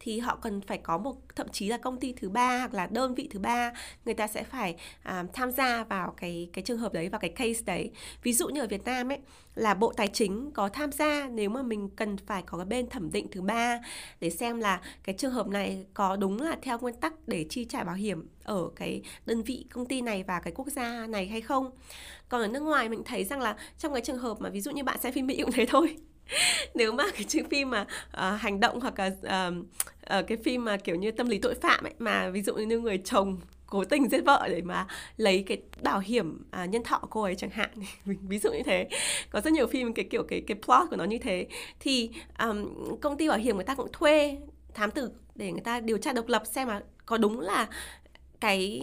thì 0.00 0.18
họ 0.18 0.38
cần 0.42 0.60
phải 0.60 0.78
có 0.78 0.98
một 0.98 1.16
thậm 1.36 1.48
chí 1.48 1.68
là 1.68 1.76
công 1.76 2.00
ty 2.00 2.12
thứ 2.12 2.28
ba 2.28 2.58
hoặc 2.58 2.74
là 2.74 2.86
đơn 2.86 3.14
vị 3.14 3.28
thứ 3.30 3.38
ba 3.38 3.72
người 4.04 4.14
ta 4.14 4.26
sẽ 4.26 4.44
phải 4.44 4.76
um, 5.04 5.26
tham 5.32 5.50
gia 5.50 5.84
vào 5.84 6.14
cái 6.16 6.50
cái 6.52 6.64
trường 6.64 6.78
hợp 6.78 6.92
đấy 6.92 7.08
vào 7.08 7.20
cái 7.20 7.30
case 7.30 7.60
đấy. 7.66 7.90
Ví 8.22 8.32
dụ 8.32 8.48
như 8.48 8.60
ở 8.60 8.66
Việt 8.66 8.84
Nam 8.84 9.12
ấy 9.12 9.18
là 9.54 9.74
Bộ 9.74 9.92
Tài 9.96 10.08
chính 10.08 10.50
có 10.54 10.68
tham 10.68 10.92
gia 10.92 11.28
nếu 11.28 11.50
mà 11.50 11.62
mình 11.62 11.88
cần 11.96 12.16
phải 12.26 12.42
có 12.42 12.58
cái 12.58 12.64
bên 12.64 12.88
thẩm 12.88 13.12
định 13.12 13.26
thứ 13.30 13.42
ba 13.42 13.80
để 14.20 14.30
xem 14.30 14.60
là 14.60 14.80
cái 15.04 15.14
trường 15.18 15.31
hợp 15.32 15.48
này 15.48 15.86
có 15.94 16.16
đúng 16.16 16.40
là 16.42 16.58
theo 16.62 16.78
nguyên 16.78 16.94
tắc 16.94 17.12
để 17.28 17.46
chi 17.50 17.64
trả 17.64 17.84
bảo 17.84 17.94
hiểm 17.94 18.26
ở 18.44 18.70
cái 18.76 19.02
đơn 19.26 19.42
vị 19.42 19.66
công 19.70 19.86
ty 19.86 20.00
này 20.00 20.22
và 20.22 20.40
cái 20.40 20.52
quốc 20.56 20.66
gia 20.68 21.06
này 21.06 21.26
hay 21.26 21.40
không? 21.40 21.70
Còn 22.28 22.40
ở 22.40 22.48
nước 22.48 22.60
ngoài 22.60 22.88
mình 22.88 23.02
thấy 23.04 23.24
rằng 23.24 23.40
là 23.40 23.56
trong 23.78 23.92
cái 23.92 24.02
trường 24.02 24.18
hợp 24.18 24.40
mà 24.40 24.50
ví 24.50 24.60
dụ 24.60 24.70
như 24.70 24.84
bạn 24.84 24.98
xem 25.00 25.12
phim 25.12 25.26
mỹ 25.26 25.42
cũng 25.42 25.52
thế 25.52 25.66
thôi. 25.66 25.96
Nếu 26.74 26.92
mà 26.92 27.04
cái 27.12 27.24
chương 27.24 27.48
phim 27.48 27.70
mà 27.70 27.80
uh, 27.82 28.40
hành 28.40 28.60
động 28.60 28.80
hoặc 28.80 28.98
là 28.98 29.06
uh, 29.06 29.54
uh, 30.18 30.26
cái 30.26 30.38
phim 30.44 30.64
mà 30.64 30.76
kiểu 30.76 30.96
như 30.96 31.10
tâm 31.10 31.28
lý 31.28 31.38
tội 31.38 31.54
phạm 31.54 31.84
ấy 31.84 31.94
mà 31.98 32.30
ví 32.30 32.42
dụ 32.42 32.54
như 32.54 32.78
người 32.78 32.98
chồng 32.98 33.40
cố 33.72 33.84
tình 33.84 34.08
giết 34.08 34.24
vợ 34.24 34.48
để 34.50 34.62
mà 34.62 34.86
lấy 35.16 35.44
cái 35.46 35.62
bảo 35.82 36.00
hiểm 36.00 36.44
à, 36.50 36.64
nhân 36.64 36.82
thọ 36.82 37.00
cô 37.10 37.22
ấy 37.22 37.34
chẳng 37.34 37.50
hạn 37.50 37.70
ví 38.04 38.38
dụ 38.38 38.52
như 38.52 38.62
thế. 38.62 38.88
Có 39.30 39.40
rất 39.40 39.52
nhiều 39.52 39.66
phim 39.66 39.94
cái 39.94 40.04
kiểu 40.04 40.22
cái 40.22 40.42
cái 40.46 40.56
plot 40.62 40.90
của 40.90 40.96
nó 40.96 41.04
như 41.04 41.18
thế. 41.18 41.46
Thì 41.80 42.10
um, 42.38 42.74
công 43.00 43.16
ty 43.16 43.28
bảo 43.28 43.38
hiểm 43.38 43.56
người 43.56 43.64
ta 43.64 43.74
cũng 43.74 43.92
thuê 43.92 44.38
thám 44.74 44.90
tử 44.90 45.10
để 45.34 45.52
người 45.52 45.60
ta 45.60 45.80
điều 45.80 45.98
tra 45.98 46.12
độc 46.12 46.28
lập 46.28 46.42
xem 46.46 46.68
là 46.68 46.80
có 47.06 47.18
đúng 47.18 47.40
là 47.40 47.68
cái 48.40 48.80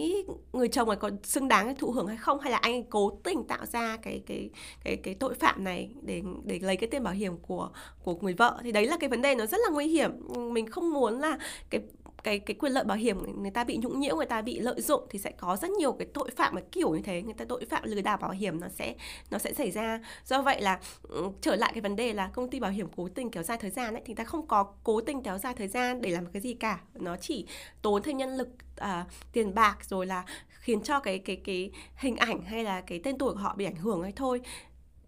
người 0.52 0.68
chồng 0.68 0.88
này 0.88 0.96
có 0.96 1.10
xứng 1.22 1.48
đáng 1.48 1.74
thụ 1.76 1.90
hưởng 1.90 2.06
hay 2.06 2.16
không, 2.16 2.40
hay 2.40 2.52
là 2.52 2.58
anh 2.58 2.84
cố 2.84 3.18
tình 3.24 3.44
tạo 3.44 3.66
ra 3.66 3.96
cái 3.96 4.22
cái 4.26 4.50
cái 4.84 4.96
cái 4.96 5.14
tội 5.14 5.34
phạm 5.34 5.64
này 5.64 5.90
để 6.02 6.22
để 6.44 6.58
lấy 6.62 6.76
cái 6.76 6.90
tiền 6.90 7.02
bảo 7.02 7.14
hiểm 7.14 7.36
của 7.36 7.70
của 8.04 8.14
người 8.20 8.34
vợ. 8.34 8.60
Thì 8.62 8.72
đấy 8.72 8.86
là 8.86 8.96
cái 9.00 9.10
vấn 9.10 9.22
đề 9.22 9.34
nó 9.34 9.46
rất 9.46 9.58
là 9.64 9.70
nguy 9.72 9.86
hiểm. 9.86 10.10
Mình 10.52 10.70
không 10.70 10.92
muốn 10.92 11.20
là 11.20 11.38
cái 11.70 11.80
cái 12.22 12.38
cái 12.38 12.54
quyền 12.54 12.72
lợi 12.72 12.84
bảo 12.84 12.96
hiểm 12.96 13.42
người 13.42 13.50
ta 13.50 13.64
bị 13.64 13.78
nhũng 13.82 14.00
nhiễu 14.00 14.16
người 14.16 14.26
ta 14.26 14.42
bị 14.42 14.60
lợi 14.60 14.80
dụng 14.80 15.06
thì 15.10 15.18
sẽ 15.18 15.30
có 15.30 15.56
rất 15.56 15.70
nhiều 15.70 15.92
cái 15.92 16.08
tội 16.14 16.30
phạm 16.30 16.54
mà 16.54 16.60
kiểu 16.72 16.90
như 16.90 17.02
thế. 17.02 17.22
Người 17.22 17.34
ta 17.34 17.44
tội 17.48 17.64
phạm 17.64 17.82
lừa 17.84 18.00
đảo 18.00 18.16
bảo 18.16 18.30
hiểm 18.30 18.60
nó 18.60 18.68
sẽ 18.68 18.94
nó 19.30 19.38
sẽ 19.38 19.54
xảy 19.54 19.70
ra. 19.70 20.00
Do 20.24 20.42
vậy 20.42 20.60
là 20.60 20.80
ừ, 21.02 21.28
trở 21.40 21.56
lại 21.56 21.70
cái 21.74 21.80
vấn 21.80 21.96
đề 21.96 22.12
là 22.12 22.28
công 22.28 22.50
ty 22.50 22.60
bảo 22.60 22.70
hiểm 22.70 22.88
cố 22.96 23.08
tình 23.14 23.30
kéo 23.30 23.42
dài 23.42 23.58
thời 23.60 23.70
gian 23.70 23.94
ấy 23.94 24.02
thì 24.06 24.14
ta 24.14 24.24
không 24.24 24.46
có 24.46 24.64
cố 24.84 25.00
tình 25.00 25.22
kéo 25.22 25.38
dài 25.38 25.54
thời 25.54 25.68
gian 25.68 26.00
để 26.00 26.10
làm 26.10 26.26
cái 26.26 26.42
gì 26.42 26.54
cả. 26.54 26.80
Nó 26.94 27.16
chỉ 27.16 27.46
tốn 27.82 28.02
thêm 28.02 28.16
nhân 28.16 28.36
lực 28.36 28.48
à, 28.76 29.06
tiền 29.32 29.54
bạc 29.54 29.78
rồi 29.84 30.06
là 30.06 30.24
khiến 30.48 30.82
cho 30.82 31.00
cái 31.00 31.18
cái 31.18 31.36
cái 31.36 31.70
hình 31.96 32.16
ảnh 32.16 32.42
hay 32.42 32.64
là 32.64 32.80
cái 32.80 33.00
tên 33.04 33.18
tuổi 33.18 33.32
của 33.32 33.40
họ 33.40 33.54
bị 33.56 33.64
ảnh 33.64 33.76
hưởng 33.76 34.02
ấy 34.02 34.12
thôi. 34.16 34.40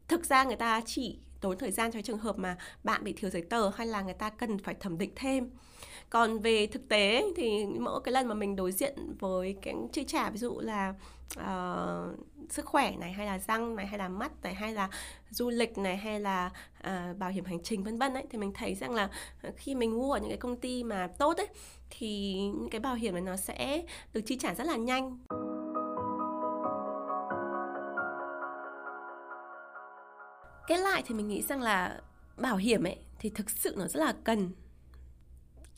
Thực 0.09 0.25
ra 0.25 0.45
người 0.45 0.57
ta 0.57 0.81
chỉ 0.87 1.19
tốn 1.41 1.59
thời 1.59 1.71
gian 1.71 1.93
cho 1.93 2.03
trường 2.03 2.19
hợp 2.19 2.39
mà 2.39 2.57
bạn 2.85 3.05
bị 3.05 3.13
thiếu 3.13 3.31
giấy 3.31 3.43
tờ 3.43 3.69
hay 3.69 3.87
là 3.87 4.03
người 4.03 4.15
ta 4.15 4.31
cần 4.31 4.59
phải 4.59 4.75
thẩm 4.75 4.99
định 4.99 5.13
thêm 5.17 5.51
còn 6.13 6.39
về 6.39 6.67
thực 6.67 6.89
tế 6.89 7.25
thì 7.37 7.67
mỗi 7.67 8.01
cái 8.05 8.13
lần 8.13 8.29
mà 8.29 8.35
mình 8.35 8.57
đối 8.57 8.73
diện 8.73 9.17
với 9.19 9.57
cái 9.63 9.75
chi 9.93 10.05
trả 10.05 10.31
ví 10.31 10.39
dụ 10.39 10.61
là 10.61 10.95
uh, 11.39 12.19
sức 12.51 12.67
khỏe 12.67 12.97
này 12.97 13.13
hay 13.13 13.27
là 13.27 13.39
răng 13.39 13.77
này 13.77 13.87
hay 13.87 13.99
là 13.99 14.09
mắt 14.09 14.43
này 14.43 14.55
hay 14.55 14.73
là 14.73 14.89
du 15.31 15.51
lịch 15.51 15.79
này 15.79 15.97
hay 15.97 16.21
là 16.21 16.51
uh, 16.81 17.19
bảo 17.19 17.31
hiểm 17.31 17.45
hành 17.45 17.63
trình 17.63 17.83
vân 17.83 17.99
vân 17.99 18.15
ấy 18.15 18.25
thì 18.31 18.39
mình 18.39 18.53
thấy 18.55 18.75
rằng 18.75 18.95
là 18.95 19.11
khi 19.57 19.75
mình 19.75 19.99
mua 19.99 20.13
ở 20.13 20.19
những 20.21 20.29
cái 20.29 20.39
công 20.39 20.57
ty 20.57 20.85
mà 20.85 21.07
tốt 21.19 21.37
ấy 21.37 21.49
thì 21.91 22.35
những 22.35 22.71
cái 22.71 22.81
bảo 22.81 22.95
hiểm 22.95 23.15
này 23.15 23.23
nó 23.23 23.37
sẽ 23.37 23.83
được 24.13 24.21
chi 24.27 24.37
trả 24.37 24.55
rất 24.55 24.65
là 24.65 24.77
nhanh. 24.77 25.19
Kết 30.69 30.77
lại 30.77 31.03
thì 31.07 31.15
mình 31.15 31.29
nghĩ 31.29 31.43
rằng 31.43 31.63
là 31.63 32.01
bảo 32.37 32.57
hiểm 32.57 32.85
ấy 32.85 32.99
thì 33.19 33.31
thực 33.31 33.51
sự 33.51 33.75
nó 33.79 33.87
rất 33.89 34.01
là 34.01 34.15
cần 34.25 34.51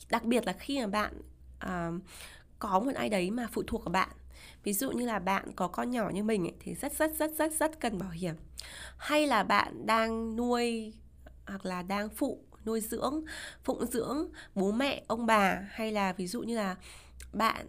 đặc 0.09 0.23
biệt 0.23 0.45
là 0.45 0.53
khi 0.53 0.79
mà 0.79 0.87
bạn 0.87 1.21
uh, 1.65 2.01
có 2.59 2.79
một 2.79 2.91
ai 2.95 3.09
đấy 3.09 3.31
mà 3.31 3.47
phụ 3.51 3.63
thuộc 3.67 3.85
vào 3.85 3.91
bạn. 3.91 4.09
Ví 4.63 4.73
dụ 4.73 4.91
như 4.91 5.05
là 5.05 5.19
bạn 5.19 5.51
có 5.55 5.67
con 5.67 5.91
nhỏ 5.91 6.09
như 6.09 6.23
mình 6.23 6.45
ấy, 6.45 6.53
thì 6.59 6.73
rất 6.73 6.97
rất 6.97 7.11
rất 7.15 7.31
rất 7.31 7.53
rất 7.53 7.79
cần 7.79 7.97
bảo 7.97 8.09
hiểm. 8.09 8.35
Hay 8.97 9.27
là 9.27 9.43
bạn 9.43 9.85
đang 9.85 10.35
nuôi 10.35 10.93
hoặc 11.47 11.65
là 11.65 11.81
đang 11.81 12.09
phụ 12.09 12.39
nuôi 12.65 12.81
dưỡng 12.81 13.23
phụng 13.63 13.85
dưỡng 13.85 14.29
bố 14.55 14.71
mẹ 14.71 15.03
ông 15.07 15.25
bà. 15.25 15.61
Hay 15.69 15.91
là 15.91 16.13
ví 16.13 16.27
dụ 16.27 16.41
như 16.41 16.57
là 16.57 16.75
bạn 17.33 17.67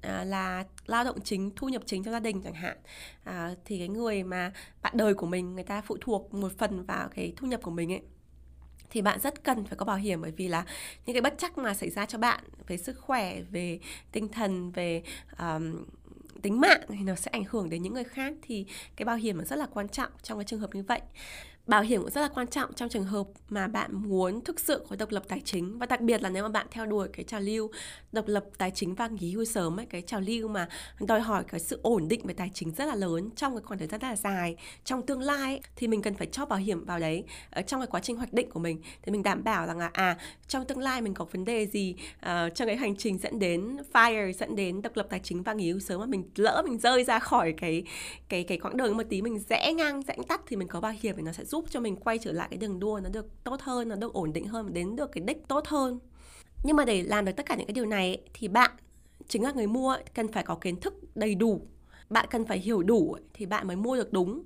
à, 0.00 0.24
là 0.24 0.64
lao 0.86 1.04
động 1.04 1.20
chính 1.24 1.50
thu 1.56 1.68
nhập 1.68 1.82
chính 1.86 2.04
trong 2.04 2.12
gia 2.12 2.20
đình 2.20 2.42
chẳng 2.42 2.54
hạn. 2.54 2.78
À, 3.24 3.54
thì 3.64 3.78
cái 3.78 3.88
người 3.88 4.22
mà 4.24 4.52
bạn 4.82 4.96
đời 4.96 5.14
của 5.14 5.26
mình 5.26 5.54
người 5.54 5.64
ta 5.64 5.80
phụ 5.80 5.96
thuộc 6.00 6.34
một 6.34 6.52
phần 6.58 6.84
vào 6.84 7.08
cái 7.08 7.32
thu 7.36 7.46
nhập 7.46 7.60
của 7.62 7.70
mình 7.70 7.92
ấy 7.92 8.02
thì 8.90 9.02
bạn 9.02 9.20
rất 9.20 9.44
cần 9.44 9.64
phải 9.64 9.76
có 9.76 9.84
bảo 9.84 9.96
hiểm 9.96 10.20
bởi 10.20 10.30
vì 10.30 10.48
là 10.48 10.64
những 11.06 11.14
cái 11.14 11.20
bất 11.20 11.34
chắc 11.38 11.58
mà 11.58 11.74
xảy 11.74 11.90
ra 11.90 12.06
cho 12.06 12.18
bạn 12.18 12.44
về 12.66 12.76
sức 12.76 12.98
khỏe 13.00 13.42
về 13.42 13.78
tinh 14.12 14.28
thần 14.28 14.70
về 14.70 15.02
um, 15.38 15.84
tính 16.42 16.60
mạng 16.60 16.80
thì 16.88 17.04
nó 17.04 17.14
sẽ 17.14 17.30
ảnh 17.30 17.44
hưởng 17.48 17.70
đến 17.70 17.82
những 17.82 17.94
người 17.94 18.04
khác. 18.04 18.32
Thì 18.42 18.66
cái 18.96 19.04
bảo 19.04 19.16
hiểm 19.16 19.44
rất 19.44 19.56
là 19.56 19.66
quan 19.66 19.88
trọng 19.88 20.10
trong 20.22 20.38
cái 20.38 20.44
trường 20.44 20.60
hợp 20.60 20.74
như 20.74 20.82
vậy 20.82 21.00
bảo 21.68 21.82
hiểm 21.82 22.02
cũng 22.02 22.10
rất 22.10 22.20
là 22.20 22.28
quan 22.28 22.46
trọng 22.46 22.72
trong 22.72 22.88
trường 22.88 23.04
hợp 23.04 23.26
mà 23.48 23.68
bạn 23.68 23.90
muốn 24.08 24.44
thực 24.44 24.60
sự 24.60 24.86
có 24.88 24.96
độc 24.96 25.10
lập 25.10 25.22
tài 25.28 25.40
chính. 25.44 25.78
Và 25.78 25.86
đặc 25.86 26.00
biệt 26.00 26.22
là 26.22 26.28
nếu 26.28 26.42
mà 26.42 26.48
bạn 26.48 26.66
theo 26.70 26.86
đuổi 26.86 27.08
cái 27.12 27.24
trào 27.24 27.40
lưu 27.40 27.70
độc 28.12 28.24
lập 28.28 28.44
tài 28.58 28.70
chính 28.70 28.94
và 28.94 29.08
nghỉ 29.08 29.32
hưu 29.32 29.44
sớm 29.44 29.80
ấy 29.80 29.86
cái 29.86 30.02
trào 30.02 30.20
lưu 30.20 30.48
mà 30.48 30.68
đòi 31.00 31.20
hỏi 31.20 31.44
cái 31.48 31.60
sự 31.60 31.80
ổn 31.82 32.08
định 32.08 32.26
về 32.26 32.34
tài 32.34 32.50
chính 32.54 32.70
rất 32.70 32.84
là 32.84 32.94
lớn 32.94 33.30
trong 33.36 33.54
cái 33.54 33.62
khoảng 33.62 33.78
thời 33.78 33.88
gian 33.88 34.00
rất 34.00 34.08
là 34.08 34.16
dài 34.16 34.56
trong 34.84 35.06
tương 35.06 35.20
lai 35.20 35.52
ấy, 35.52 35.60
thì 35.76 35.86
mình 35.86 36.02
cần 36.02 36.14
phải 36.14 36.26
cho 36.26 36.44
bảo 36.44 36.58
hiểm 36.58 36.84
vào 36.84 36.98
đấy. 36.98 37.24
Ở 37.50 37.62
trong 37.62 37.80
cái 37.80 37.86
quá 37.86 38.00
trình 38.00 38.16
hoạch 38.16 38.32
định 38.32 38.50
của 38.50 38.60
mình 38.60 38.82
thì 39.02 39.12
mình 39.12 39.22
đảm 39.22 39.44
bảo 39.44 39.66
rằng 39.66 39.78
là 39.78 39.90
à 39.92 40.18
trong 40.48 40.64
tương 40.64 40.78
lai 40.78 41.02
mình 41.02 41.14
có 41.14 41.24
vấn 41.24 41.44
đề 41.44 41.66
gì 41.66 41.94
uh, 42.18 42.54
trong 42.54 42.68
cái 42.68 42.76
hành 42.76 42.96
trình 42.96 43.18
dẫn 43.18 43.38
đến 43.38 43.76
fire 43.92 44.32
dẫn 44.32 44.56
đến 44.56 44.82
độc 44.82 44.96
lập 44.96 45.06
tài 45.10 45.20
chính 45.22 45.42
và 45.42 45.52
nghỉ 45.52 45.70
hưu 45.70 45.80
sớm 45.80 46.00
mà 46.00 46.06
mình 46.06 46.30
lỡ 46.36 46.62
mình 46.64 46.78
rơi 46.78 47.04
ra 47.04 47.18
khỏi 47.18 47.54
cái 47.56 47.82
cái 48.28 48.44
cái 48.44 48.58
quãng 48.58 48.76
đường 48.76 48.96
một 48.96 49.02
tí 49.08 49.22
mình 49.22 49.38
rẽ 49.38 49.72
ngang 49.72 50.02
rẽ 50.02 50.14
tắt 50.28 50.40
thì 50.46 50.56
mình 50.56 50.68
có 50.68 50.80
bảo 50.80 50.94
hiểm 51.00 51.16
thì 51.16 51.22
nó 51.22 51.32
sẽ 51.32 51.44
giúp 51.44 51.57
giúp 51.58 51.70
cho 51.70 51.80
mình 51.80 51.96
quay 51.96 52.18
trở 52.18 52.32
lại 52.32 52.48
cái 52.50 52.58
đường 52.58 52.80
đua 52.80 53.00
nó 53.02 53.08
được 53.08 53.44
tốt 53.44 53.60
hơn, 53.60 53.88
nó 53.88 53.96
được 53.96 54.12
ổn 54.12 54.32
định 54.32 54.46
hơn, 54.46 54.74
đến 54.74 54.96
được 54.96 55.12
cái 55.12 55.24
đích 55.26 55.48
tốt 55.48 55.66
hơn. 55.66 55.98
Nhưng 56.64 56.76
mà 56.76 56.84
để 56.84 57.02
làm 57.02 57.24
được 57.24 57.32
tất 57.36 57.46
cả 57.46 57.56
những 57.56 57.66
cái 57.66 57.72
điều 57.72 57.86
này 57.86 58.22
thì 58.34 58.48
bạn 58.48 58.70
chính 59.28 59.42
là 59.42 59.52
người 59.52 59.66
mua 59.66 59.96
cần 60.14 60.32
phải 60.32 60.42
có 60.42 60.54
kiến 60.54 60.80
thức 60.80 60.94
đầy 61.14 61.34
đủ. 61.34 61.60
Bạn 62.10 62.26
cần 62.30 62.44
phải 62.44 62.58
hiểu 62.58 62.82
đủ 62.82 63.16
thì 63.34 63.46
bạn 63.46 63.66
mới 63.66 63.76
mua 63.76 63.96
được 63.96 64.12
đúng 64.12 64.42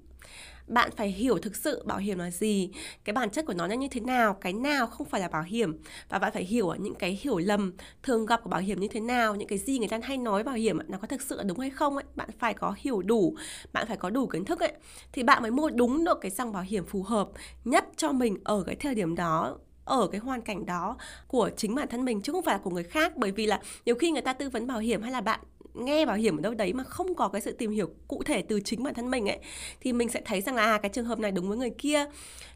bạn 0.66 0.90
phải 0.96 1.09
hiểu 1.09 1.38
thực 1.38 1.57
sự 1.57 1.83
bảo 1.87 1.98
hiểm 1.98 2.18
là 2.18 2.31
gì, 2.31 2.70
cái 3.05 3.12
bản 3.12 3.31
chất 3.31 3.46
của 3.46 3.55
nó 3.55 3.66
là 3.66 3.75
như 3.75 3.88
thế 3.90 4.01
nào, 4.01 4.35
cái 4.35 4.53
nào 4.53 4.87
không 4.87 5.09
phải 5.09 5.20
là 5.20 5.29
bảo 5.29 5.42
hiểm. 5.42 5.77
Và 6.09 6.18
bạn 6.18 6.33
phải 6.33 6.44
hiểu 6.44 6.75
những 6.75 6.94
cái 6.94 7.18
hiểu 7.22 7.38
lầm 7.38 7.72
thường 8.03 8.27
gặp 8.27 8.40
của 8.42 8.51
bảo 8.51 8.61
hiểm 8.61 8.81
như 8.81 8.88
thế 8.88 9.01
nào, 9.01 9.35
những 9.35 9.48
cái 9.48 9.59
gì 9.59 9.79
người 9.79 9.88
ta 9.88 9.98
hay 10.03 10.16
nói 10.16 10.42
bảo 10.42 10.55
hiểm 10.55 10.79
nó 10.88 10.98
có 10.98 11.07
thực 11.07 11.22
sự 11.22 11.37
là 11.37 11.42
đúng 11.42 11.59
hay 11.59 11.70
không 11.70 11.96
ấy, 11.96 12.05
bạn 12.14 12.29
phải 12.38 12.55
có 12.55 12.75
hiểu 12.79 13.03
đủ, 13.03 13.37
bạn 13.72 13.87
phải 13.87 13.96
có 13.96 14.11
đủ 14.11 14.27
kiến 14.27 14.44
thức 14.44 14.61
ấy, 14.61 14.72
thì 15.12 15.22
bạn 15.22 15.42
mới 15.42 15.51
mua 15.51 15.70
đúng 15.70 16.05
được 16.05 16.18
cái 16.20 16.31
dòng 16.31 16.53
bảo 16.53 16.62
hiểm 16.62 16.85
phù 16.85 17.03
hợp 17.03 17.29
nhất 17.64 17.85
cho 17.96 18.12
mình 18.12 18.38
ở 18.44 18.62
cái 18.66 18.77
thời 18.77 18.94
điểm 18.94 19.14
đó, 19.14 19.59
ở 19.85 20.09
cái 20.12 20.20
hoàn 20.20 20.40
cảnh 20.40 20.66
đó 20.66 20.96
của 21.27 21.51
chính 21.57 21.75
bản 21.75 21.88
thân 21.88 22.05
mình, 22.05 22.22
chứ 22.22 22.33
không 22.33 22.42
phải 22.42 22.55
là 22.55 22.61
của 22.64 22.70
người 22.70 22.85
khác. 22.85 23.16
Bởi 23.16 23.31
vì 23.31 23.46
là 23.46 23.61
nhiều 23.85 23.94
khi 23.94 24.11
người 24.11 24.22
ta 24.22 24.33
tư 24.33 24.48
vấn 24.51 24.66
bảo 24.66 24.79
hiểm 24.79 25.03
hay 25.03 25.12
là 25.12 25.20
bạn 25.20 25.40
nghe 25.74 26.06
bảo 26.06 26.16
hiểm 26.16 26.37
ở 26.37 26.40
đâu 26.40 26.54
đấy 26.54 26.72
mà 26.72 26.85
không 26.85 27.14
có 27.14 27.28
cái 27.28 27.40
sự 27.40 27.52
tìm 27.52 27.70
hiểu 27.70 27.90
cụ 28.08 28.22
thể 28.22 28.42
từ 28.42 28.61
chính 28.61 28.82
bản 28.82 28.94
thân 28.94 29.11
mình 29.11 29.28
ấy 29.28 29.38
thì 29.80 29.92
mình 29.92 30.08
sẽ 30.08 30.22
thấy 30.24 30.40
rằng 30.40 30.54
là 30.54 30.62
à, 30.62 30.78
cái 30.78 30.88
trường 30.88 31.04
hợp 31.04 31.18
này 31.18 31.32
đúng 31.32 31.48
với 31.48 31.58
người 31.58 31.70
kia. 31.78 32.04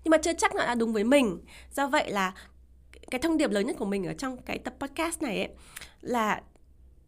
Nhưng 0.05 0.11
mà 0.11 0.19
chưa 0.19 0.33
chắc 0.39 0.55
là 0.55 0.75
đúng 0.75 0.93
với 0.93 1.05
mình. 1.05 1.41
Do 1.75 1.89
vậy 1.89 2.11
là 2.11 2.33
cái 3.11 3.21
thông 3.21 3.37
điệp 3.37 3.51
lớn 3.51 3.67
nhất 3.67 3.77
của 3.79 3.85
mình 3.85 4.07
ở 4.07 4.13
trong 4.13 4.37
cái 4.43 4.59
tập 4.59 4.75
podcast 4.81 5.23
này 5.23 5.37
ấy 5.39 5.49
là 6.01 6.43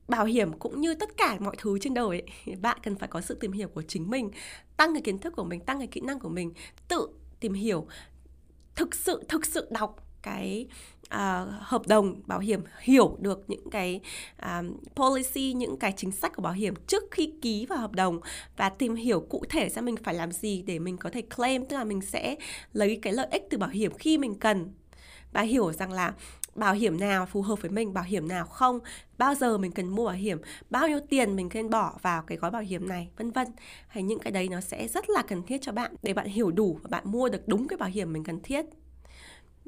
bảo 0.08 0.24
hiểm 0.24 0.58
cũng 0.58 0.80
như 0.80 0.94
tất 0.94 1.16
cả 1.16 1.36
mọi 1.40 1.56
thứ 1.58 1.78
trên 1.78 1.94
đời 1.94 2.22
ấy, 2.46 2.56
bạn 2.56 2.78
cần 2.82 2.96
phải 2.96 3.08
có 3.08 3.20
sự 3.20 3.34
tìm 3.34 3.52
hiểu 3.52 3.68
của 3.68 3.82
chính 3.82 4.10
mình 4.10 4.30
tăng 4.76 4.94
cái 4.94 5.02
kiến 5.02 5.18
thức 5.18 5.36
của 5.36 5.44
mình 5.44 5.60
tăng 5.60 5.78
cái 5.78 5.86
kỹ 5.86 6.00
năng 6.00 6.20
của 6.20 6.28
mình 6.28 6.52
tự 6.88 7.08
tìm 7.40 7.52
hiểu 7.52 7.86
thực 8.76 8.94
sự 8.94 9.24
thực 9.28 9.46
sự 9.46 9.68
đọc 9.70 10.07
cái 10.22 10.66
uh, 11.14 11.48
hợp 11.60 11.82
đồng 11.86 12.20
bảo 12.26 12.38
hiểm 12.38 12.60
hiểu 12.80 13.16
được 13.20 13.44
những 13.48 13.70
cái 13.70 14.00
uh, 14.42 14.66
policy 14.96 15.52
những 15.52 15.76
cái 15.76 15.92
chính 15.96 16.12
sách 16.12 16.32
của 16.36 16.42
bảo 16.42 16.52
hiểm 16.52 16.74
trước 16.86 17.04
khi 17.10 17.32
ký 17.42 17.66
vào 17.66 17.78
hợp 17.78 17.92
đồng 17.92 18.20
và 18.56 18.68
tìm 18.68 18.94
hiểu 18.94 19.20
cụ 19.20 19.44
thể 19.48 19.68
xem 19.68 19.84
mình 19.84 19.96
phải 20.04 20.14
làm 20.14 20.32
gì 20.32 20.62
để 20.62 20.78
mình 20.78 20.96
có 20.96 21.10
thể 21.10 21.22
claim 21.36 21.66
tức 21.66 21.76
là 21.76 21.84
mình 21.84 22.00
sẽ 22.00 22.36
lấy 22.72 22.98
cái 23.02 23.12
lợi 23.12 23.26
ích 23.30 23.42
từ 23.50 23.58
bảo 23.58 23.70
hiểm 23.70 23.92
khi 23.98 24.18
mình 24.18 24.34
cần. 24.34 24.72
Và 25.32 25.40
hiểu 25.40 25.72
rằng 25.72 25.92
là 25.92 26.14
bảo 26.54 26.74
hiểm 26.74 27.00
nào 27.00 27.26
phù 27.26 27.42
hợp 27.42 27.62
với 27.62 27.70
mình 27.70 27.94
bảo 27.94 28.04
hiểm 28.04 28.28
nào 28.28 28.46
không 28.46 28.80
bao 29.18 29.34
giờ 29.34 29.58
mình 29.58 29.72
cần 29.72 29.88
mua 29.88 30.06
bảo 30.06 30.14
hiểm 30.14 30.38
bao 30.70 30.88
nhiêu 30.88 31.00
tiền 31.10 31.36
mình 31.36 31.48
cần 31.48 31.70
bỏ 31.70 31.98
vào 32.02 32.22
cái 32.22 32.38
gói 32.38 32.50
bảo 32.50 32.62
hiểm 32.62 32.88
này 32.88 33.08
vân 33.16 33.30
vân. 33.30 33.48
Hay 33.88 34.02
những 34.02 34.18
cái 34.18 34.32
đấy 34.32 34.48
nó 34.48 34.60
sẽ 34.60 34.88
rất 34.88 35.10
là 35.10 35.22
cần 35.22 35.42
thiết 35.42 35.58
cho 35.62 35.72
bạn 35.72 35.94
để 36.02 36.14
bạn 36.14 36.26
hiểu 36.26 36.50
đủ 36.50 36.78
và 36.82 36.88
bạn 36.90 37.04
mua 37.06 37.28
được 37.28 37.48
đúng 37.48 37.68
cái 37.68 37.76
bảo 37.76 37.88
hiểm 37.88 38.12
mình 38.12 38.24
cần 38.24 38.40
thiết 38.42 38.66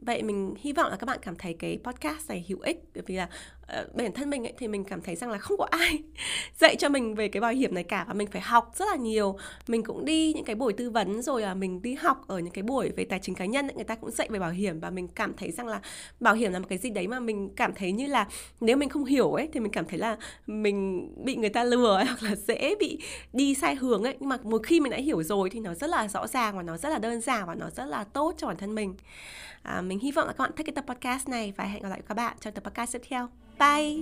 vậy 0.01 0.23
mình 0.23 0.55
hy 0.59 0.73
vọng 0.73 0.91
là 0.91 0.97
các 0.97 1.07
bạn 1.07 1.19
cảm 1.23 1.37
thấy 1.37 1.55
cái 1.59 1.79
podcast 1.85 2.29
này 2.29 2.45
hữu 2.49 2.61
ích, 2.61 2.85
bởi 2.95 3.03
vì 3.07 3.17
là 3.17 3.29
Ờ, 3.71 3.87
bản 3.95 4.13
thân 4.13 4.31
mình 4.31 4.47
ấy, 4.47 4.53
thì 4.59 4.69
mình 4.69 4.85
cảm 4.85 5.01
thấy 5.03 5.17
rằng 5.17 5.31
là 5.31 5.39
không 5.39 5.59
có 5.59 5.67
ai 5.71 5.99
dạy 6.59 6.77
cho 6.77 6.89
mình 6.89 7.15
về 7.15 7.29
cái 7.29 7.41
bảo 7.41 7.53
hiểm 7.53 7.75
này 7.75 7.85
cả 7.85 8.05
và 8.09 8.15
mình 8.15 8.29
phải 8.33 8.41
học 8.41 8.73
rất 8.77 8.85
là 8.91 8.97
nhiều. 8.97 9.39
Mình 9.69 9.83
cũng 9.83 10.05
đi 10.05 10.33
những 10.33 10.45
cái 10.45 10.57
buổi 10.57 10.73
tư 10.73 10.91
vấn 10.91 11.23
rồi 11.23 11.43
là 11.43 11.55
mình 11.55 11.83
đi 11.83 11.95
học 11.95 12.25
ở 12.29 12.39
những 12.39 12.53
cái 12.53 12.63
buổi 12.63 12.91
về 12.97 13.05
tài 13.05 13.19
chính 13.19 13.35
cá 13.35 13.45
nhân 13.45 13.69
ấy, 13.69 13.75
người 13.75 13.85
ta 13.85 13.95
cũng 13.95 14.11
dạy 14.11 14.29
về 14.31 14.39
bảo 14.39 14.51
hiểm 14.51 14.81
và 14.81 14.91
mình 14.91 15.09
cảm 15.09 15.35
thấy 15.37 15.51
rằng 15.51 15.67
là 15.67 15.81
bảo 16.21 16.35
hiểm 16.35 16.53
là 16.53 16.59
một 16.59 16.67
cái 16.69 16.79
gì 16.79 16.91
đấy 16.91 17.09
mà 17.09 17.21
mình 17.21 17.51
cảm 17.57 17.75
thấy 17.75 17.93
như 17.93 18.07
là 18.07 18.27
nếu 18.61 18.77
mình 18.77 18.89
không 18.89 19.05
hiểu 19.05 19.33
ấy 19.33 19.49
thì 19.53 19.61
mình 19.61 19.73
cảm 19.73 19.85
thấy 19.85 19.99
là 19.99 20.17
mình 20.47 21.09
bị 21.25 21.37
người 21.37 21.49
ta 21.49 21.65
lừa 21.65 21.97
ấy, 21.97 22.05
hoặc 22.09 22.23
là 22.23 22.37
dễ 22.37 22.75
bị 22.81 22.99
đi 23.33 23.55
sai 23.55 23.75
hướng 23.75 24.03
ấy. 24.03 24.17
Nhưng 24.21 24.29
mà 24.29 24.37
một 24.43 24.63
khi 24.65 24.81
mình 24.81 24.91
đã 24.91 24.99
hiểu 24.99 25.23
rồi 25.23 25.51
thì 25.51 25.61
nó 25.61 25.75
rất 25.75 25.91
là 25.91 26.09
rõ 26.09 26.27
ràng 26.27 26.57
và 26.57 26.63
nó 26.63 26.77
rất 26.77 26.89
là 26.89 26.99
đơn 26.99 27.21
giản 27.21 27.47
và 27.47 27.55
nó 27.55 27.71
rất 27.71 27.85
là 27.85 28.05
tốt 28.05 28.35
cho 28.39 28.47
bản 28.47 28.57
thân 28.57 28.75
mình. 28.75 28.95
À, 29.63 29.81
mình 29.81 29.99
hy 29.99 30.13
vọng 30.13 30.27
là 30.27 30.33
các 30.33 30.45
bạn 30.45 30.53
thích 30.57 30.67
cái 30.67 30.75
tập 30.75 30.85
podcast 30.89 31.29
này 31.29 31.53
và 31.57 31.65
hẹn 31.65 31.83
gặp 31.83 31.89
lại 31.89 32.03
các 32.09 32.15
bạn 32.15 32.37
trong 32.41 32.55
tập 32.55 32.65
podcast 32.65 32.93
tiếp 32.93 33.03
theo. 33.09 33.29
拜。 33.61 33.95